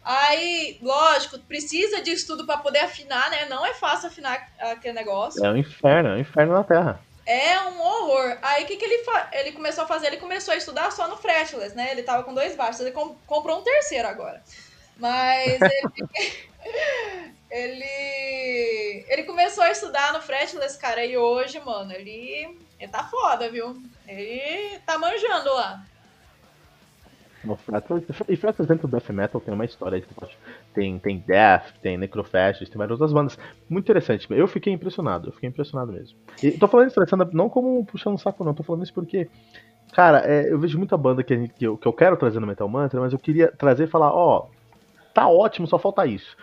Aí, 0.04 0.80
lógico, 0.82 1.38
precisa 1.40 2.02
de 2.02 2.12
estudo 2.12 2.46
para 2.46 2.58
poder 2.58 2.80
afinar, 2.80 3.30
né? 3.30 3.46
Não 3.46 3.66
é 3.66 3.74
fácil 3.74 4.08
afinar 4.08 4.50
aquele 4.60 4.94
negócio. 4.94 5.46
É 5.46 5.52
um 5.52 5.58
inferno, 5.58 6.10
é 6.10 6.14
um 6.14 6.20
inferno 6.20 6.54
na 6.54 6.64
Terra. 6.64 7.00
É 7.26 7.60
um 7.62 7.80
horror. 7.80 8.38
Aí 8.42 8.64
o 8.64 8.68
que, 8.68 8.78
que 8.78 8.86
ele, 8.86 9.04
ele 9.32 9.52
começou 9.52 9.84
a 9.84 9.88
fazer? 9.88 10.08
Ele 10.08 10.18
começou 10.18 10.54
a 10.54 10.58
estudar 10.58 10.92
só 10.92 11.08
no 11.08 11.18
fretless, 11.18 11.76
né? 11.76 11.92
Ele 11.92 12.02
tava 12.02 12.24
com 12.24 12.34
dois 12.34 12.56
baixos, 12.56 12.82
ele 12.82 12.92
com 12.92 13.16
comprou 13.28 13.60
um 13.60 13.64
terceiro 13.64 14.08
agora. 14.08 14.42
Mas 14.98 15.60
ele, 15.62 16.50
ele. 17.52 19.06
Ele 19.08 19.24
começou 19.24 19.64
a 19.64 19.72
estudar 19.72 20.14
no 20.14 20.22
fretless, 20.22 20.78
cara, 20.78 21.06
e 21.06 21.16
hoje, 21.16 21.60
mano, 21.60 21.94
ele. 21.94 22.60
Ele 22.80 22.92
tá 22.92 23.04
foda, 23.04 23.50
viu? 23.52 23.80
Ele 24.08 24.80
tá 24.80 24.98
manjando 24.98 25.54
lá. 25.54 25.86
Fretless, 27.58 28.06
e 28.30 28.36
Fretless 28.36 28.67
dentro 28.67 28.88
do 28.88 28.91
Death 28.91 29.10
Metal 29.10 29.41
tem 29.41 29.54
uma 29.54 29.65
história. 29.65 30.04
Tem, 30.73 30.99
tem 30.99 31.23
Death, 31.25 31.73
tem 31.82 31.97
Necrofascist, 31.97 32.69
tem 32.69 32.77
várias 32.77 32.93
outras 32.93 33.12
bandas. 33.12 33.38
Muito 33.69 33.86
interessante. 33.86 34.27
Eu 34.30 34.47
fiquei 34.47 34.71
impressionado, 34.71 35.30
eu 35.30 35.34
fiquei 35.34 35.49
impressionado 35.49 35.91
mesmo. 35.91 36.17
E 36.41 36.51
tô 36.51 36.67
falando 36.67 36.89
isso, 36.89 36.99
Alessandra, 36.99 37.30
não 37.34 37.49
como 37.49 37.84
puxando 37.86 38.13
um 38.13 38.17
saco, 38.17 38.43
não. 38.43 38.54
Tô 38.54 38.63
falando 38.63 38.84
isso 38.84 38.93
porque, 38.93 39.27
cara, 39.93 40.19
é, 40.19 40.51
eu 40.51 40.60
vejo 40.60 40.77
muita 40.77 40.95
banda 40.95 41.23
que, 41.23 41.36
gente, 41.36 41.54
que, 41.54 41.65
eu, 41.65 41.77
que 41.77 41.88
eu 41.88 41.93
quero 41.93 42.15
trazer 42.15 42.39
no 42.39 42.47
Metal 42.47 42.67
Mantra, 42.69 42.99
mas 42.99 43.12
eu 43.12 43.19
queria 43.19 43.51
trazer 43.51 43.86
e 43.86 43.88
falar, 43.88 44.13
ó, 44.13 44.47
oh, 44.47 44.49
tá 45.13 45.27
ótimo, 45.27 45.67
só 45.67 45.80
falta 45.80 46.06
isso. 46.06 46.38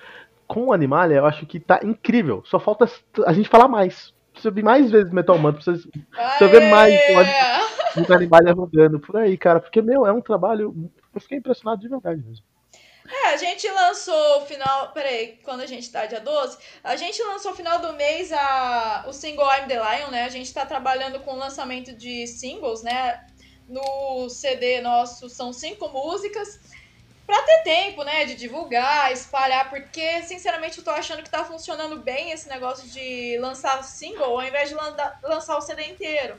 Com 0.47 0.67
o 0.67 0.73
Animalia, 0.73 1.19
eu 1.19 1.27
acho 1.27 1.47
que 1.47 1.61
tá 1.61 1.81
incrível. 1.85 2.43
Só 2.47 2.59
falta 2.59 2.91
a 3.25 3.33
gente 3.33 3.49
falar 3.49 3.69
mais. 3.69 4.13
Precisa 4.33 4.51
vir 4.51 4.65
mais 4.65 4.91
vezes 4.91 5.13
Metal 5.13 5.39
Mantra, 5.39 5.63
precisa, 5.63 5.89
precisa 5.91 6.49
ver 6.49 6.71
mais. 6.71 6.95
Pode 7.13 7.31
muita 7.97 8.15
animalha 8.15 8.53
rodando 8.53 9.01
por 9.01 9.17
aí, 9.17 9.37
cara. 9.37 9.61
Porque, 9.61 9.83
meu, 9.83 10.07
é 10.07 10.13
um 10.13 10.21
trabalho. 10.21 10.91
Eu 11.15 11.21
fiquei 11.21 11.39
impressionado 11.39 11.81
de 11.81 11.89
verdade 11.89 12.23
mesmo. 12.23 12.45
É, 13.11 13.29
a 13.29 13.37
gente 13.37 13.67
lançou 13.69 14.43
o 14.43 14.47
final. 14.47 14.93
Peraí, 14.93 15.39
quando 15.43 15.61
a 15.61 15.67
gente 15.67 15.91
tá 15.91 16.05
dia 16.07 16.21
12, 16.21 16.59
a 16.85 16.95
gente 16.97 17.23
lançou 17.23 17.53
no 17.53 17.57
final 17.57 17.79
do 17.79 17.95
mês 17.95 18.31
a, 18.33 19.05
o 19.09 19.13
single 19.13 19.47
I'm 19.47 19.67
the 19.67 19.77
Lion, 19.77 20.11
né? 20.11 20.25
A 20.25 20.29
gente 20.29 20.53
tá 20.53 20.67
trabalhando 20.67 21.21
com 21.21 21.33
o 21.33 21.39
lançamento 21.39 21.95
de 21.95 22.27
singles, 22.27 22.83
né? 22.83 23.27
No 23.67 24.29
CD 24.29 24.81
nosso 24.81 25.29
são 25.29 25.53
cinco 25.53 25.89
músicas. 25.89 26.61
Pra 27.27 27.43
ter 27.43 27.63
tempo, 27.63 28.05
né? 28.05 28.25
De 28.27 28.35
divulgar, 28.35 29.13
espalhar, 29.13 29.71
porque, 29.71 30.23
sinceramente, 30.23 30.79
eu 30.79 30.85
tô 30.85 30.91
achando 30.91 31.23
que 31.23 31.31
tá 31.31 31.45
funcionando 31.45 31.99
bem 32.01 32.31
esse 32.31 32.49
negócio 32.49 32.89
de 32.89 33.39
lançar 33.39 33.83
single 33.85 34.39
ao 34.39 34.47
invés 34.47 34.69
de 34.69 34.75
lançar 35.23 35.57
o 35.57 35.63
CD 35.63 35.85
inteiro. 35.91 36.37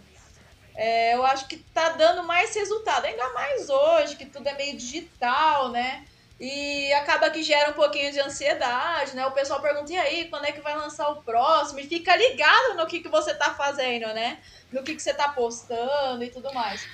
É, 0.81 1.13
eu 1.13 1.25
acho 1.25 1.45
que 1.45 1.57
tá 1.57 1.89
dando 1.89 2.23
mais 2.23 2.55
resultado, 2.55 3.03
ainda 3.03 3.33
mais 3.33 3.69
hoje, 3.69 4.15
que 4.15 4.25
tudo 4.25 4.47
é 4.47 4.53
meio 4.53 4.77
digital, 4.77 5.71
né? 5.71 6.05
E 6.39 6.93
acaba 6.93 7.29
que 7.29 7.43
gera 7.43 7.71
um 7.71 7.73
pouquinho 7.73 8.13
de 8.13 8.19
ansiedade, 8.21 9.13
né? 9.13 9.25
O 9.25 9.31
pessoal 9.33 9.59
pergunta, 9.59 9.91
e 9.91 9.97
aí, 9.97 10.29
quando 10.29 10.45
é 10.45 10.53
que 10.53 10.61
vai 10.61 10.73
lançar 10.77 11.09
o 11.09 11.21
próximo? 11.21 11.81
E 11.81 11.87
fica 11.87 12.15
ligado 12.15 12.77
no 12.77 12.87
que, 12.87 13.01
que 13.01 13.09
você 13.09 13.33
tá 13.35 13.53
fazendo, 13.55 14.07
né? 14.13 14.39
No 14.71 14.81
que, 14.81 14.95
que 14.95 15.01
você 15.01 15.13
tá 15.13 15.27
postando 15.27 16.23
e 16.23 16.29
tudo 16.29 16.53
mais. 16.53 16.87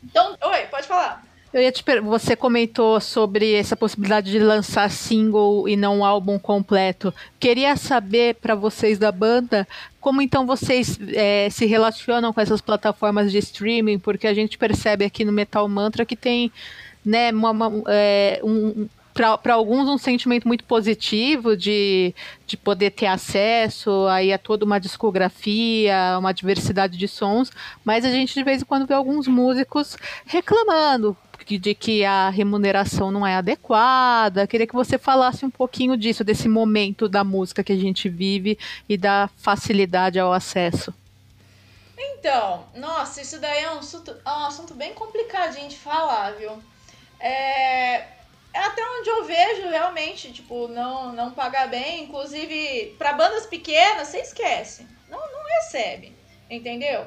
Então, 0.00 0.38
oi, 0.40 0.66
pode 0.68 0.86
falar. 0.86 1.24
Eu 1.52 1.62
ia 1.62 1.72
te. 1.72 1.82
Você 2.02 2.36
comentou 2.36 3.00
sobre 3.00 3.54
essa 3.54 3.74
possibilidade 3.74 4.30
de 4.30 4.38
lançar 4.38 4.90
single 4.90 5.66
e 5.66 5.76
não 5.76 5.98
um 5.98 6.04
álbum 6.04 6.38
completo. 6.38 7.12
Queria 7.40 7.74
saber 7.76 8.34
para 8.34 8.54
vocês 8.54 8.98
da 8.98 9.10
banda 9.10 9.66
como 10.00 10.20
então 10.20 10.46
vocês 10.46 10.98
é, 11.14 11.48
se 11.50 11.66
relacionam 11.66 12.32
com 12.32 12.40
essas 12.40 12.60
plataformas 12.60 13.32
de 13.32 13.38
streaming, 13.38 13.98
porque 13.98 14.26
a 14.26 14.34
gente 14.34 14.58
percebe 14.58 15.04
aqui 15.04 15.24
no 15.24 15.32
Metal 15.32 15.66
Mantra 15.68 16.04
que 16.04 16.16
tem 16.16 16.52
né, 17.04 17.30
uma, 17.30 17.50
uma, 17.50 17.82
é, 17.88 18.40
um, 18.44 18.86
para 19.12 19.54
alguns 19.54 19.88
um 19.88 19.98
sentimento 19.98 20.46
muito 20.46 20.64
positivo 20.64 21.56
de, 21.56 22.14
de 22.46 22.56
poder 22.56 22.90
ter 22.90 23.06
acesso 23.06 24.06
aí 24.06 24.32
a 24.32 24.38
toda 24.38 24.64
uma 24.64 24.78
discografia, 24.78 26.16
uma 26.18 26.32
diversidade 26.32 26.96
de 26.96 27.08
sons, 27.08 27.50
mas 27.84 28.04
a 28.04 28.10
gente 28.10 28.34
de 28.34 28.44
vez 28.44 28.62
em 28.62 28.64
quando 28.64 28.86
vê 28.86 28.94
alguns 28.94 29.26
músicos 29.26 29.96
reclamando 30.24 31.16
de 31.56 31.74
que 31.74 32.04
a 32.04 32.28
remuneração 32.28 33.10
não 33.10 33.26
é 33.26 33.36
adequada. 33.36 34.46
Queria 34.46 34.66
que 34.66 34.74
você 34.74 34.98
falasse 34.98 35.46
um 35.46 35.50
pouquinho 35.50 35.96
disso, 35.96 36.24
desse 36.24 36.48
momento 36.48 37.08
da 37.08 37.22
música 37.22 37.62
que 37.62 37.72
a 37.72 37.76
gente 37.76 38.08
vive 38.08 38.58
e 38.88 38.96
da 38.98 39.30
facilidade 39.36 40.18
ao 40.18 40.32
acesso. 40.32 40.92
Então, 41.96 42.66
nossa, 42.74 43.22
isso 43.22 43.40
daí 43.40 43.62
é 43.62 43.70
um 43.70 43.78
assunto, 43.78 44.10
é 44.10 44.30
um 44.30 44.44
assunto 44.44 44.74
bem 44.74 44.92
complicadinho 44.92 45.68
de 45.68 45.76
falar, 45.76 46.32
viu? 46.32 46.62
É, 47.20 47.94
é 48.52 48.60
até 48.60 48.82
onde 48.98 49.08
eu 49.08 49.24
vejo 49.24 49.68
realmente, 49.68 50.32
tipo, 50.32 50.68
não, 50.68 51.12
não 51.12 51.30
pagar 51.30 51.68
bem. 51.68 52.04
Inclusive, 52.04 52.94
para 52.98 53.12
bandas 53.12 53.46
pequenas, 53.46 54.08
você 54.08 54.18
esquece. 54.18 54.86
Não, 55.08 55.18
não 55.18 55.44
recebe, 55.60 56.12
entendeu? 56.50 57.06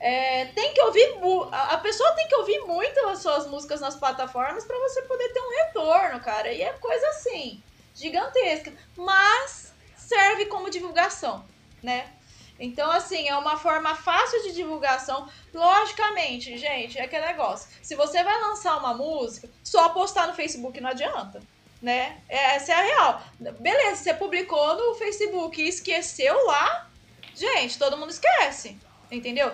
É, 0.00 0.46
tem 0.46 0.72
que 0.74 0.80
ouvir. 0.82 1.18
A 1.50 1.78
pessoa 1.78 2.12
tem 2.12 2.28
que 2.28 2.36
ouvir 2.36 2.60
muito 2.60 2.98
as 3.08 3.20
suas 3.20 3.46
músicas 3.46 3.80
nas 3.80 3.96
plataformas 3.96 4.64
para 4.64 4.78
você 4.78 5.02
poder 5.02 5.28
ter 5.32 5.40
um 5.40 5.50
retorno, 5.50 6.20
cara. 6.20 6.52
E 6.52 6.62
é 6.62 6.72
coisa 6.74 7.08
assim, 7.08 7.62
gigantesca. 7.94 8.72
Mas 8.96 9.72
serve 9.96 10.46
como 10.46 10.70
divulgação, 10.70 11.44
né? 11.82 12.12
Então, 12.60 12.90
assim, 12.90 13.28
é 13.28 13.36
uma 13.36 13.56
forma 13.56 13.94
fácil 13.94 14.42
de 14.42 14.52
divulgação. 14.52 15.28
Logicamente, 15.54 16.58
gente, 16.58 16.98
é 16.98 17.04
aquele 17.04 17.26
negócio. 17.26 17.68
Se 17.82 17.94
você 17.94 18.22
vai 18.24 18.40
lançar 18.40 18.76
uma 18.78 18.94
música, 18.94 19.48
só 19.62 19.88
postar 19.90 20.26
no 20.26 20.34
Facebook 20.34 20.80
não 20.80 20.90
adianta. 20.90 21.40
Né? 21.80 22.20
Essa 22.28 22.72
é 22.72 22.74
a 22.74 22.82
real. 22.82 23.22
Beleza, 23.60 24.02
você 24.02 24.14
publicou 24.14 24.76
no 24.76 24.94
Facebook 24.96 25.62
e 25.62 25.68
esqueceu 25.68 26.46
lá. 26.46 26.90
Gente, 27.34 27.78
todo 27.78 27.96
mundo 27.96 28.10
esquece. 28.10 28.76
Entendeu? 29.10 29.52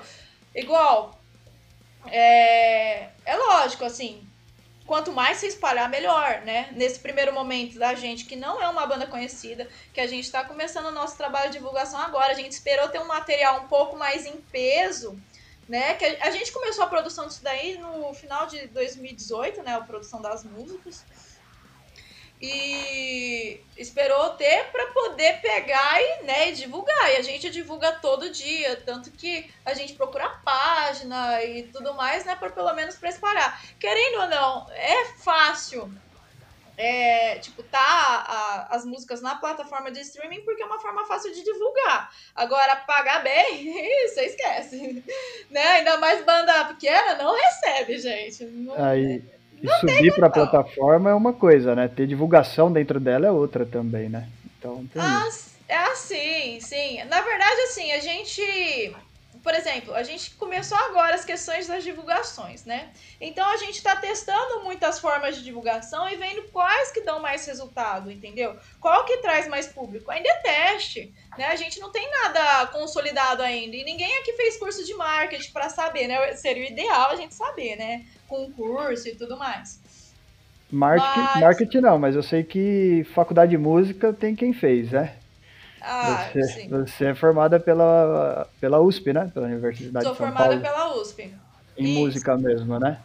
Igual. 0.55 1.19
É, 2.07 3.09
é 3.25 3.37
lógico, 3.37 3.85
assim 3.85 4.25
quanto 4.87 5.13
mais 5.13 5.39
se 5.39 5.47
espalhar, 5.47 5.89
melhor, 5.89 6.43
né? 6.43 6.69
Nesse 6.73 6.99
primeiro 6.99 7.33
momento 7.33 7.79
da 7.79 7.95
gente, 7.95 8.27
que 8.27 8.37
não 8.37 8.63
é 8.63 8.69
uma 8.69 8.87
banda 8.87 9.07
conhecida, 9.07 9.69
que 9.93 10.01
a 10.01 10.07
gente 10.07 10.25
está 10.25 10.45
começando 10.45 10.87
o 10.87 10.91
nosso 10.91 11.17
trabalho 11.17 11.51
de 11.51 11.59
divulgação 11.59 11.99
agora, 12.01 12.33
a 12.33 12.37
gente 12.37 12.53
esperou 12.53 12.89
ter 12.89 13.01
um 13.01 13.07
material 13.07 13.63
um 13.63 13.69
pouco 13.69 13.97
mais 13.97 14.27
em 14.27 14.37
peso, 14.53 15.19
né? 15.69 15.95
Que 15.95 16.05
a, 16.05 16.31
gente 16.31 16.53
começou 16.53 16.85
a 16.85 16.87
produção 16.87 17.27
disso 17.27 17.43
daí 17.43 17.79
no 17.79 18.13
final 18.13 18.47
de 18.47 18.67
2018, 18.69 19.63
né? 19.63 19.75
A 19.75 19.81
produção 19.81 20.21
das 20.21 20.45
músicas 20.45 21.05
e 22.45 23.61
esperou 23.77 24.31
ter 24.31 24.71
para 24.71 24.87
poder 24.93 25.41
pegar 25.41 26.01
e, 26.01 26.23
né, 26.25 26.49
e 26.51 26.53
divulgar. 26.53 27.13
E 27.13 27.17
a 27.17 27.23
gente 27.23 27.49
divulga 27.51 27.93
todo 27.93 28.31
dia, 28.31 28.77
tanto 28.85 29.11
que 29.11 29.51
a 29.65 29.73
gente 29.73 29.95
procura 29.95 30.27
a 30.27 30.39
página 30.39 31.43
e 31.43 31.65
tudo 31.65 31.95
mais, 31.95 32.25
né, 32.25 32.37
para 32.37 32.51
pelo 32.51 32.73
menos 32.75 32.97
para 32.97 33.09
espalhar. 33.09 33.63
Querendo 33.79 34.21
ou 34.21 34.29
não, 34.29 34.67
é 34.73 35.07
fácil 35.19 35.91
é, 36.77 37.39
tipo, 37.39 37.63
tá 37.63 37.79
a, 37.79 38.75
as 38.75 38.85
músicas 38.85 39.23
na 39.23 39.37
plataforma 39.37 39.91
de 39.91 40.01
streaming 40.01 40.41
porque 40.45 40.63
é 40.63 40.67
uma 40.67 40.81
forma 40.81 41.07
fácil 41.07 41.33
de 41.33 41.45
divulgar. 41.45 42.13
Agora, 42.35 42.77
pagar 42.77 43.23
bem, 43.23 43.73
você 44.09 44.27
esquece. 44.27 45.05
Né? 45.51 45.63
Ainda 45.63 45.99
mais 45.99 46.25
banda 46.25 46.65
pequena 46.65 47.15
não 47.15 47.33
recebe, 47.33 47.99
gente. 47.99 48.45
Não, 48.45 48.75
Aí, 48.85 49.23
e 49.65 49.67
não 49.67 49.79
subir 49.81 50.15
para 50.15 50.27
a 50.27 50.31
plataforma 50.31 51.11
é 51.11 51.15
uma 51.15 51.33
coisa, 51.33 51.75
né? 51.75 51.89
Ter 51.89 52.07
divulgação 52.07 52.71
dentro 52.71 53.01
dela 53.01 53.27
é 53.27 53.31
outra 53.31 53.65
também, 53.65 54.09
né? 54.09 54.29
Então, 54.59 54.85
ah, 54.97 55.29
é 55.69 55.77
assim, 55.77 56.61
sim. 56.61 57.03
Na 57.05 57.21
verdade, 57.23 57.61
assim, 57.63 57.93
a 57.93 57.99
gente 57.99 58.95
por 59.45 59.55
exemplo, 59.55 59.95
a 59.95 60.03
gente 60.03 60.31
começou 60.37 60.79
agora 60.79 61.15
as 61.15 61.23
questões 61.23 61.67
das 61.67 61.85
divulgações, 61.85 62.65
né? 62.65 62.89
Então 63.21 63.47
a 63.47 63.59
gente 63.59 63.77
está 63.77 63.95
testando 63.95 64.65
muitas 64.65 64.99
formas 64.99 65.37
de 65.37 65.45
divulgação 65.45 66.09
e 66.09 66.17
vendo 66.17 66.45
quais 66.51 66.91
que 66.91 67.03
dão 67.03 67.21
mais 67.21 67.47
resultado, 67.47 68.11
entendeu? 68.11 68.57
Qual 68.81 69.05
que 69.05 69.19
traz 69.19 69.47
mais 69.47 69.67
público? 69.67 70.11
Ainda 70.11 70.31
é 70.31 70.37
teste, 70.37 71.13
né? 71.37 71.45
A 71.49 71.57
gente 71.57 71.79
não 71.79 71.93
tem 71.93 72.11
nada 72.11 72.69
consolidado 72.69 73.43
ainda 73.43 73.77
e 73.77 73.85
ninguém 73.85 74.17
aqui 74.17 74.33
fez 74.33 74.57
curso 74.57 74.83
de 74.83 74.95
marketing 74.95 75.53
para 75.53 75.69
saber, 75.69 76.09
né? 76.09 76.35
Seria 76.37 76.65
o 76.65 76.73
ideal 76.73 77.11
a 77.11 77.17
gente 77.17 77.35
saber, 77.35 77.77
né? 77.77 78.07
Com 78.27 78.51
curso 78.51 79.07
e 79.09 79.15
tudo 79.15 79.37
mais. 79.37 79.79
Marketing, 80.73 81.21
mas... 81.21 81.41
marketing 81.41 81.81
não, 81.81 81.99
mas 81.99 82.17
eu 82.17 82.23
sei 82.23 82.43
que 82.43 83.07
faculdade 83.15 83.51
de 83.51 83.59
música 83.59 84.11
tem 84.11 84.35
quem 84.35 84.55
fez, 84.55 84.91
né? 84.91 85.19
Ah, 85.87 86.29
você, 86.33 86.43
sim. 86.45 86.69
você 86.69 87.07
é 87.07 87.15
formada 87.15 87.61
pela, 87.61 88.49
pela 88.61 88.81
USP, 88.81 89.13
né? 89.13 89.31
Pela 89.33 89.47
Universidade 89.47 90.05
sou 90.05 90.13
de 90.13 90.19
São 90.19 90.27
formada 90.27 90.49
Paulo. 90.49 90.63
pela 90.63 91.01
USP. 91.01 91.35
Em 91.77 91.85
Isso. 91.85 92.01
música 92.01 92.37
mesmo, 92.37 92.79
né? 92.79 93.01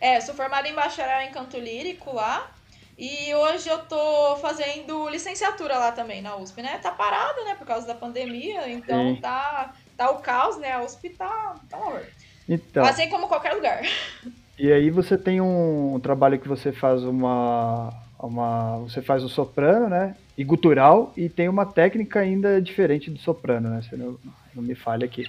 É, 0.00 0.20
sou 0.20 0.34
formada 0.34 0.68
em 0.68 0.74
bacharel 0.74 1.28
em 1.28 1.32
canto 1.32 1.58
lírico 1.58 2.14
lá. 2.14 2.50
E 2.96 3.34
hoje 3.34 3.68
eu 3.68 3.78
tô 3.78 4.36
fazendo 4.36 5.08
licenciatura 5.08 5.78
lá 5.78 5.92
também 5.92 6.22
na 6.22 6.36
USP, 6.36 6.62
né? 6.62 6.78
Tá 6.78 6.90
parado, 6.90 7.44
né? 7.44 7.54
Por 7.56 7.66
causa 7.66 7.86
da 7.86 7.94
pandemia. 7.94 8.68
Então 8.68 9.16
tá, 9.16 9.72
tá 9.96 10.10
o 10.10 10.18
caos, 10.18 10.58
né? 10.58 10.72
A 10.72 10.82
USP 10.82 11.10
tá, 11.10 11.56
tá 11.68 11.76
horror. 11.76 12.02
Então. 12.48 12.84
Assim 12.84 13.08
como 13.08 13.28
qualquer 13.28 13.54
lugar. 13.54 13.82
E 14.56 14.72
aí 14.72 14.88
você 14.88 15.18
tem 15.18 15.40
um, 15.40 15.94
um 15.94 15.98
trabalho 15.98 16.38
que 16.38 16.46
você 16.46 16.70
faz 16.70 17.02
uma, 17.02 17.92
uma. 18.16 18.78
Você 18.78 19.02
faz 19.02 19.24
o 19.24 19.28
soprano, 19.28 19.88
né? 19.88 20.14
E 20.36 20.44
gutural, 20.44 21.12
e 21.16 21.28
tem 21.28 21.48
uma 21.48 21.64
técnica 21.64 22.20
ainda 22.20 22.60
diferente 22.60 23.10
do 23.10 23.18
soprano, 23.18 23.68
né? 23.68 23.82
Se 23.82 23.96
não, 23.96 24.18
não 24.54 24.62
me 24.62 24.74
falha 24.74 25.04
aqui. 25.04 25.26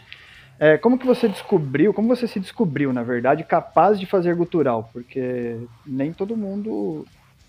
É, 0.59 0.77
como 0.77 0.97
que 0.97 1.05
você 1.05 1.27
descobriu, 1.27 1.93
como 1.93 2.07
você 2.07 2.27
se 2.27 2.39
descobriu, 2.39 2.93
na 2.93 3.03
verdade, 3.03 3.43
capaz 3.43 3.99
de 3.99 4.05
fazer 4.05 4.33
gutural? 4.35 4.89
Porque 4.93 5.57
nem 5.85 6.13
todo 6.13 6.37
mundo 6.37 7.05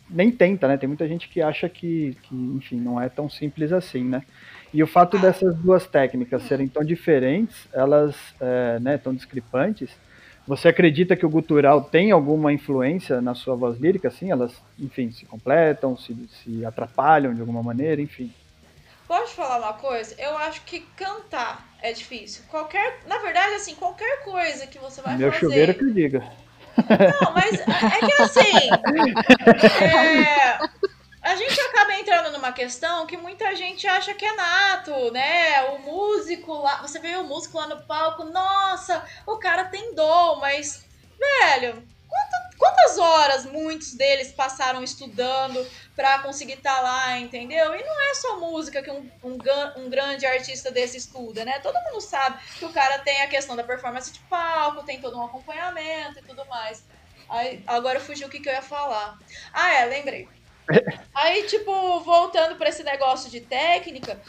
nem 0.09 0.31
tenta, 0.31 0.69
né? 0.69 0.77
Tem 0.77 0.89
muita 0.89 1.07
gente 1.07 1.29
que 1.29 1.41
acha 1.41 1.69
que, 1.69 2.17
que 2.23 2.35
enfim, 2.35 2.81
não 2.81 3.01
é 3.01 3.09
tão 3.09 3.29
simples 3.29 3.73
assim, 3.73 4.05
né? 4.05 4.23
E 4.73 4.83
o 4.83 4.87
fato 4.87 5.19
dessas 5.19 5.57
duas 5.57 5.87
técnicas 5.87 6.43
serem 6.43 6.69
tão 6.69 6.85
diferentes, 6.85 7.69
elas, 7.73 8.15
é, 8.41 8.79
né, 8.81 8.99
tão 8.99 9.15
discrepantes, 9.15 9.91
você 10.47 10.69
acredita 10.69 11.17
que 11.17 11.27
o 11.27 11.31
gutural 11.31 11.83
tem 11.83 12.13
alguma 12.13 12.53
influência 12.53 13.21
na 13.21 13.35
sua 13.35 13.57
voz 13.57 13.79
lírica? 13.79 14.09
Assim, 14.09 14.31
elas, 14.31 14.53
enfim, 14.79 15.11
se 15.11 15.27
completam, 15.27 15.97
se, 15.97 16.15
se 16.43 16.65
atrapalham 16.65 17.35
de 17.35 17.41
alguma 17.41 17.63
maneira, 17.63 18.01
enfim. 18.01 18.33
Pode 19.09 19.33
falar 19.33 19.59
uma 19.59 19.73
coisa? 19.75 20.15
Eu 20.19 20.37
acho 20.39 20.63
que 20.63 20.81
cantar 20.97 21.65
é 21.83 21.93
difícil. 21.93 22.45
Qualquer, 22.49 23.01
na 23.07 23.19
verdade, 23.19 23.55
assim, 23.55 23.75
qualquer 23.75 24.25
coisa 24.25 24.67
que 24.67 24.79
você 24.79 25.01
vai 25.01 25.17
Meu 25.17 25.33
fazer. 25.33 25.47
Meu 25.47 25.51
chuveiro 25.51 25.75
que 25.75 25.93
diga. 25.93 26.25
Não, 26.77 27.33
mas 27.33 27.55
é 27.61 28.07
que 28.07 28.23
assim. 28.23 28.71
é, 29.83 30.59
a 31.27 31.35
gente 31.35 31.61
acaba 31.61 31.95
entrando 31.95 32.31
numa 32.31 32.53
questão 32.53 33.05
que 33.05 33.17
muita 33.17 33.55
gente 33.57 33.85
acha 33.87 34.15
que 34.15 34.25
é 34.25 34.33
nato, 34.33 35.11
né? 35.11 35.61
O 35.71 35.79
músico 35.81 36.53
lá, 36.53 36.81
você 36.81 37.01
vê 37.01 37.17
o 37.17 37.25
músico 37.25 37.59
lá 37.59 37.67
no 37.67 37.83
palco, 37.83 38.25
nossa, 38.25 39.05
o 39.27 39.37
cara 39.37 39.65
tem 39.65 39.93
dom, 39.93 40.37
mas, 40.37 40.85
velho, 41.19 41.85
quantas 42.57 42.97
horas 42.97 43.45
muitos 43.45 43.95
deles 43.95 44.31
passaram 44.31 44.85
estudando 44.85 45.69
para 45.97 46.21
conseguir 46.21 46.55
estar 46.55 46.77
tá 46.77 46.81
lá, 46.81 47.19
entendeu? 47.19 47.75
E 47.75 47.83
não 47.83 48.11
é 48.11 48.15
só 48.15 48.39
música 48.39 48.81
que 48.81 48.91
um, 48.91 49.11
um, 49.25 49.37
um, 49.77 49.91
grande 49.91 50.25
artista 50.25 50.71
desse 50.71 50.97
estuda, 50.97 51.45
né? 51.45 51.59
Todo 51.59 51.83
mundo 51.91 52.01
sabe 52.01 52.39
que 52.57 52.65
o 52.65 52.73
cara 52.73 53.01
tem 53.01 53.23
a 53.23 53.29
questão 53.29 53.57
da 53.57 53.65
performance 53.65 54.13
de 54.13 54.21
palco, 54.21 54.85
tem 54.85 55.01
todo 55.01 55.19
um 55.19 55.25
acompanhamento 55.25 56.21
e 56.21 56.23
tudo 56.23 56.45
mais. 56.47 56.85
Aí, 57.29 57.65
agora 57.67 57.99
fugiu 57.99 58.29
o 58.29 58.31
que, 58.31 58.39
que 58.39 58.49
eu 58.49 58.53
ia 58.53 58.63
falar. 58.63 59.19
Ah, 59.53 59.75
é, 59.75 59.87
lembrei. 59.87 60.36
Aí, 61.15 61.45
tipo, 61.45 62.01
voltando 62.01 62.57
para 62.57 62.69
esse 62.69 62.83
negócio 62.83 63.31
de 63.31 63.41
técnica, 63.41 64.21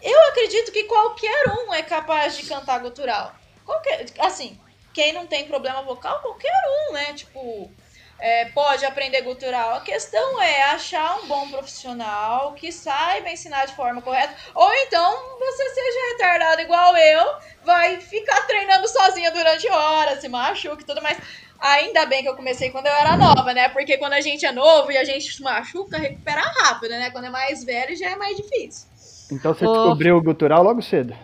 eu 0.00 0.28
acredito 0.28 0.72
que 0.72 0.84
qualquer 0.84 1.48
um 1.48 1.74
é 1.74 1.82
capaz 1.82 2.36
de 2.36 2.46
cantar 2.48 2.80
gutural. 2.80 3.34
Qualquer, 3.64 4.06
assim, 4.20 4.60
quem 4.92 5.12
não 5.12 5.26
tem 5.26 5.46
problema 5.46 5.82
vocal, 5.82 6.20
qualquer 6.20 6.52
um, 6.88 6.92
né? 6.92 7.12
Tipo, 7.14 7.70
é, 8.18 8.44
pode 8.46 8.84
aprender 8.84 9.22
gutural. 9.22 9.74
A 9.74 9.80
questão 9.80 10.40
é 10.40 10.62
achar 10.64 11.18
um 11.20 11.26
bom 11.26 11.50
profissional 11.50 12.54
que 12.54 12.70
saiba 12.70 13.30
ensinar 13.30 13.66
de 13.66 13.74
forma 13.74 14.00
correta. 14.00 14.34
Ou 14.54 14.72
então 14.74 15.38
você 15.38 15.70
seja 15.70 16.08
retardado 16.12 16.60
igual 16.60 16.96
eu, 16.96 17.24
vai 17.64 18.00
ficar 18.00 18.42
treinando 18.46 18.86
sozinha 18.86 19.30
durante 19.32 19.68
horas, 19.68 20.20
se 20.20 20.28
machuca 20.28 20.82
e 20.82 20.86
tudo 20.86 21.02
mais. 21.02 21.18
Ainda 21.62 22.04
bem 22.06 22.22
que 22.22 22.28
eu 22.28 22.34
comecei 22.34 22.70
quando 22.70 22.88
eu 22.88 22.92
era 22.92 23.16
nova, 23.16 23.54
né? 23.54 23.68
Porque 23.68 23.96
quando 23.96 24.14
a 24.14 24.20
gente 24.20 24.44
é 24.44 24.50
novo 24.50 24.90
e 24.90 24.96
a 24.96 25.04
gente 25.04 25.32
se 25.32 25.40
machuca, 25.40 25.96
recupera 25.96 26.40
rápido, 26.40 26.90
né? 26.90 27.08
Quando 27.10 27.26
é 27.26 27.30
mais 27.30 27.62
velho 27.62 27.96
já 27.96 28.10
é 28.10 28.16
mais 28.16 28.36
difícil. 28.36 28.88
Então 29.30 29.54
você 29.54 29.64
oh. 29.64 29.72
descobriu 29.72 30.16
o 30.16 30.22
gutural 30.22 30.64
logo 30.64 30.82
cedo? 30.82 31.14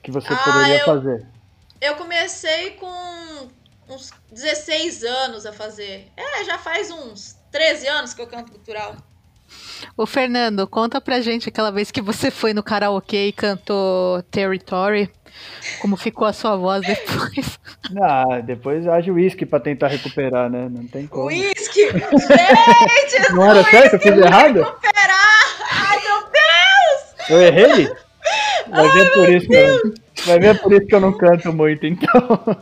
Que 0.00 0.12
você 0.12 0.32
ah, 0.32 0.36
poderia 0.36 0.78
eu, 0.78 0.84
fazer? 0.84 1.26
Eu 1.80 1.96
comecei 1.96 2.70
com 2.72 3.48
uns 3.88 4.12
16 4.30 5.02
anos 5.02 5.46
a 5.46 5.52
fazer. 5.52 6.06
É, 6.16 6.44
já 6.44 6.58
faz 6.58 6.88
uns 6.92 7.36
13 7.50 7.88
anos 7.88 8.14
que 8.14 8.22
eu 8.22 8.28
canto 8.28 8.52
gutural. 8.52 8.94
Ô 9.96 10.06
Fernando, 10.06 10.66
conta 10.66 11.00
pra 11.00 11.20
gente 11.20 11.48
aquela 11.48 11.70
vez 11.70 11.90
que 11.90 12.00
você 12.00 12.30
foi 12.30 12.52
no 12.54 12.62
karaokê 12.62 13.28
e 13.28 13.32
cantou 13.32 14.22
Territory. 14.30 15.10
Como 15.80 15.96
ficou 15.96 16.26
a 16.26 16.32
sua 16.32 16.56
voz 16.56 16.86
depois? 16.86 17.58
Ah, 18.00 18.40
depois 18.42 18.86
haja 18.86 19.12
uísque 19.12 19.44
pra 19.44 19.60
tentar 19.60 19.88
recuperar, 19.88 20.48
né? 20.48 20.66
Não 20.70 20.86
tem 20.86 21.06
como. 21.06 21.26
Uísque! 21.26 21.90
Gente! 21.90 23.32
Não 23.34 23.44
era 23.44 23.62
certo? 23.64 23.94
Eu 23.94 24.00
fiz 24.00 24.16
errado? 24.16 24.62
Recuperar! 24.62 25.44
Ai, 25.70 26.00
meu 26.00 26.22
Deus! 26.22 27.30
Eu 27.30 27.42
errei? 27.42 27.92
Vai 28.70 28.88
ver, 28.92 29.12
por 29.12 29.28
isso 29.28 29.48
que 29.48 30.24
vai 30.24 30.38
ver 30.38 30.60
por 30.60 30.72
isso 30.72 30.86
que 30.86 30.94
eu 30.94 31.00
não 31.00 31.12
canto 31.12 31.52
muito, 31.52 31.84
então. 31.84 32.56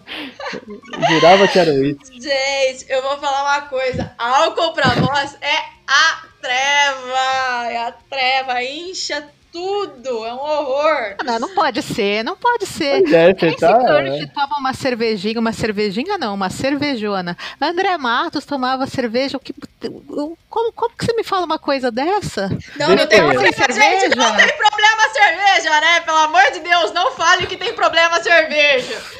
Jurava 1.10 1.46
que 1.46 1.58
era 1.58 1.72
isso. 1.74 2.00
Gente, 2.12 2.86
eu 2.88 3.02
vou 3.02 3.18
falar 3.18 3.42
uma 3.42 3.68
coisa. 3.68 4.12
Álcool 4.18 4.72
pra 4.72 4.88
voz 4.94 5.36
é 5.40 5.79
a 5.90 6.22
treva! 6.40 7.70
É 7.70 7.76
a 7.88 7.92
treva, 8.08 8.62
incha 8.62 9.28
tudo, 9.52 10.24
é 10.24 10.32
um 10.32 10.38
horror. 10.38 11.16
Não, 11.24 11.40
não 11.40 11.54
pode 11.54 11.82
ser, 11.82 12.22
não 12.22 12.36
pode 12.36 12.66
ser. 12.66 13.00
Pois 13.00 13.12
é, 13.12 13.34
Quem 13.34 13.56
tá, 13.56 13.80
é. 14.00 14.26
toma 14.26 14.58
uma 14.58 14.72
cervejinha, 14.72 15.40
uma 15.40 15.52
cervejinha 15.52 16.16
não, 16.16 16.34
uma 16.34 16.48
cervejona. 16.50 17.36
André 17.60 17.96
Matos 17.98 18.44
tomava 18.44 18.86
cerveja, 18.86 19.36
o 19.36 19.40
que, 19.40 19.52
como, 20.48 20.72
como 20.72 20.96
que 20.96 21.04
você 21.04 21.12
me 21.14 21.24
fala 21.24 21.44
uma 21.44 21.58
coisa 21.58 21.90
dessa? 21.90 22.48
Não, 22.76 22.94
não 22.94 23.06
tem 23.06 23.18
problema, 23.18 23.52
cerveja. 23.52 24.00
Gente, 24.00 24.16
não 24.16 24.36
tem 24.36 24.56
problema 24.56 25.08
cerveja, 25.12 25.80
né? 25.80 26.00
Pelo 26.00 26.18
amor 26.18 26.50
de 26.52 26.60
Deus, 26.60 26.92
não 26.92 27.10
fale 27.12 27.46
que 27.46 27.56
tem 27.56 27.72
problema 27.72 28.22
cerveja. 28.22 29.19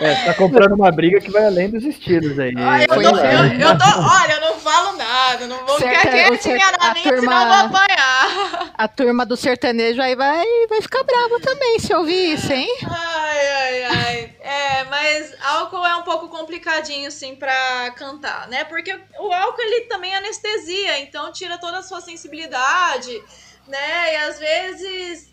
É, 0.00 0.26
tá 0.26 0.34
comprando 0.34 0.74
uma 0.74 0.92
briga 0.92 1.20
que 1.20 1.28
vai 1.28 1.44
além 1.44 1.68
dos 1.70 1.84
estilos 1.84 2.38
aí. 2.38 2.54
Olha, 2.56 2.86
eu, 2.88 3.02
não, 3.02 3.18
eu, 3.18 3.68
eu, 3.68 3.78
tô, 3.78 3.84
olha, 3.84 4.32
eu 4.34 4.40
não 4.40 4.60
falo 4.60 4.96
nada, 4.96 5.46
não 5.48 5.66
vou 5.66 5.76
Certa, 5.76 6.08
querer 6.08 6.38
te 6.38 6.50
enganar 6.50 6.94
nem, 6.94 7.02
turma, 7.02 7.20
senão 7.20 7.42
eu 7.42 7.48
vou 7.48 7.78
apanhar. 7.78 8.72
A 8.78 8.86
turma 8.86 9.26
do 9.26 9.36
sertanejo 9.36 10.00
aí 10.00 10.14
vai, 10.14 10.46
vai 10.68 10.80
ficar 10.82 11.02
brava 11.02 11.40
também 11.40 11.80
se 11.80 11.92
ouvir 11.92 12.34
isso, 12.34 12.52
hein? 12.52 12.68
Ai, 12.84 13.48
ai, 13.48 13.84
ai. 13.84 14.32
É, 14.40 14.84
mas 14.84 15.34
álcool 15.42 15.84
é 15.84 15.96
um 15.96 16.02
pouco 16.02 16.28
complicadinho, 16.28 17.10
sim, 17.10 17.34
pra 17.34 17.90
cantar, 17.96 18.46
né? 18.46 18.62
Porque 18.64 18.96
o 19.18 19.32
álcool, 19.32 19.62
ele 19.62 19.86
também 19.86 20.14
anestesia, 20.14 21.00
então 21.00 21.32
tira 21.32 21.58
toda 21.58 21.78
a 21.78 21.82
sua 21.82 22.00
sensibilidade, 22.00 23.20
né? 23.66 24.14
E 24.14 24.16
às 24.16 24.38
vezes 24.38 25.28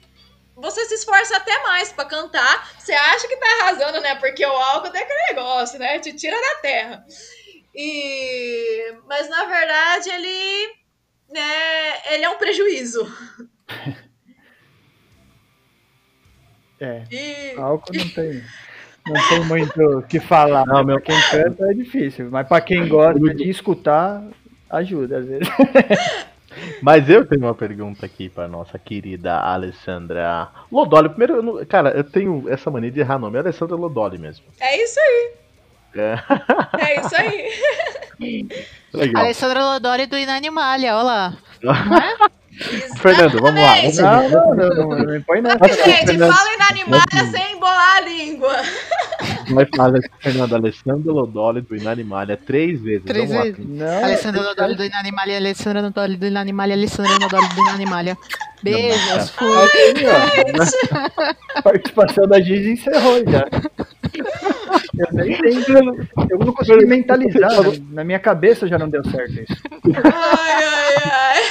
você 0.55 0.85
se 0.85 0.95
esforça 0.95 1.35
até 1.37 1.63
mais 1.63 1.91
para 1.91 2.05
cantar. 2.05 2.71
Você 2.79 2.93
acha 2.93 3.27
que 3.27 3.37
tá 3.37 3.45
arrasando, 3.61 3.99
né? 4.01 4.15
Porque 4.15 4.45
o 4.45 4.51
álcool 4.51 4.95
é 4.95 5.01
aquele 5.01 5.33
negócio, 5.33 5.77
né? 5.77 5.99
Te 5.99 6.13
tira 6.13 6.35
da 6.39 6.61
terra. 6.61 7.05
E 7.73 8.95
mas 9.07 9.29
na 9.29 9.43
verdade 9.45 10.09
ele 10.09 10.73
né, 11.29 12.13
ele 12.13 12.25
é 12.25 12.29
um 12.29 12.37
prejuízo. 12.37 13.05
É. 16.77 17.05
E... 17.09 17.55
Álcool 17.57 17.93
não 17.95 18.09
tem 18.09 18.43
não 19.07 19.29
tem 19.29 19.39
muito 19.45 19.81
o 19.81 20.01
que 20.03 20.19
falar. 20.19 20.65
Não, 20.65 20.83
meu 20.83 20.99
quem 20.99 21.15
canta 21.31 21.71
é 21.71 21.73
difícil, 21.73 22.29
mas 22.29 22.45
para 22.45 22.59
quem 22.59 22.85
gosta 22.89 23.33
de 23.33 23.49
escutar 23.49 24.21
ajuda 24.69 25.19
às 25.19 25.25
vezes. 25.25 25.47
Mas 26.81 27.09
eu 27.09 27.25
tenho 27.25 27.41
uma 27.41 27.55
pergunta 27.55 28.05
aqui 28.05 28.29
para 28.29 28.47
nossa 28.47 28.77
querida 28.77 29.37
Alessandra 29.37 30.49
Lodoli. 30.71 31.09
Primeiro, 31.09 31.59
eu 31.59 31.65
cara, 31.65 31.91
eu 31.91 32.03
tenho 32.03 32.45
essa 32.49 32.69
mania 32.71 32.91
de 32.91 32.99
errar 32.99 33.19
nome. 33.19 33.37
É 33.37 33.39
Alessandra 33.39 33.75
Lodoli 33.75 34.17
mesmo. 34.17 34.45
É 34.59 34.83
isso 34.83 34.99
aí. 34.99 35.31
É, 35.95 36.19
é 36.79 36.99
isso 36.99 37.15
aí. 37.15 38.49
Legal. 38.93 39.23
Alessandra 39.23 39.63
Lodoli 39.63 40.05
do 40.05 40.17
Inanimalia, 40.17 40.95
olha 40.95 41.03
lá. 41.03 41.37
Fernando, 42.97 43.41
vamos 43.41 43.61
lá. 43.61 43.75
Vamos 43.75 43.97
não, 43.97 44.29
não, 44.29 44.55
não, 44.55 44.69
não, 44.69 44.89
não, 44.89 45.13
não 45.13 45.21
põe 45.23 45.41
nada. 45.41 45.67
Gente, 45.67 46.17
fala 46.17 46.53
Inanimalia 46.53 47.31
sem 47.31 47.55
embolar 47.55 47.97
a 47.97 48.01
língua. 48.01 48.55
Vai 49.51 49.67
falar 49.75 49.99
Fernando 50.19 50.55
Alessandro 50.55 51.13
Lodoli 51.13 51.61
do 51.61 51.75
Inanimalia 51.75 52.37
três 52.37 52.81
vezes. 52.81 53.05
Três 53.05 53.29
vezes. 53.29 53.57
Não, 53.59 54.03
Alessandro 54.03 54.41
Lodoli 54.43 54.75
do 54.75 54.83
Inanimalia, 54.83 55.37
Alessandro 55.37 55.81
Lodoli 55.83 56.17
do 56.17 56.27
Inanimalia, 56.27 56.75
Alessandro 56.75 57.13
Lodoli 57.21 57.47
do 57.49 57.61
Inanimalia. 57.61 58.17
Beijos, 58.63 59.29
fui. 59.31 59.47
A 61.55 61.61
participação 61.61 62.27
da 62.27 62.41
Giz 62.41 62.65
encerrou 62.65 63.23
já. 63.29 63.45
Eu 64.97 65.07
nem 65.13 65.39
lembro. 65.41 66.07
Eu 66.29 66.39
não 66.39 66.53
consegui 66.53 66.85
mentalizar. 66.85 67.51
Na 67.91 68.03
minha 68.03 68.19
cabeça 68.19 68.67
já 68.67 68.77
não 68.79 68.89
deu 68.89 69.03
certo 69.09 69.33
isso. 69.33 69.61
Ai, 70.03 70.63
ai, 70.63 70.95
ai. 71.11 71.43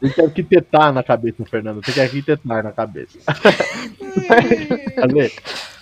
Tem 0.00 0.10
que 0.10 0.20
arquitetar 0.20 0.92
na 0.92 1.02
cabeça, 1.02 1.44
Fernando. 1.44 1.80
Tem 1.80 1.94
que 1.94 2.00
arquitetar 2.00 2.62
na 2.62 2.72
cabeça. 2.72 3.18
Ale, 5.02 5.32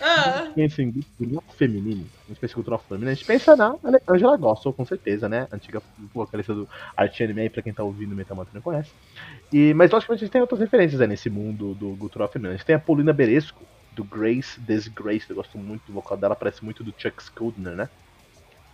ah. 0.00 0.52
pensa 0.54 0.82
em 0.82 0.92
cultura 0.92 1.42
feminino, 1.56 2.06
a 2.24 2.28
gente 2.28 2.40
pensa 2.40 2.52
em 2.52 2.54
cultura 2.54 2.78
feminina, 2.78 3.10
a 3.10 3.14
gente 3.14 3.26
pensa 3.26 3.56
na 3.56 3.74
Angela 4.08 4.36
Gossel, 4.36 4.72
com 4.72 4.84
certeza, 4.84 5.28
né? 5.28 5.48
Antiga 5.50 5.82
vocalista 6.14 6.54
do 6.54 6.68
Art 6.96 7.20
Anime, 7.20 7.50
pra 7.50 7.62
quem 7.62 7.72
tá 7.72 7.82
ouvindo 7.82 8.12
o 8.12 8.14
Metamantra 8.14 8.52
não 8.54 8.62
conhece. 8.62 8.90
E, 9.52 9.72
mas 9.74 9.90
logicamente 9.90 10.22
a 10.22 10.26
gente 10.26 10.32
tem 10.32 10.40
outras 10.40 10.60
referências 10.60 11.00
né, 11.00 11.06
nesse 11.06 11.30
mundo 11.30 11.74
do 11.74 11.96
cultural 11.96 12.28
feminino. 12.28 12.54
A 12.54 12.56
gente 12.56 12.66
tem 12.66 12.76
a 12.76 12.80
Paulina 12.80 13.12
Beresco, 13.12 13.62
do 13.96 14.04
Grace 14.04 14.60
Disgrace, 14.60 15.30
eu 15.30 15.36
gosto 15.36 15.56
muito 15.56 15.86
do 15.86 15.94
vocal 15.94 16.18
dela, 16.18 16.36
parece 16.36 16.62
muito 16.62 16.84
do 16.84 16.94
Chuck 16.96 17.22
Schuldiner, 17.22 17.74
né? 17.74 17.88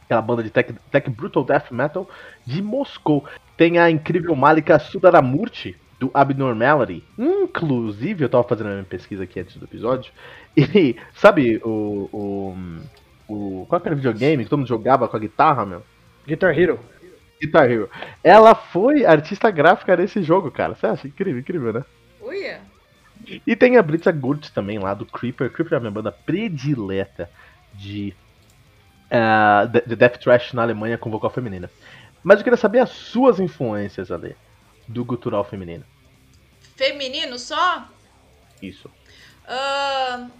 Aquela 0.04 0.22
banda 0.22 0.42
de 0.42 0.50
tech, 0.50 0.74
tech 0.90 1.10
Brutal 1.10 1.44
Death 1.44 1.70
Metal 1.70 2.08
de 2.44 2.62
Moscou. 2.62 3.24
Tem 3.56 3.78
a 3.78 3.90
incrível 3.90 4.34
Malika 4.34 4.78
Sudaramurti, 4.78 5.76
do 6.02 6.10
Abnormality. 6.12 7.04
Inclusive, 7.16 8.24
eu 8.24 8.28
tava 8.28 8.42
fazendo 8.42 8.70
a 8.70 8.72
minha 8.72 8.84
pesquisa 8.84 9.22
aqui 9.22 9.38
antes 9.38 9.56
do 9.56 9.64
episódio. 9.64 10.12
E 10.54 10.96
sabe 11.14 11.62
o. 11.64 12.10
o, 12.12 12.56
o 13.26 13.66
qual 13.66 13.80
era 13.82 13.94
o 13.94 13.96
videogame 13.96 14.44
que 14.44 14.50
todo 14.50 14.58
mundo 14.58 14.68
jogava 14.68 15.08
com 15.08 15.16
a 15.16 15.20
guitarra, 15.20 15.64
meu? 15.64 15.82
Guitar 16.26 16.58
Hero. 16.58 16.78
Guitar 17.40 17.70
Hero. 17.70 17.88
Ela 18.22 18.54
foi 18.54 19.06
artista 19.06 19.50
gráfica 19.50 19.96
nesse 19.96 20.22
jogo, 20.22 20.50
cara. 20.50 20.74
Você 20.74 20.86
acha 20.86 21.08
incrível, 21.08 21.40
incrível, 21.40 21.72
né? 21.72 21.84
Uia. 22.20 22.60
E 23.46 23.56
tem 23.56 23.78
a 23.78 23.82
Blitza 23.82 24.12
Gurt 24.12 24.50
também 24.50 24.78
lá 24.78 24.92
do 24.92 25.06
Creeper. 25.06 25.50
Creeper 25.50 25.74
é 25.74 25.76
a 25.76 25.80
minha 25.80 25.90
banda 25.90 26.12
predileta 26.12 27.30
de, 27.72 28.14
uh, 29.12 29.68
de 29.68 29.94
Death 29.94 30.18
Trash 30.18 30.52
na 30.52 30.62
Alemanha 30.62 30.98
com 30.98 31.10
vocal 31.10 31.30
feminina. 31.30 31.70
Mas 32.22 32.38
eu 32.38 32.44
queria 32.44 32.56
saber 32.56 32.78
as 32.78 32.90
suas 32.90 33.38
influências, 33.38 34.10
ali 34.10 34.34
do 34.88 35.04
gutural 35.04 35.44
feminino. 35.44 35.84
Feminino 36.76 37.38
só? 37.38 37.88
Isso. 38.60 38.88
Uh, 39.44 40.30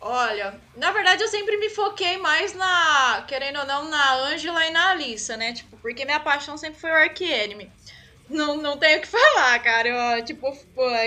olha, 0.00 0.58
na 0.76 0.90
verdade 0.92 1.22
eu 1.22 1.28
sempre 1.28 1.56
me 1.58 1.70
foquei 1.70 2.16
mais 2.18 2.54
na, 2.54 3.24
querendo 3.26 3.60
ou 3.60 3.66
não, 3.66 3.88
na 3.88 4.14
Angela 4.28 4.66
e 4.66 4.70
na 4.70 4.90
Alissa, 4.90 5.36
né? 5.36 5.52
Tipo, 5.52 5.76
porque 5.78 6.04
minha 6.04 6.20
paixão 6.20 6.56
sempre 6.56 6.80
foi 6.80 6.90
o 6.90 6.94
Ark 6.94 7.22
Enemy. 7.22 7.70
Não, 8.28 8.56
não 8.56 8.76
tenho 8.76 8.98
o 8.98 9.00
que 9.02 9.06
falar, 9.08 9.58
cara. 9.60 9.88
Eu, 10.18 10.24
tipo, 10.24 10.46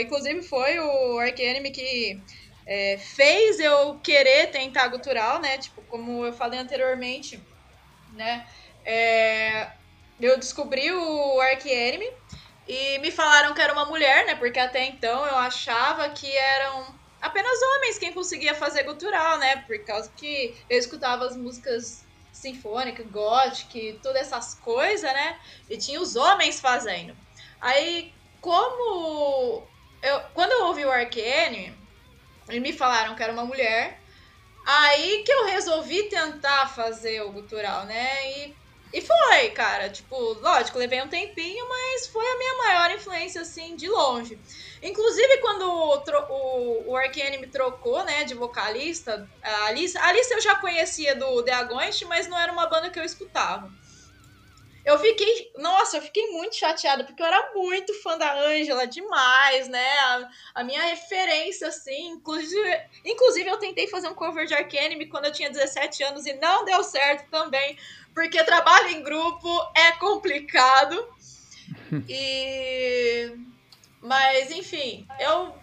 inclusive 0.01 0.41
foi 0.43 0.79
o 0.79 1.19
Ark 1.19 1.41
Enemy 1.41 1.71
que 1.71 2.21
é, 2.71 2.99
fez 2.99 3.59
eu 3.59 3.99
querer 3.99 4.51
tentar 4.51 4.89
gutural, 4.89 5.41
né? 5.41 5.57
Tipo, 5.57 5.81
como 5.81 6.23
eu 6.23 6.31
falei 6.31 6.59
anteriormente, 6.59 7.43
né? 8.13 8.47
É, 8.85 9.71
eu 10.21 10.37
descobri 10.37 10.91
o 10.91 11.41
Ark 11.41 11.67
Enemy 11.67 12.05
e 12.67 12.99
me 12.99 13.09
falaram 13.09 13.55
que 13.55 13.61
era 13.61 13.73
uma 13.73 13.85
mulher, 13.85 14.23
né? 14.27 14.35
Porque 14.35 14.59
até 14.59 14.85
então 14.85 15.25
eu 15.25 15.35
achava 15.37 16.09
que 16.11 16.31
eram 16.31 16.99
apenas 17.19 17.59
homens 17.59 17.97
quem 17.97 18.13
conseguia 18.13 18.53
fazer 18.53 18.83
gutural, 18.83 19.39
né? 19.39 19.63
Por 19.65 19.83
causa 19.83 20.13
que 20.15 20.63
eu 20.69 20.77
escutava 20.77 21.25
as 21.25 21.35
músicas 21.35 22.07
sinfônicas, 22.31 23.07
gothic, 23.07 23.99
todas 24.03 24.21
essas 24.21 24.53
coisas, 24.53 25.11
né? 25.11 25.39
E 25.67 25.75
tinha 25.75 25.99
os 25.99 26.15
homens 26.15 26.59
fazendo. 26.59 27.17
Aí, 27.59 28.13
como 28.39 29.67
eu, 30.03 30.19
quando 30.35 30.51
eu 30.51 30.67
ouvi 30.67 30.85
o 30.85 30.91
Arcane, 30.91 31.78
e 32.51 32.59
me 32.59 32.73
falaram 32.73 33.15
que 33.15 33.23
era 33.23 33.33
uma 33.33 33.45
mulher, 33.45 34.03
aí 34.65 35.23
que 35.25 35.31
eu 35.31 35.45
resolvi 35.47 36.09
tentar 36.09 36.67
fazer 36.67 37.21
o 37.23 37.31
gutural, 37.33 37.85
né? 37.85 38.31
E 38.31 38.57
E 38.93 39.01
foi, 39.01 39.51
cara. 39.51 39.89
Tipo, 39.91 40.15
lógico, 40.41 40.79
levei 40.79 41.01
um 41.01 41.09
tempinho, 41.09 41.67
mas 41.69 42.07
foi 42.07 42.25
a 42.27 42.37
minha 42.37 42.55
maior 42.57 42.91
influência, 42.91 43.41
assim, 43.41 43.75
de 43.75 43.87
longe. 43.87 44.41
Inclusive, 44.81 45.39
quando 45.41 45.63
o, 45.63 46.03
o, 46.29 46.91
o 46.91 46.95
Arcane 46.97 47.37
me 47.37 47.47
trocou, 47.47 48.03
né, 48.03 48.23
de 48.23 48.33
vocalista, 48.35 49.29
a 49.43 49.65
Alice, 49.67 49.97
a 49.97 50.07
Alice 50.07 50.33
eu 50.33 50.41
já 50.41 50.55
conhecia 50.55 51.15
do 51.15 51.43
The 51.43 51.53
Agonist, 51.53 52.03
mas 52.05 52.27
não 52.27 52.37
era 52.39 52.51
uma 52.51 52.67
banda 52.67 52.89
que 52.89 52.99
eu 52.99 53.03
escutava. 53.03 53.71
Eu 54.89 54.97
fiquei, 54.97 55.51
nossa, 55.55 55.97
eu 55.97 56.01
fiquei 56.01 56.31
muito 56.31 56.55
chateada, 56.55 57.03
porque 57.03 57.21
eu 57.21 57.25
era 57.27 57.51
muito 57.53 57.93
fã 58.01 58.17
da 58.17 58.33
Angela, 58.33 58.87
demais, 58.87 59.67
né? 59.67 59.87
A, 59.99 60.29
a, 60.55 60.63
minha 60.63 60.81
referência, 60.81 61.67
assim, 61.67 62.07
inclusive, 62.07 62.81
inclusive 63.05 63.47
eu 63.47 63.57
tentei 63.57 63.87
fazer 63.87 64.07
um 64.07 64.15
cover 64.15 64.47
de 64.47 64.55
Arcanime 64.55 65.05
quando 65.05 65.25
eu 65.25 65.31
tinha 65.31 65.51
17 65.51 66.01
anos 66.05 66.25
e 66.25 66.33
não 66.33 66.65
deu 66.65 66.83
certo 66.83 67.29
também, 67.29 67.77
porque 68.15 68.43
trabalho 68.43 68.89
em 68.89 69.03
grupo 69.03 69.47
é 69.75 69.91
complicado. 69.91 71.07
e 72.09 73.31
mas 74.01 74.49
enfim, 74.49 75.07
eu 75.19 75.53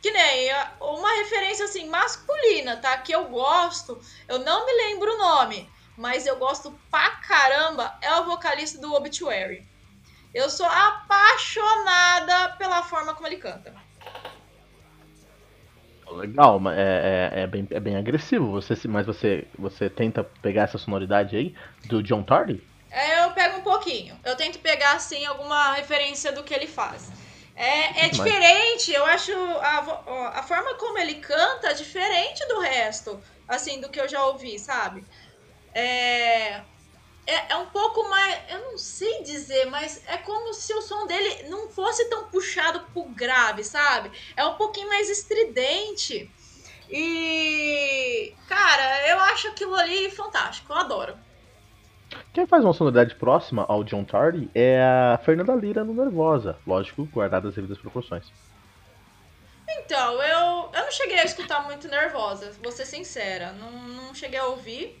que 0.00 0.12
nem 0.12 0.48
uma 0.80 1.12
referência 1.16 1.64
assim 1.64 1.88
masculina, 1.88 2.76
tá? 2.76 2.96
Que 2.98 3.12
eu 3.12 3.24
gosto, 3.24 4.00
eu 4.28 4.38
não 4.38 4.64
me 4.64 4.72
lembro 4.74 5.12
o 5.12 5.18
nome, 5.18 5.68
mas 6.00 6.26
eu 6.26 6.36
gosto 6.36 6.72
pra 6.90 7.10
caramba, 7.16 7.94
é 8.00 8.10
o 8.16 8.24
vocalista 8.24 8.80
do 8.80 8.94
Obituary. 8.94 9.68
Eu 10.32 10.48
sou 10.48 10.64
apaixonada 10.64 12.56
pela 12.56 12.82
forma 12.82 13.14
como 13.14 13.28
ele 13.28 13.36
canta. 13.36 13.74
Legal, 16.10 16.58
mas 16.58 16.78
é, 16.78 17.30
é, 17.34 17.40
é, 17.42 17.46
bem, 17.46 17.68
é 17.70 17.78
bem 17.78 17.96
agressivo. 17.96 18.50
Você, 18.52 18.88
mas 18.88 19.06
você, 19.06 19.46
você 19.58 19.90
tenta 19.90 20.24
pegar 20.24 20.62
essa 20.62 20.78
sonoridade 20.78 21.36
aí 21.36 21.54
do 21.84 22.02
John 22.02 22.22
Tardy? 22.22 22.66
É, 22.90 23.24
eu 23.24 23.32
pego 23.32 23.58
um 23.58 23.62
pouquinho. 23.62 24.18
Eu 24.24 24.34
tento 24.36 24.58
pegar, 24.58 24.92
assim, 24.92 25.26
alguma 25.26 25.74
referência 25.74 26.32
do 26.32 26.42
que 26.42 26.54
ele 26.54 26.66
faz. 26.66 27.12
É, 27.54 28.06
é 28.06 28.08
diferente, 28.08 28.90
eu 28.90 29.04
acho 29.04 29.32
a, 29.32 30.38
a 30.38 30.42
forma 30.42 30.76
como 30.76 30.96
ele 30.96 31.16
canta 31.16 31.68
é 31.68 31.74
diferente 31.74 32.48
do 32.48 32.60
resto, 32.60 33.22
assim, 33.46 33.82
do 33.82 33.90
que 33.90 34.00
eu 34.00 34.08
já 34.08 34.24
ouvi, 34.24 34.58
sabe? 34.58 35.04
É, 35.74 36.62
é, 37.26 37.52
é, 37.52 37.56
um 37.56 37.66
pouco 37.66 38.08
mais. 38.08 38.38
Eu 38.48 38.58
não 38.70 38.78
sei 38.78 39.22
dizer, 39.22 39.66
mas 39.66 40.02
é 40.06 40.16
como 40.18 40.52
se 40.52 40.72
o 40.74 40.82
som 40.82 41.06
dele 41.06 41.48
não 41.48 41.68
fosse 41.68 42.08
tão 42.08 42.24
puxado 42.24 42.80
pro 42.92 43.04
grave, 43.04 43.62
sabe? 43.62 44.10
É 44.36 44.44
um 44.44 44.54
pouquinho 44.54 44.88
mais 44.88 45.08
estridente. 45.08 46.30
E. 46.90 48.34
Cara, 48.48 49.08
eu 49.08 49.20
acho 49.20 49.48
aquilo 49.48 49.74
ali 49.74 50.10
fantástico, 50.10 50.72
eu 50.72 50.76
adoro. 50.76 51.14
Quem 52.32 52.46
faz 52.46 52.64
uma 52.64 52.72
sonoridade 52.72 53.14
próxima 53.14 53.64
ao 53.68 53.84
John 53.84 54.04
Tardy 54.04 54.50
é 54.54 54.82
a 54.82 55.18
Fernanda 55.24 55.54
Lira 55.54 55.84
no 55.84 55.94
Nervosa, 55.94 56.58
lógico, 56.66 57.04
guardadas 57.04 57.50
as 57.50 57.54
devidas 57.54 57.78
proporções. 57.78 58.32
Então, 59.68 60.20
eu, 60.20 60.70
eu 60.72 60.82
não 60.82 60.90
cheguei 60.90 61.20
a 61.20 61.24
escutar 61.24 61.62
muito 61.64 61.86
Nervosa, 61.86 62.52
vou 62.60 62.72
ser 62.72 62.86
sincera. 62.86 63.52
Não, 63.52 63.70
não 63.70 64.14
cheguei 64.14 64.38
a 64.38 64.46
ouvir. 64.46 65.00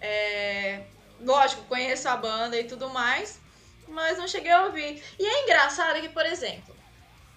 É, 0.00 0.82
lógico, 1.20 1.64
conheço 1.64 2.08
a 2.08 2.16
banda 2.16 2.58
e 2.58 2.64
tudo 2.64 2.90
mais, 2.90 3.40
mas 3.88 4.18
não 4.18 4.28
cheguei 4.28 4.50
a 4.50 4.64
ouvir. 4.64 5.02
E 5.18 5.26
é 5.26 5.42
engraçado 5.44 6.00
que, 6.00 6.08
por 6.08 6.26
exemplo, 6.26 6.74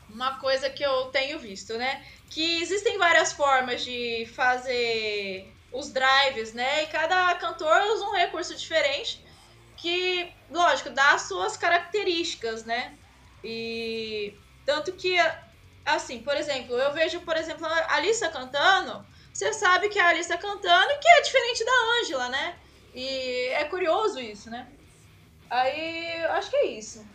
uma 0.10 0.39
coisa 0.39 0.70
que 0.70 0.84
eu 0.84 1.05
tenho 1.05 1.39
visto, 1.39 1.78
né? 1.78 2.05
Que 2.30 2.62
existem 2.62 2.97
várias 2.97 3.34
formas 3.34 3.84
de 3.84 4.26
fazer 4.36 5.53
os 5.72 5.91
drives, 5.91 6.53
né? 6.53 6.84
E 6.84 6.88
cada 6.88 7.36
cantor 7.36 7.82
usa 7.93 8.05
um 8.05 8.16
recurso 8.16 8.55
diferente 8.55 9.24
que, 9.76 10.34
lógico, 10.49 10.89
dá 10.89 11.14
as 11.14 11.24
suas 11.24 11.55
características, 11.55 12.64
né? 12.64 12.97
E 13.43 14.36
tanto 14.66 14.91
que, 14.93 15.16
assim, 15.86 16.20
por 16.20 16.36
exemplo, 16.36 16.76
eu 16.76 16.93
vejo, 16.93 17.22
por 17.22 17.38
exemplo, 17.38 17.66
a 17.66 17.95
Alissa 17.95 18.30
cantando, 18.30 19.05
você 19.38 19.54
sabe 19.54 19.88
que 19.88 20.00
é 20.00 20.02
a 20.02 20.10
Alissa 20.10 20.36
cantando 20.36 20.92
e 20.94 20.98
que 20.98 21.08
é 21.08 21.22
diferente 21.22 21.64
da 21.64 21.72
Ângela, 22.02 22.30
né? 22.30 22.56
E 22.96 23.50
é 23.50 23.66
curioso 23.66 24.20
isso, 24.20 24.50
né? 24.50 24.66
Aí, 25.48 26.26
acho 26.32 26.50
que 26.50 26.56
é 26.56 26.66
isso. 26.66 27.06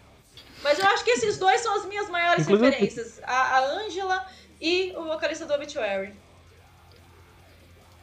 Mas 0.62 0.79
eu 0.79 0.87
acho 0.87 1.03
que 1.03 1.11
esses 1.11 1.37
dois 1.37 1.61
são 1.61 1.75
as 1.75 1.85
minhas 1.85 2.09
maiores 2.09 2.45
Inclusive... 2.45 2.70
referências. 2.70 3.20
A 3.25 3.59
Ângela 3.64 4.25
e 4.61 4.93
o 4.97 5.03
vocalista 5.03 5.47
do 5.47 5.53
Obituary. 5.53 6.14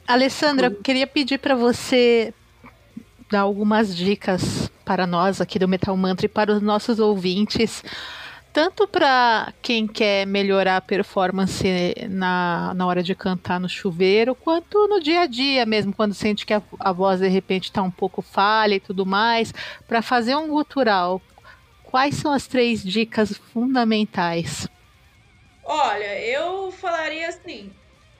Alessandra, 0.06 0.70
queria 0.70 1.08
pedir 1.08 1.38
para 1.38 1.56
você 1.56 2.34
dar 3.32 3.42
algumas 3.42 3.96
dicas 3.96 4.70
para 4.84 5.08
nós 5.08 5.40
aqui 5.40 5.58
do 5.58 5.68
Metal 5.68 5.96
Mantra 5.96 6.26
e 6.26 6.30
para 6.30 6.52
os 6.52 6.62
nossos 6.62 7.00
ouvintes, 7.00 7.82
tanto 8.60 8.86
para 8.86 9.54
quem 9.62 9.88
quer 9.88 10.28
melhorar 10.28 10.76
a 10.76 10.82
performance 10.82 11.64
na, 12.10 12.74
na 12.74 12.86
hora 12.86 13.02
de 13.02 13.16
cantar 13.16 13.58
no 13.58 13.70
chuveiro, 13.70 14.36
quanto 14.36 14.86
no 14.90 15.00
dia 15.00 15.22
a 15.22 15.26
dia 15.26 15.66
mesmo, 15.66 15.94
quando 15.94 16.14
sente 16.14 16.46
que 16.46 16.54
a, 16.54 16.62
a 16.78 16.92
voz 16.92 17.22
de 17.22 17.30
repente 17.30 17.70
está 17.70 17.82
um 17.82 17.90
pouco 17.90 18.22
falha 18.22 18.76
e 18.76 18.80
tudo 18.82 19.06
mais, 19.06 19.54
para 19.88 20.02
fazer 20.02 20.36
um 20.36 20.50
gutural. 20.50 21.22
Quais 21.86 22.16
são 22.16 22.34
as 22.34 22.48
três 22.48 22.84
dicas 22.84 23.38
fundamentais? 23.54 24.68
Olha, 25.64 26.20
eu 26.20 26.70
falaria 26.70 27.30
assim, 27.30 27.72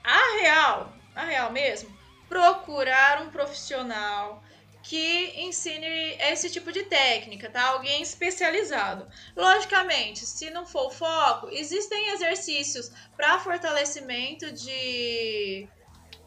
a 0.02 0.40
real 0.40 0.90
na 1.14 1.24
real 1.24 1.52
mesmo, 1.52 1.90
procurar 2.30 3.20
um 3.20 3.28
profissional 3.28 4.42
que 4.82 5.40
ensine 5.42 6.16
esse 6.20 6.50
tipo 6.50 6.72
de 6.72 6.84
técnica, 6.84 7.50
tá? 7.50 7.68
Alguém 7.68 8.02
especializado. 8.02 9.06
Logicamente, 9.36 10.24
se 10.24 10.50
não 10.50 10.66
for 10.66 10.86
o 10.86 10.90
foco, 10.90 11.48
existem 11.50 12.10
exercícios 12.10 12.90
para 13.16 13.38
fortalecimento 13.40 14.50
de 14.52 15.68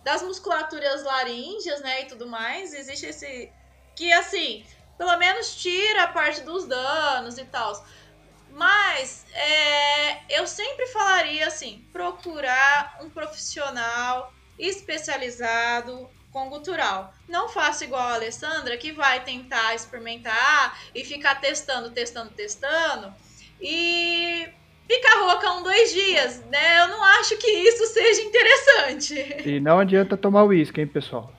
das 0.04 0.22
musculaturas 0.22 1.02
laríngeas, 1.04 1.80
né, 1.82 2.02
e 2.02 2.06
tudo 2.06 2.28
mais. 2.28 2.74
Existe 2.74 3.06
esse 3.06 3.52
que 3.96 4.12
assim, 4.12 4.66
pelo 4.98 5.16
menos 5.18 5.56
tira 5.56 6.08
parte 6.08 6.42
dos 6.42 6.66
danos 6.66 7.38
e 7.38 7.46
tal. 7.46 7.86
Mas 8.50 9.26
é, 9.34 10.40
eu 10.40 10.46
sempre 10.46 10.86
falaria 10.88 11.48
assim, 11.48 11.88
procurar 11.92 13.00
um 13.02 13.10
profissional 13.10 14.32
especializado 14.60 16.10
com 16.34 16.50
gutural. 16.50 17.14
Não 17.30 17.48
faça 17.48 17.86
igual 17.86 18.02
a 18.02 18.16
Alessandra, 18.16 18.76
que 18.76 18.92
vai 18.92 19.24
tentar 19.24 19.76
experimentar 19.76 20.78
e 20.94 21.06
ficar 21.06 21.40
testando, 21.40 21.92
testando, 21.92 22.32
testando 22.32 23.14
e 23.62 24.50
ficar 24.88 25.20
rouca 25.20 25.52
um, 25.54 25.64
dois 25.64 25.94
dias, 25.94 26.44
né? 26.48 26.80
Eu 26.82 26.88
não 26.90 27.04
acho 27.04 27.38
que 27.38 27.48
isso 27.48 27.86
seja 27.86 28.22
interessante. 28.22 29.48
E 29.48 29.60
não 29.60 29.80
adianta 29.80 30.18
tomar 30.18 30.44
uísque, 30.44 30.82
hein, 30.82 30.88
pessoal? 30.88 31.32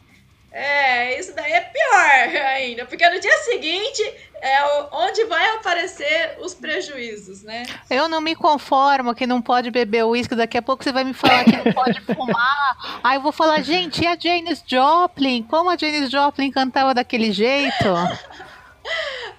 É, 0.50 1.18
isso 1.18 1.34
daí 1.34 1.52
é 1.52 1.60
pior 1.60 2.44
ainda, 2.46 2.86
porque 2.86 3.10
no 3.10 3.18
dia 3.18 3.36
seguinte 3.38 4.02
é 4.44 4.62
onde 4.92 5.24
vai 5.24 5.56
aparecer 5.56 6.36
os 6.38 6.52
prejuízos, 6.52 7.42
né? 7.42 7.62
Eu 7.88 8.08
não 8.08 8.20
me 8.20 8.36
conformo 8.36 9.14
que 9.14 9.26
não 9.26 9.40
pode 9.40 9.70
beber 9.70 10.04
uísque, 10.04 10.34
daqui 10.34 10.58
a 10.58 10.62
pouco 10.62 10.84
você 10.84 10.92
vai 10.92 11.02
me 11.02 11.14
falar 11.14 11.44
que 11.44 11.56
não 11.56 11.72
pode 11.72 11.98
fumar. 12.02 13.00
Aí 13.02 13.16
eu 13.16 13.22
vou 13.22 13.32
falar, 13.32 13.62
gente, 13.62 14.04
e 14.04 14.06
a 14.06 14.14
Janis 14.18 14.62
Joplin? 14.66 15.44
Como 15.44 15.70
a 15.70 15.78
Janis 15.78 16.10
Joplin 16.10 16.50
cantava 16.50 16.92
daquele 16.92 17.32
jeito? 17.32 17.88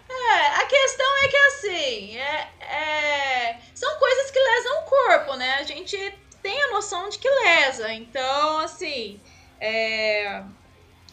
É, 0.10 0.48
a 0.60 0.66
questão 0.66 1.18
é 1.24 1.28
que 1.28 1.38
assim, 1.38 2.18
é, 2.18 2.48
é, 2.62 3.58
são 3.76 4.00
coisas 4.00 4.32
que 4.32 4.40
lesam 4.40 4.80
o 4.80 4.84
corpo, 4.86 5.36
né? 5.36 5.58
A 5.60 5.64
gente 5.64 5.96
tem 6.42 6.64
a 6.64 6.72
noção 6.72 7.10
de 7.10 7.20
que 7.20 7.30
lesa, 7.30 7.94
então 7.94 8.58
assim, 8.58 9.20
é 9.62 10.42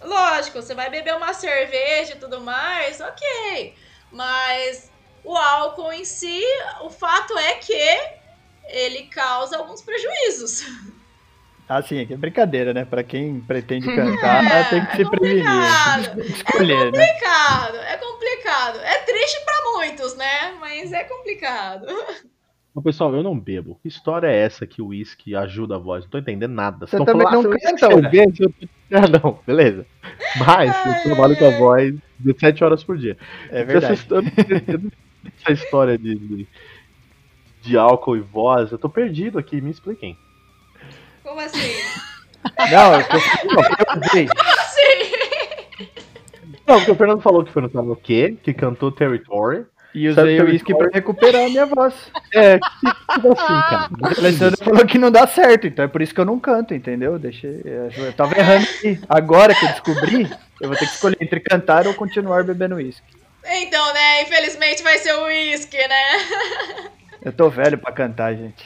Lógico, 0.05 0.61
você 0.61 0.75
vai 0.75 0.91
beber 0.91 1.15
uma 1.15 1.33
cerveja 1.33 2.15
e 2.15 2.19
tudo 2.19 2.41
mais, 2.41 3.01
ok. 3.01 3.75
Mas 4.11 4.91
o 5.25 5.37
álcool 5.37 5.93
em 5.93 6.05
si, 6.05 6.43
o 6.83 6.91
fato 6.91 7.37
é 7.39 7.55
que 7.55 7.99
ele 8.65 9.05
causa 9.07 9.57
alguns 9.57 9.83
prejuízos. 9.83 10.63
Ah, 11.69 11.81
sim, 11.81 12.07
é 12.11 12.17
brincadeira, 12.17 12.75
né? 12.75 12.85
Pra 12.85 13.03
quem 13.03 13.41
pretende 13.41 13.87
cantar, 13.95 14.45
é, 14.45 14.65
tem 14.65 14.85
que 14.85 14.93
é 14.93 14.97
se 14.97 15.11
prevenir. 15.11 16.31
Escolher, 16.31 16.77
é 16.77 16.85
complicado, 16.85 17.73
né? 17.75 17.93
é 17.93 17.97
complicado. 17.97 18.81
É 18.81 18.99
triste 18.99 19.41
para 19.45 19.73
muitos, 19.73 20.17
né? 20.17 20.57
Mas 20.61 20.93
é 20.93 21.05
complicado. 21.05 21.87
Mas, 22.75 22.85
pessoal, 22.85 23.15
eu 23.15 23.23
não 23.23 23.39
bebo. 23.39 23.79
Que 23.83 23.89
história 23.89 24.29
é 24.29 24.37
essa 24.37 24.67
que 24.67 24.81
o 24.81 24.87
uísque 24.87 25.37
ajuda 25.37 25.75
a 25.75 25.79
voz? 25.79 26.05
Não 26.05 26.11
tô 26.11 26.19
entendendo 26.19 26.53
nada. 26.53 26.87
Você 26.87 26.97
também 26.97 27.23
falando, 27.23 27.51
não 27.51 27.53
ah, 27.53 27.59
canta, 27.61 27.87
eu... 28.41 28.53
Ah, 28.93 29.09
não, 29.23 29.39
beleza. 29.47 29.87
Mas 30.39 30.75
eu 30.87 31.03
trabalho 31.03 31.37
com 31.37 31.47
a 31.47 31.59
voz 31.59 31.95
17 32.19 32.65
horas 32.65 32.85
por 32.85 32.97
dia. 32.97 33.17
É 33.51 33.65
verdade. 33.65 33.95
Essa, 33.95 34.15
essa 35.41 35.53
história 35.53 35.99
de, 35.99 36.15
de, 36.15 36.47
de, 37.63 37.79
álcool 37.79 38.17
e 38.17 38.21
voz, 38.21 38.71
eu 38.71 38.79
tô 38.79 38.89
perdido 38.89 39.39
aqui, 39.39 39.61
me 39.61 39.71
expliquem. 39.71 40.17
Como 41.23 41.41
assim? 41.41 41.75
Não, 42.71 42.95
eu 42.95 43.09
tô... 43.09 43.17
Como 43.87 44.03
assim? 44.03 44.29
Não, 46.67 46.77
porque 46.77 46.91
o 46.91 46.95
Fernando 46.95 47.21
falou 47.21 47.45
que 47.45 47.53
foi 47.53 47.63
no 47.63 47.71
karaokê, 47.71 48.37
que 48.43 48.55
cantou 48.55 48.93
Territory. 48.93 49.65
E 49.95 50.09
usei 50.09 50.41
o 50.41 50.45
uísque 50.47 50.75
pra 50.75 50.89
recuperar 50.93 51.45
a 51.45 51.49
minha 51.49 51.67
voz. 51.67 51.95
É, 52.35 52.59
que, 52.59 53.15
tipo 53.15 53.33
assim, 53.33 53.47
cara. 53.47 53.91
O 54.01 54.07
Alessandro 54.07 54.65
falou 54.65 54.87
que 54.87 54.97
não 54.97 55.11
dá 55.11 55.27
certo, 55.27 55.67
então 55.67 55.85
é 55.85 55.89
por 55.89 56.01
isso 56.01 56.15
que 56.15 56.21
eu 56.21 56.25
não 56.25 56.41
canto, 56.41 56.73
entendeu? 56.73 57.19
Deixei, 57.19 57.61
eu 57.63 58.13
tava 58.15 58.39
errando 58.39 58.65
aqui. 58.65 58.99
Agora 59.07 59.55
que 59.55 59.63
eu 59.63 59.69
descobri, 59.69 60.31
eu 60.63 60.69
vou 60.69 60.79
ter 60.79 60.87
que 60.87 60.95
escolher 60.95 61.19
entre 61.21 61.41
cantar 61.41 61.87
ou 61.87 61.93
continuar 61.93 62.43
bebendo 62.43 62.77
uísque. 62.77 63.05
Então, 63.45 63.93
né, 63.93 64.23
infelizmente 64.23 64.83
vai 64.83 64.97
ser 64.97 65.13
o 65.15 65.25
uísque, 65.25 65.77
né? 65.77 66.91
Eu 67.23 67.33
tô 67.33 67.51
velho 67.51 67.77
pra 67.77 67.93
cantar, 67.93 68.35
gente. 68.35 68.65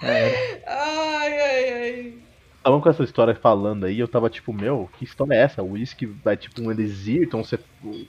É. 0.00 0.60
Ai, 0.68 1.40
ai, 1.40 1.72
ai. 1.72 2.14
Estavam 2.58 2.80
com 2.80 2.90
essa 2.90 3.04
história 3.04 3.34
falando 3.34 3.86
aí, 3.86 3.98
eu 3.98 4.08
tava 4.08 4.28
tipo, 4.28 4.52
meu, 4.52 4.90
que 4.98 5.04
história 5.04 5.32
é 5.32 5.38
essa? 5.38 5.62
O 5.62 5.72
uísque 5.72 6.04
vai 6.06 6.36
tipo 6.36 6.60
um 6.60 6.70
elixir, 6.70 7.22
então 7.22 7.42
você 7.42 7.58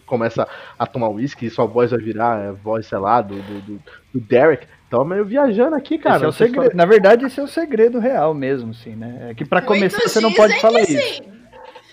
começa 0.05 0.47
a 0.77 0.85
tomar 0.85 1.09
uísque 1.09 1.45
e 1.45 1.49
sua 1.49 1.65
voz 1.65 1.91
vai 1.91 1.99
virar 1.99 2.49
a 2.49 2.51
voz, 2.51 2.87
sei 2.87 2.97
lá, 2.97 3.21
do, 3.21 3.35
do, 3.35 3.81
do 4.13 4.19
Derek. 4.19 4.67
Tava 4.89 5.05
meio 5.05 5.23
viajando 5.23 5.75
aqui, 5.75 5.99
cara. 5.99 6.15
Esse 6.15 6.25
é 6.25 6.27
o 6.27 6.31
segredo. 6.31 6.75
Na 6.75 6.85
verdade, 6.85 7.25
esse 7.25 7.39
é 7.39 7.43
o 7.43 7.47
segredo 7.47 7.99
real 7.99 8.33
mesmo, 8.33 8.71
assim, 8.71 8.95
né? 8.95 9.29
É 9.29 9.33
que 9.35 9.45
pra 9.45 9.61
Muitos 9.61 9.77
começar 9.77 10.09
você 10.09 10.19
não 10.19 10.33
pode 10.33 10.59
falar 10.59 10.81
isso. 10.81 11.23
Sim. 11.23 11.31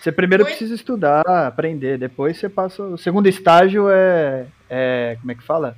Você 0.00 0.10
primeiro 0.10 0.44
Muito... 0.44 0.56
precisa 0.56 0.74
estudar, 0.74 1.22
aprender, 1.46 1.98
depois 1.98 2.38
você 2.38 2.48
passa. 2.48 2.82
O 2.82 2.96
segundo 2.96 3.28
estágio 3.28 3.90
é. 3.90 4.46
é 4.70 5.16
como 5.20 5.32
é 5.32 5.34
que 5.34 5.42
fala? 5.42 5.76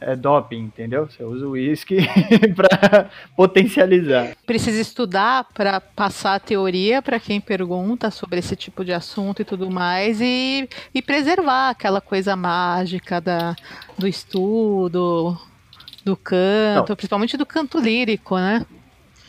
É 0.00 0.16
doping, 0.16 0.58
entendeu? 0.58 1.06
Você 1.06 1.22
usa 1.22 1.46
o 1.46 1.50
uísque 1.50 1.98
para 2.56 3.10
potencializar. 3.36 4.36
Precisa 4.46 4.80
estudar 4.80 5.46
para 5.54 5.80
passar 5.80 6.34
a 6.34 6.40
teoria 6.40 7.02
para 7.02 7.20
quem 7.20 7.40
pergunta 7.40 8.10
sobre 8.10 8.38
esse 8.38 8.56
tipo 8.56 8.84
de 8.84 8.92
assunto 8.92 9.42
e 9.42 9.44
tudo 9.44 9.70
mais 9.70 10.20
e, 10.20 10.68
e 10.94 11.02
preservar 11.02 11.70
aquela 11.70 12.00
coisa 12.00 12.34
mágica 12.34 13.20
da, 13.20 13.54
do 13.98 14.08
estudo, 14.08 15.36
do 16.04 16.16
canto, 16.16 16.88
Não. 16.88 16.96
principalmente 16.96 17.36
do 17.36 17.46
canto 17.46 17.78
lírico, 17.78 18.36
né? 18.36 18.64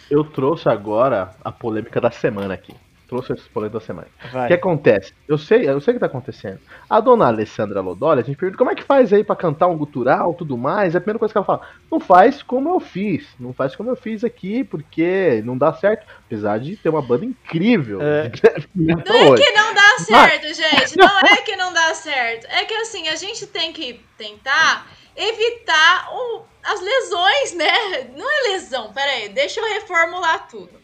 Eu 0.10 0.24
trouxe 0.24 0.68
agora 0.68 1.32
a 1.44 1.52
polêmica 1.52 2.02
da 2.02 2.12
semana 2.12 2.54
aqui 2.54 2.74
trouxe 3.12 3.34
esse 3.34 3.42
spoiler 3.42 3.70
da 3.70 3.82
semana. 3.82 4.08
O 4.24 4.48
que 4.48 4.54
acontece? 4.54 5.14
Eu 5.28 5.38
sei, 5.38 5.70
eu 5.70 5.82
sei 5.82 5.92
o 5.92 5.96
que 5.96 6.00
tá 6.00 6.06
acontecendo. 6.06 6.60
A 6.90 7.02
dona 7.02 7.28
Alessandra 7.28 7.82
Lodoli, 7.82 8.22
a 8.22 8.24
gente 8.24 8.38
pergunta 8.38 8.58
como 8.58 8.72
é 8.72 8.76
que 8.76 8.84
faz 8.84 9.12
aí 9.12 9.22
para 9.22 9.36
cantar 9.36 9.68
um 9.68 9.78
gutural 9.78 10.34
tudo 10.34 10.58
mais. 10.58 10.96
É 10.96 10.98
a 10.98 11.02
primeira 11.02 11.20
coisa 11.20 11.34
que 11.34 11.38
ela 11.38 11.46
fala: 11.46 11.68
não 11.92 12.00
faz 12.00 12.42
como 12.42 12.70
eu 12.70 12.80
fiz. 12.80 13.28
Não 13.38 13.52
faz 13.52 13.76
como 13.76 13.90
eu 13.90 13.98
fiz 13.98 14.24
aqui, 14.24 14.64
porque 14.64 15.42
não 15.44 15.58
dá 15.58 15.74
certo. 15.74 16.08
Apesar 16.26 16.58
de 16.58 16.78
ter 16.78 16.88
uma 16.88 17.02
banda 17.02 17.26
incrível. 17.26 18.00
É. 18.02 18.32
não 18.74 19.00
é 19.00 19.36
que 19.36 19.52
não 19.52 19.74
dá 19.74 20.00
certo, 20.00 20.48
gente. 20.54 20.98
Não 20.98 21.20
é 21.20 21.36
que 21.42 21.56
não 21.58 21.74
dá 21.74 21.94
certo. 21.94 22.48
É 22.48 22.64
que 22.64 22.74
assim, 22.76 23.10
a 23.10 23.18
gente 23.18 23.46
tem 23.46 23.74
que 23.74 24.00
tentar 24.18 24.88
evitar 25.18 26.10
o, 26.14 26.44
as 26.64 26.80
lesões, 26.80 27.54
né? 27.56 28.10
Não 28.16 28.26
é 28.26 28.54
lesão, 28.54 28.94
peraí, 28.94 29.28
deixa 29.28 29.60
eu 29.60 29.66
reformular 29.66 30.48
tudo. 30.48 30.80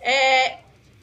É, 0.00 0.58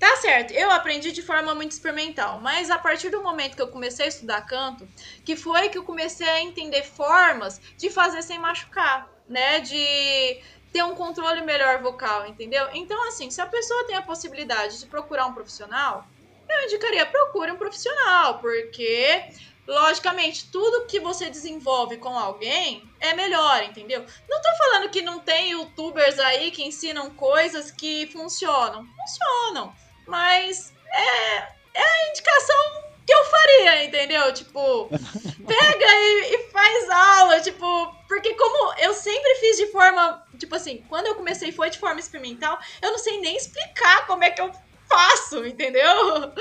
Tá 0.06 0.18
certo, 0.18 0.54
eu 0.54 0.70
aprendi 0.70 1.12
de 1.12 1.24
forma 1.24 1.56
muito 1.56 1.72
experimental, 1.72 2.40
mas 2.40 2.70
a 2.70 2.78
partir 2.78 3.10
do 3.10 3.24
momento 3.24 3.56
que 3.56 3.62
eu 3.64 3.70
comecei 3.70 4.06
a 4.06 4.08
estudar 4.08 4.40
canto, 4.42 4.88
que 5.26 5.36
foi 5.36 5.68
que 5.70 5.80
eu 5.80 5.84
comecei 5.84 6.30
a 6.30 6.44
entender 6.44 6.84
formas 6.84 7.60
de 7.76 7.90
fazer 7.90 8.22
sem 8.22 8.38
machucar, 8.38 9.10
né? 9.28 9.62
De 9.62 10.44
ter 10.72 10.84
um 10.84 10.94
controle 10.94 11.42
melhor 11.42 11.82
vocal, 11.82 12.28
entendeu? 12.28 12.70
Então, 12.74 13.08
assim, 13.08 13.32
se 13.32 13.42
a 13.42 13.48
pessoa 13.48 13.88
tem 13.88 13.96
a 13.96 14.02
possibilidade 14.04 14.80
de 14.80 14.86
procurar 14.86 15.26
um 15.26 15.34
profissional, 15.34 16.06
eu 16.48 16.66
indicaria 16.66 17.08
procure 17.08 17.52
um 17.52 17.58
profissional, 17.58 18.38
porque 18.38 19.24
logicamente, 19.68 20.52
tudo 20.52 20.86
que 20.86 21.00
você 21.00 21.32
desenvolve 21.32 21.98
com 21.98 22.16
alguém 22.16 22.88
é 23.00 23.16
melhor, 23.16 23.64
entendeu? 23.64 24.06
Não 24.30 24.40
tô 24.40 24.50
falando 24.56 24.92
que 24.92 25.02
não 25.02 25.20
tem 25.20 25.54
youtubers 25.54 26.20
aí 26.20 26.52
que 26.52 26.64
ensinam 26.64 27.10
coisas 27.10 27.72
que 27.72 28.06
funcionam. 28.14 28.86
Funcionam. 28.96 29.85
Mas 30.08 30.74
é, 30.92 31.38
é 31.74 31.84
a 31.84 32.10
indicação 32.10 32.86
que 33.06 33.14
eu 33.14 33.24
faria, 33.26 33.86
entendeu? 33.86 34.34
Tipo, 34.34 34.90
pega 35.46 35.86
e, 35.86 36.36
e, 36.36 36.52
faz 36.52 36.90
aula, 36.90 37.40
tipo, 37.42 37.96
porque 38.08 38.34
como 38.34 38.74
eu 38.80 38.94
sempre 38.94 39.36
fiz 39.36 39.58
de 39.58 39.68
forma, 39.68 40.26
tipo 40.40 40.56
assim, 40.56 40.84
quando 40.90 41.08
eu 41.08 41.16
comecei 41.16 41.52
foi 41.52 41.70
de 41.70 41.78
forma 41.78 42.00
experimental, 42.00 42.58
eu 42.82 42.92
não 42.92 42.98
sei 42.98 43.20
nem 43.20 43.38
explicar 43.38 44.08
como 44.08 44.24
é 44.24 44.32
que 44.32 44.42
eu 44.42 44.52
faço, 44.88 45.46
entendeu? 45.46 46.34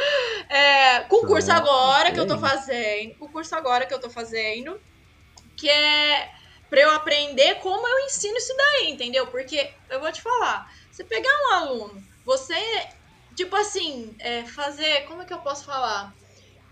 É, 0.48 1.00
concurso 1.00 1.52
agora 1.52 2.12
que 2.12 2.20
eu 2.20 2.26
tô 2.26 2.38
fazendo, 2.38 3.14
concurso 3.16 3.54
agora 3.54 3.86
que 3.86 3.92
eu 3.92 4.00
tô 4.00 4.08
fazendo, 4.08 4.80
que 5.56 5.68
é 5.68 6.30
pra 6.70 6.80
eu 6.80 6.90
aprender 6.90 7.56
como 7.56 7.86
eu 7.86 8.00
ensino 8.00 8.36
isso 8.36 8.54
daí, 8.56 8.90
entendeu? 8.90 9.26
Porque 9.26 9.70
eu 9.90 10.00
vou 10.00 10.10
te 10.10 10.22
falar, 10.22 10.72
você 10.90 11.04
pegar 11.04 11.30
um 11.42 11.52
aluno, 11.52 12.02
você 12.24 12.54
Tipo 13.34 13.56
assim, 13.56 14.14
é, 14.18 14.44
fazer. 14.44 15.06
Como 15.06 15.22
é 15.22 15.24
que 15.24 15.32
eu 15.32 15.40
posso 15.40 15.64
falar? 15.64 16.14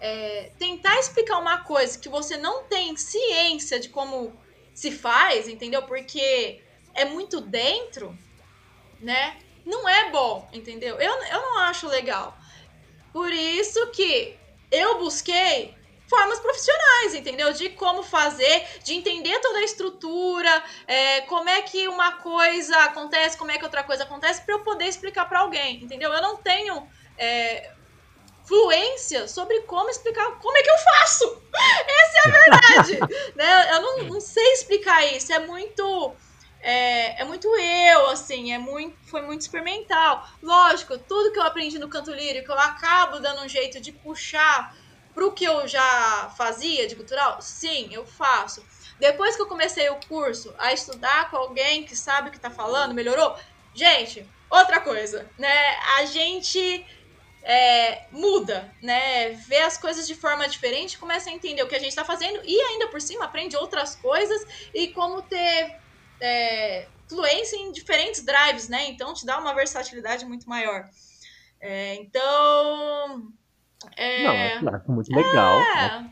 É, 0.00 0.50
tentar 0.58 0.98
explicar 0.98 1.38
uma 1.38 1.62
coisa 1.64 1.98
que 1.98 2.08
você 2.08 2.36
não 2.36 2.64
tem 2.64 2.96
ciência 2.96 3.78
de 3.78 3.88
como 3.88 4.32
se 4.74 4.90
faz, 4.90 5.48
entendeu? 5.48 5.82
Porque 5.82 6.60
é 6.94 7.04
muito 7.04 7.40
dentro, 7.40 8.16
né? 9.00 9.38
Não 9.64 9.88
é 9.88 10.10
bom, 10.10 10.48
entendeu? 10.52 10.96
Eu, 10.96 11.12
eu 11.24 11.40
não 11.40 11.58
acho 11.60 11.86
legal. 11.86 12.36
Por 13.12 13.32
isso 13.32 13.90
que 13.92 14.36
eu 14.70 14.98
busquei 14.98 15.74
formas 16.12 16.40
profissionais, 16.40 17.14
entendeu? 17.14 17.50
De 17.54 17.70
como 17.70 18.02
fazer, 18.02 18.66
de 18.84 18.92
entender 18.92 19.38
toda 19.40 19.60
a 19.60 19.64
estrutura, 19.64 20.62
é, 20.86 21.22
como 21.22 21.48
é 21.48 21.62
que 21.62 21.88
uma 21.88 22.12
coisa 22.12 22.76
acontece, 22.84 23.38
como 23.38 23.50
é 23.50 23.56
que 23.56 23.64
outra 23.64 23.82
coisa 23.82 24.02
acontece, 24.02 24.42
para 24.42 24.56
eu 24.56 24.60
poder 24.60 24.84
explicar 24.84 25.26
para 25.26 25.40
alguém, 25.40 25.82
entendeu? 25.82 26.12
Eu 26.12 26.20
não 26.20 26.36
tenho 26.36 26.86
é, 27.16 27.70
fluência 28.44 29.26
sobre 29.26 29.62
como 29.62 29.88
explicar 29.88 30.38
como 30.38 30.54
é 30.58 30.62
que 30.62 30.70
eu 30.70 30.78
faço. 30.78 31.42
Essa 32.02 32.18
é 32.18 32.28
a 32.28 32.30
verdade, 32.30 32.98
né? 33.34 33.74
Eu 33.74 33.80
não, 33.80 33.98
não, 34.04 34.20
sei 34.20 34.52
explicar 34.52 35.02
isso. 35.16 35.32
É 35.32 35.38
muito 35.38 36.14
é, 36.60 37.22
é, 37.22 37.24
muito 37.24 37.48
eu, 37.56 38.10
assim, 38.10 38.52
é 38.52 38.58
muito, 38.58 38.98
foi 39.06 39.22
muito 39.22 39.40
experimental. 39.40 40.28
Lógico, 40.42 40.98
tudo 40.98 41.32
que 41.32 41.38
eu 41.38 41.42
aprendi 41.42 41.78
no 41.78 41.88
canto 41.88 42.12
lírico, 42.12 42.52
eu 42.52 42.58
acabo 42.58 43.18
dando 43.18 43.42
um 43.42 43.48
jeito 43.48 43.80
de 43.80 43.92
puxar 43.92 44.76
pro 45.14 45.32
que 45.32 45.44
eu 45.44 45.66
já 45.66 46.32
fazia 46.36 46.86
de 46.86 46.96
cultural? 46.96 47.40
Sim, 47.40 47.88
eu 47.92 48.04
faço. 48.06 48.64
Depois 48.98 49.36
que 49.36 49.42
eu 49.42 49.46
comecei 49.46 49.88
o 49.90 50.00
curso 50.08 50.54
a 50.58 50.72
estudar 50.72 51.30
com 51.30 51.36
alguém 51.36 51.84
que 51.84 51.96
sabe 51.96 52.28
o 52.28 52.32
que 52.32 52.38
tá 52.38 52.50
falando, 52.50 52.94
melhorou? 52.94 53.36
Gente, 53.74 54.26
outra 54.50 54.80
coisa, 54.80 55.28
né? 55.38 55.76
A 55.98 56.04
gente 56.04 56.86
é, 57.42 58.06
muda, 58.10 58.72
né? 58.80 59.30
Vê 59.30 59.58
as 59.58 59.76
coisas 59.76 60.06
de 60.06 60.14
forma 60.14 60.48
diferente, 60.48 60.98
começa 60.98 61.30
a 61.30 61.32
entender 61.32 61.62
o 61.62 61.68
que 61.68 61.74
a 61.74 61.80
gente 61.80 61.94
tá 61.94 62.04
fazendo 62.04 62.40
e 62.44 62.60
ainda 62.60 62.88
por 62.88 63.00
cima 63.00 63.24
aprende 63.24 63.56
outras 63.56 63.96
coisas 63.96 64.46
e 64.72 64.88
como 64.88 65.22
ter 65.22 65.76
é, 66.20 66.86
fluência 67.08 67.56
em 67.56 67.72
diferentes 67.72 68.22
drives, 68.24 68.68
né? 68.68 68.88
Então 68.88 69.12
te 69.12 69.26
dá 69.26 69.38
uma 69.38 69.54
versatilidade 69.54 70.24
muito 70.24 70.48
maior. 70.48 70.88
É, 71.60 71.94
então, 71.96 73.32
é... 73.96 74.22
Não, 74.24 74.32
é 74.32 74.58
claro, 74.58 74.82
muito 74.88 75.14
legal. 75.14 75.60
É... 75.60 75.74
Né? 75.74 76.10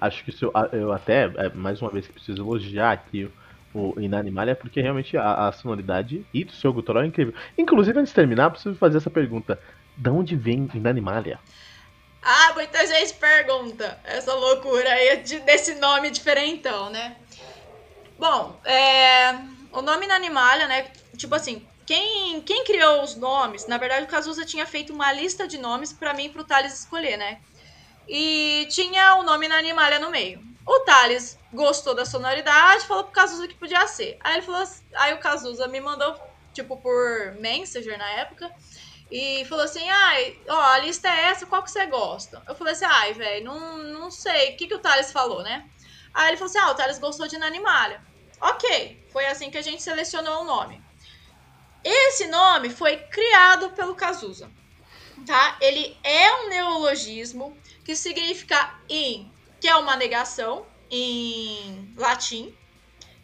Acho 0.00 0.24
que 0.24 0.30
isso, 0.30 0.52
eu 0.72 0.92
até, 0.92 1.24
é, 1.24 1.48
mais 1.50 1.82
uma 1.82 1.90
vez, 1.90 2.06
que 2.06 2.12
preciso 2.12 2.40
elogiar 2.40 2.92
aqui 2.92 3.30
o 3.74 4.00
Inanimalha, 4.00 4.54
porque 4.54 4.80
realmente 4.80 5.16
a, 5.16 5.48
a 5.48 5.52
sonoridade 5.52 6.24
e 6.32 6.44
do 6.44 6.52
seu 6.52 6.72
gutural 6.72 7.02
é 7.02 7.06
incrível. 7.06 7.34
Inclusive, 7.56 7.98
antes 7.98 8.10
de 8.10 8.14
terminar, 8.14 8.50
preciso 8.50 8.76
fazer 8.76 8.98
essa 8.98 9.10
pergunta. 9.10 9.58
De 9.96 10.10
onde 10.10 10.36
vem 10.36 10.68
Inanimalha? 10.74 11.38
Ah, 12.22 12.52
muita 12.54 12.86
gente 12.86 13.14
pergunta 13.14 13.98
essa 14.04 14.34
loucura 14.34 14.88
aí 14.88 15.22
de, 15.22 15.40
desse 15.40 15.74
nome 15.76 16.10
diferentão, 16.10 16.90
né? 16.90 17.16
Bom, 18.18 18.58
é, 18.64 19.34
o 19.72 19.82
nome 19.82 20.04
Inanimalha, 20.06 20.66
né? 20.66 20.86
Tipo 21.16 21.34
assim, 21.34 21.66
quem, 21.88 22.42
quem 22.42 22.64
criou 22.64 23.02
os 23.02 23.16
nomes, 23.16 23.66
na 23.66 23.78
verdade 23.78 24.04
o 24.04 24.08
Cazuza 24.08 24.44
tinha 24.44 24.66
feito 24.66 24.92
uma 24.92 25.10
lista 25.10 25.48
de 25.48 25.56
nomes 25.56 25.90
para 25.90 26.12
mim 26.12 26.26
e 26.26 26.28
pro 26.28 26.46
Thales 26.46 26.80
escolher, 26.80 27.16
né? 27.16 27.40
E 28.06 28.68
tinha 28.70 29.16
o 29.16 29.22
nome 29.22 29.48
na 29.48 29.56
Animalia 29.56 29.98
no 29.98 30.10
meio. 30.10 30.38
O 30.66 30.80
Thales 30.80 31.38
gostou 31.50 31.94
da 31.94 32.04
sonoridade, 32.04 32.84
falou 32.84 33.04
pro 33.04 33.12
Cazuza 33.14 33.48
que 33.48 33.58
podia 33.58 33.86
ser. 33.86 34.18
Aí 34.22 34.34
ele 34.34 34.42
falou, 34.42 34.62
aí 34.98 35.14
o 35.14 35.20
Cazuza 35.20 35.66
me 35.66 35.80
mandou 35.80 36.14
tipo 36.52 36.76
por 36.82 37.32
Messenger 37.40 37.96
na 37.96 38.10
época 38.20 38.50
e 39.10 39.46
falou 39.46 39.64
assim: 39.64 39.88
"Ai, 39.88 40.34
ó, 40.50 40.60
a 40.60 40.78
lista 40.80 41.08
é 41.08 41.30
essa, 41.30 41.46
qual 41.46 41.62
que 41.62 41.70
você 41.70 41.86
gosta?". 41.86 42.44
Eu 42.46 42.54
falei 42.54 42.74
assim: 42.74 42.84
"Ai, 42.84 43.14
velho, 43.14 43.46
não, 43.46 43.78
não 43.78 44.10
sei, 44.10 44.52
o 44.52 44.56
que 44.58 44.66
que 44.66 44.74
o 44.74 44.82
Thales 44.82 45.10
falou, 45.10 45.42
né?". 45.42 45.62
Aí 46.12 46.28
ele 46.28 46.36
falou 46.36 46.50
assim: 46.50 46.58
"Ah, 46.58 46.70
o 46.70 46.74
Thales 46.74 46.98
gostou 46.98 47.26
de 47.26 47.36
Animalia". 47.36 48.02
OK, 48.42 49.04
foi 49.10 49.26
assim 49.26 49.50
que 49.50 49.56
a 49.56 49.62
gente 49.62 49.82
selecionou 49.82 50.42
o 50.42 50.44
nome. 50.44 50.86
Esse 51.84 52.26
nome 52.26 52.70
foi 52.70 52.96
criado 52.96 53.70
pelo 53.70 53.94
Cazuza. 53.94 54.50
tá? 55.26 55.56
Ele 55.60 55.96
é 56.02 56.32
um 56.34 56.48
neologismo 56.48 57.56
que 57.84 57.94
significa 57.96 58.78
in, 58.88 59.30
que 59.60 59.68
é 59.68 59.76
uma 59.76 59.96
negação 59.96 60.66
em 60.90 61.92
latim. 61.96 62.54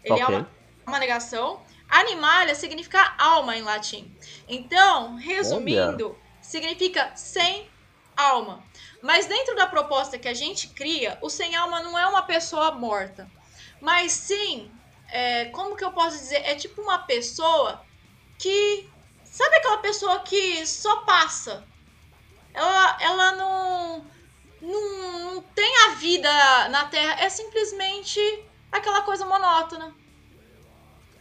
Ele 0.02 0.20
é 0.20 0.24
Ok. 0.24 0.34
é 0.34 0.38
uma, 0.38 0.50
uma 0.86 0.98
negação. 0.98 1.62
Animalia 1.88 2.54
significa 2.54 3.14
alma 3.18 3.56
em 3.56 3.62
latim. 3.62 4.14
Então, 4.48 5.16
resumindo, 5.16 6.16
significa 6.40 7.12
sem 7.14 7.68
alma. 8.16 8.62
Mas 9.02 9.26
dentro 9.26 9.54
da 9.54 9.66
proposta 9.66 10.18
que 10.18 10.28
a 10.28 10.34
gente 10.34 10.68
cria, 10.68 11.18
o 11.20 11.28
sem 11.28 11.54
alma 11.54 11.82
não 11.82 11.98
é 11.98 12.06
uma 12.06 12.22
pessoa 12.22 12.72
morta. 12.72 13.30
Mas 13.80 14.12
sim, 14.12 14.70
é, 15.08 15.46
como 15.46 15.76
que 15.76 15.84
eu 15.84 15.92
posso 15.92 16.16
dizer? 16.16 16.36
É 16.44 16.54
tipo 16.54 16.80
uma 16.80 16.98
pessoa 17.00 17.84
que. 18.44 18.90
Sabe 19.24 19.56
aquela 19.56 19.78
pessoa 19.78 20.20
que 20.20 20.64
só 20.64 20.96
passa? 21.00 21.64
Ela, 22.52 22.98
ela 23.00 23.32
não, 23.32 24.06
não, 24.62 25.34
não 25.34 25.42
tem 25.42 25.76
a 25.88 25.94
vida 25.94 26.68
na 26.68 26.84
Terra. 26.84 27.20
É 27.20 27.28
simplesmente 27.28 28.20
aquela 28.70 29.00
coisa 29.00 29.26
monótona. 29.26 29.92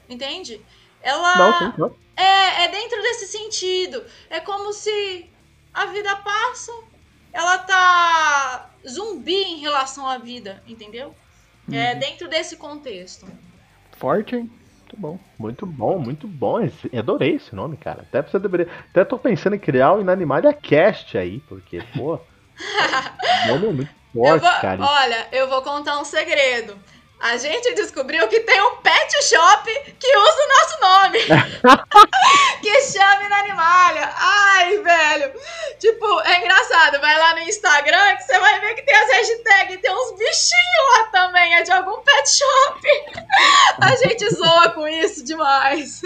Entende? 0.07 0.63
Ela. 1.01 1.35
Não, 1.37 1.59
sim, 1.59 1.73
não. 1.77 1.95
É, 2.15 2.65
é 2.65 2.67
dentro 2.67 3.01
desse 3.01 3.27
sentido. 3.27 4.05
É 4.29 4.39
como 4.39 4.71
se 4.73 5.27
a 5.73 5.87
vida 5.87 6.15
passa, 6.17 6.71
ela 7.31 7.57
tá 7.57 8.69
zumbi 8.87 9.41
em 9.41 9.59
relação 9.59 10.07
à 10.07 10.19
vida, 10.19 10.61
entendeu? 10.67 11.15
É 11.71 11.95
dentro 11.95 12.27
desse 12.27 12.57
contexto. 12.57 13.25
Forte, 13.97 14.35
hein? 14.35 14.51
Muito 14.93 14.97
bom. 14.97 15.19
Muito 15.39 15.65
bom, 15.65 15.99
muito 15.99 16.27
bom. 16.27 16.59
Eu 16.91 16.99
adorei 16.99 17.35
esse 17.35 17.55
nome, 17.55 17.77
cara. 17.77 18.01
Até 18.03 18.21
você 18.21 18.37
deveria. 18.39 18.67
Até 18.91 19.03
tô 19.03 19.17
pensando 19.17 19.55
em 19.55 19.59
criar 19.59 19.93
o 19.93 20.01
Inanimalia 20.01 20.53
Cast 20.53 21.17
aí, 21.17 21.39
porque, 21.41 21.79
pô. 21.95 22.19
nome 23.47 23.67
é 23.67 23.73
muito 23.73 23.91
Eu 24.15 24.21
forte, 24.21 24.41
vou- 24.43 24.61
cara. 24.61 24.83
olha, 24.85 25.27
eu 25.31 25.49
vou 25.49 25.61
contar 25.61 25.99
um 25.99 26.05
segredo. 26.05 26.77
A 27.23 27.37
gente 27.37 27.73
descobriu 27.73 28.27
que 28.27 28.41
tem 28.41 28.61
um 28.61 28.75
pet 28.81 29.23
shop 29.23 29.95
que 29.97 30.17
usa 30.17 30.43
o 30.43 30.49
nosso 30.49 30.81
nome. 30.81 31.19
que 32.61 32.81
chama 32.81 33.23
Inanimalha. 33.23 34.13
Ai, 34.13 34.77
velho. 34.79 35.33
Tipo, 35.79 36.19
é 36.19 36.39
engraçado. 36.39 36.99
Vai 36.99 37.17
lá 37.17 37.35
no 37.35 37.39
Instagram 37.39 38.17
que 38.17 38.23
você 38.23 38.37
vai 38.37 38.59
ver 38.59 38.75
que 38.75 38.81
tem 38.81 38.93
as 38.93 39.09
hashtags. 39.09 39.79
Tem 39.79 39.89
uns 39.89 40.11
bichinhos 40.17 40.97
lá 40.97 41.03
também. 41.13 41.55
É 41.55 41.63
de 41.63 41.71
algum 41.71 42.01
pet 42.01 42.29
shop. 42.29 42.87
A 43.79 43.95
gente 43.95 44.29
zoa 44.29 44.71
com 44.71 44.85
isso 44.85 45.23
demais. 45.23 46.01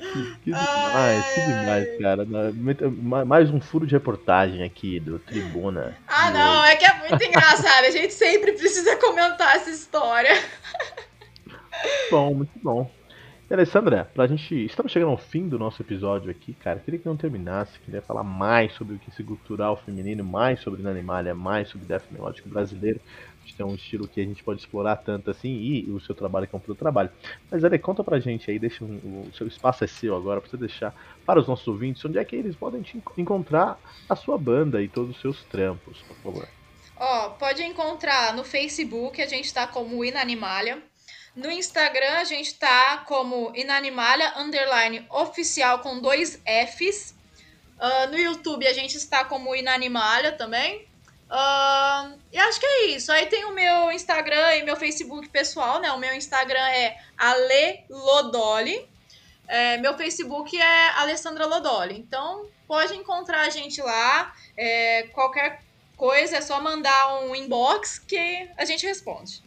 Que 0.00 0.50
demais, 0.50 1.24
que 1.34 1.40
demais, 1.42 1.98
cara. 2.00 2.24
Muito- 2.54 2.90
ma- 2.90 3.24
Mais 3.24 3.50
um 3.50 3.60
furo 3.60 3.86
de 3.86 3.92
reportagem 3.94 4.62
aqui 4.62 4.98
do 4.98 5.18
Tribuna. 5.18 5.96
Ah, 6.08 6.30
não. 6.30 6.64
É 6.64 6.76
que 6.76 6.84
é 6.84 6.94
muito 7.08 7.22
engraçado. 7.24 7.84
A 7.84 7.90
gente 7.90 8.12
sempre 8.14 8.52
precisa 8.52 8.96
comentar 8.96 9.56
essa 9.56 9.70
história. 9.70 10.32
Bom, 12.10 12.34
muito 12.34 12.52
bom. 12.62 12.90
E, 13.48 13.54
Alessandra, 13.54 14.08
pra 14.14 14.26
gente. 14.26 14.54
Estamos 14.64 14.92
chegando 14.92 15.10
ao 15.10 15.18
fim 15.18 15.48
do 15.48 15.58
nosso 15.58 15.82
episódio 15.82 16.30
aqui, 16.30 16.52
cara. 16.54 16.78
Queria 16.78 17.00
que 17.00 17.06
não 17.06 17.16
terminasse, 17.16 17.78
queria 17.80 18.00
falar 18.00 18.22
mais 18.22 18.72
sobre 18.74 18.94
o 18.94 18.98
que 18.98 19.10
se 19.10 19.24
cultural 19.24 19.76
feminino, 19.76 20.22
mais 20.24 20.60
sobre 20.60 20.80
Inanimalha, 20.80 21.34
mais 21.34 21.68
sobre 21.68 21.86
death 21.86 22.04
melódico 22.10 22.48
brasileiro. 22.48 23.00
Tem 23.54 23.64
um 23.66 23.74
estilo 23.74 24.08
que 24.08 24.20
a 24.20 24.24
gente 24.24 24.42
pode 24.42 24.60
explorar 24.60 24.96
tanto 24.96 25.30
assim, 25.30 25.50
e 25.50 25.90
o 25.90 26.00
seu 26.00 26.14
trabalho 26.14 26.48
é 26.52 26.56
um 26.56 26.60
puto 26.60 26.74
trabalho. 26.74 27.10
Mas 27.50 27.64
Ale, 27.64 27.78
conta 27.78 28.02
pra 28.02 28.20
gente 28.20 28.50
aí, 28.50 28.58
deixa 28.58 28.84
um- 28.84 29.28
o 29.28 29.32
seu 29.34 29.46
espaço 29.46 29.84
é 29.84 29.86
seu 29.86 30.16
agora, 30.16 30.40
pra 30.40 30.50
você 30.50 30.56
deixar 30.56 30.94
para 31.24 31.40
os 31.40 31.46
nossos 31.46 31.66
ouvintes 31.68 32.04
onde 32.04 32.18
é 32.18 32.24
que 32.24 32.36
eles 32.36 32.56
podem 32.56 32.82
encontrar 33.16 33.78
a 34.08 34.16
sua 34.16 34.36
banda 34.38 34.82
e 34.82 34.88
todos 34.88 35.16
os 35.16 35.20
seus 35.20 35.44
trampos, 35.44 35.98
por 36.02 36.16
favor. 36.16 36.48
Ó, 36.96 37.30
pode 37.30 37.62
encontrar 37.62 38.34
no 38.34 38.44
Facebook, 38.44 39.22
a 39.22 39.26
gente 39.26 39.52
tá 39.52 39.66
como 39.66 40.04
Inanimalha. 40.04 40.82
No 41.34 41.50
Instagram, 41.50 42.14
a 42.18 42.24
gente 42.24 42.54
tá 42.54 42.98
como 43.06 43.52
Inanimalha 43.54 44.34
underline 44.36 45.06
oficial 45.10 45.78
com 45.78 46.00
dois 46.00 46.42
Fs. 46.44 47.14
Ah, 47.78 48.08
no 48.08 48.18
YouTube, 48.18 48.66
a 48.66 48.72
gente 48.74 48.96
está 48.96 49.24
como 49.24 49.54
Inanimalha 49.54 50.32
também. 50.32 50.89
Ah, 51.30 52.12
e 52.32 52.38
acho 52.38 52.58
que 52.58 52.66
é 52.66 52.86
isso. 52.86 53.12
Aí 53.12 53.26
tem 53.26 53.44
o 53.44 53.54
meu 53.54 53.92
Instagram 53.92 54.56
e 54.56 54.64
meu 54.64 54.76
Facebook 54.76 55.28
pessoal, 55.28 55.80
né? 55.80 55.92
O 55.92 55.98
meu 55.98 56.12
Instagram 56.12 56.68
é 56.68 56.98
Ale 57.16 57.84
Lodoli. 57.88 58.88
É, 59.46 59.76
meu 59.78 59.96
Facebook 59.96 60.60
é 60.60 60.88
Alessandra 60.98 61.46
Lodoli. 61.46 61.96
Então, 61.96 62.46
pode 62.66 62.94
encontrar 62.94 63.42
a 63.42 63.48
gente 63.48 63.80
lá. 63.80 64.32
É, 64.56 65.04
qualquer 65.12 65.62
coisa, 65.96 66.36
é 66.36 66.40
só 66.40 66.60
mandar 66.60 67.20
um 67.22 67.34
inbox 67.34 67.98
que 67.98 68.48
a 68.56 68.64
gente 68.64 68.84
responde. 68.84 69.42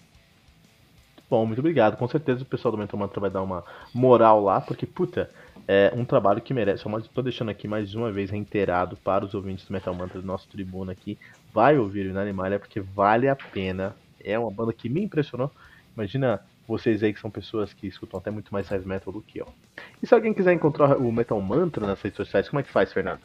Bom, 1.29 1.45
muito 1.45 1.59
obrigado. 1.59 1.97
Com 1.97 2.07
certeza 2.07 2.43
o 2.43 2.45
pessoal 2.45 2.71
do 2.71 2.77
Mental 2.77 2.99
Mantra 2.99 3.19
vai 3.19 3.29
dar 3.29 3.41
uma 3.41 3.65
moral 3.93 4.41
lá, 4.41 4.61
porque, 4.61 4.86
puta, 4.86 5.29
é 5.67 5.91
um 5.95 6.05
trabalho 6.05 6.41
que 6.41 6.53
merece. 6.53 6.84
Só 6.84 6.99
tô 7.13 7.21
deixando 7.21 7.49
aqui 7.49 7.67
mais 7.67 7.95
uma 7.95 8.11
vez 8.11 8.29
reiterado 8.29 8.95
para 8.97 9.25
os 9.25 9.34
ouvintes 9.34 9.65
do 9.65 9.73
Metal 9.73 9.93
Mantra 9.93 10.21
do 10.21 10.27
nosso 10.27 10.47
tribuna 10.47 10.91
aqui. 10.91 11.17
Vai 11.54 11.78
ouvir 11.78 12.08
o 12.08 12.10
Inanimalha, 12.10 12.58
porque 12.58 12.80
vale 12.80 13.30
a 13.30 13.36
pena. 13.36 13.95
É 14.24 14.39
uma 14.39 14.49
banda 14.49 14.74
que 14.74 14.89
me 14.89 15.04
impressionou. 15.04 15.51
Imagina 15.95 16.41
vocês 16.68 17.04
aí 17.04 17.14
que 17.14 17.20
são 17.20 17.30
pessoas 17.30 17.72
que 17.74 17.86
escutam 17.86 18.20
até 18.20 18.32
muito 18.32 18.51
mais 18.51 18.72
heavy 18.72 18.88
metal 18.88 19.14
do 19.14 19.22
que 19.22 19.38
eu. 19.39 19.47
E 20.01 20.08
se 20.08 20.16
alguém 20.16 20.34
quiser 20.34 20.54
encontrar 20.54 20.97
o 20.97 21.12
Metal 21.12 21.39
Mantra 21.41 21.86
nas 21.86 22.01
redes 22.01 22.18
sociais, 22.18 22.49
como 22.49 22.60
é 22.60 22.64
que 22.64 22.72
faz, 22.72 22.91
Fernando? 22.91 23.20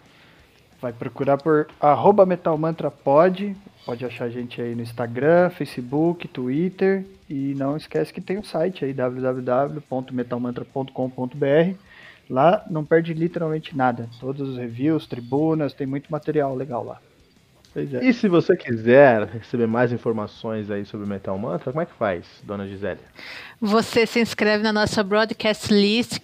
Vai 0.81 0.93
procurar 0.93 1.39
por 1.39 1.67
arroba 1.81 2.25
metalmantrapod. 2.27 3.57
Pode 3.85 4.05
achar 4.05 4.27
a 4.27 4.31
gente 4.31 4.61
aí 4.61 4.75
no 4.75 4.83
Instagram, 4.83 5.51
Facebook, 5.51 6.27
Twitter. 6.29 7.05
E 7.29 7.55
não 7.57 7.77
esquece 7.77 8.13
que 8.13 8.21
tem 8.21 8.39
o 8.39 8.45
site 8.45 8.85
aí, 8.85 8.93
www.metalmantra.com.br. 8.93 11.75
Lá 12.31 12.65
não 12.71 12.85
perde 12.85 13.13
literalmente 13.15 13.77
nada. 13.77 14.09
Todos 14.21 14.51
os 14.51 14.57
reviews, 14.57 15.07
tribunas, 15.07 15.73
tem 15.73 15.87
muito 15.87 16.13
material 16.13 16.55
legal 16.55 16.85
lá. 16.85 17.01
Pois 17.79 17.95
é. 17.95 18.05
E 18.05 18.13
se 18.13 18.27
você 18.27 18.57
quiser 18.57 19.29
receber 19.29 19.69
mais 19.69 19.93
informações 19.93 20.69
aí 20.69 20.85
sobre 20.85 21.07
o 21.07 21.09
Metal 21.09 21.39
Mantra, 21.39 21.71
como 21.71 21.81
é 21.81 21.87
que 21.87 21.95
faz, 21.95 22.27
dona 22.43 22.67
Gisele? 22.67 22.99
Você 23.61 24.05
se 24.05 24.21
inscreve 24.21 24.65
na 24.65 24.73
nossa 24.73 25.01
broadcast 25.05 25.73
list. 25.73 26.19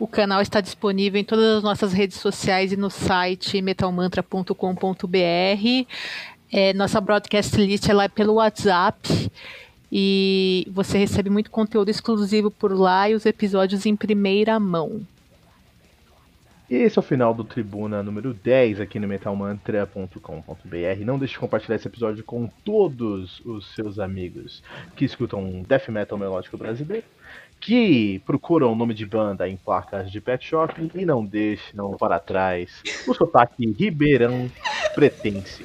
O 0.00 0.08
canal 0.08 0.42
está 0.42 0.60
disponível 0.60 1.20
em 1.20 1.24
todas 1.24 1.58
as 1.58 1.62
nossas 1.62 1.92
redes 1.92 2.18
sociais 2.18 2.72
e 2.72 2.76
no 2.76 2.90
site 2.90 3.62
metalmantra.com.br. 3.62 5.86
É, 6.52 6.74
nossa 6.74 7.00
broadcast 7.00 7.56
list 7.56 7.88
é 7.88 7.92
lá 7.92 8.08
pelo 8.08 8.34
WhatsApp. 8.34 9.30
E 9.92 10.66
você 10.72 10.98
recebe 10.98 11.30
muito 11.30 11.52
conteúdo 11.52 11.88
exclusivo 11.88 12.50
por 12.50 12.72
lá 12.72 13.08
e 13.08 13.14
os 13.14 13.24
episódios 13.26 13.86
em 13.86 13.94
primeira 13.94 14.58
mão. 14.58 15.02
Esse 16.70 16.96
é 16.96 17.00
o 17.00 17.02
final 17.02 17.34
do 17.34 17.42
Tribuna 17.42 18.00
número 18.00 18.32
10 18.32 18.78
aqui 18.78 19.00
no 19.00 19.08
metalmantra.com.br. 19.08 21.04
Não 21.04 21.18
deixe 21.18 21.34
de 21.34 21.40
compartilhar 21.40 21.74
esse 21.74 21.88
episódio 21.88 22.22
com 22.22 22.46
todos 22.46 23.44
os 23.44 23.74
seus 23.74 23.98
amigos 23.98 24.62
que 24.94 25.04
escutam 25.04 25.64
death 25.66 25.88
metal 25.88 26.16
melódico 26.16 26.56
brasileiro, 26.56 27.04
que 27.58 28.22
procuram 28.24 28.72
o 28.72 28.76
nome 28.76 28.94
de 28.94 29.04
banda 29.04 29.48
em 29.48 29.56
placas 29.56 30.12
de 30.12 30.20
pet 30.20 30.46
shop 30.46 30.92
e 30.94 31.04
não 31.04 31.26
deixe 31.26 31.74
não 31.74 31.96
para 31.96 32.20
trás 32.20 32.80
o 33.04 33.14
sotaque 33.14 33.68
ribeirão 33.72 34.48
pretense. 34.94 35.64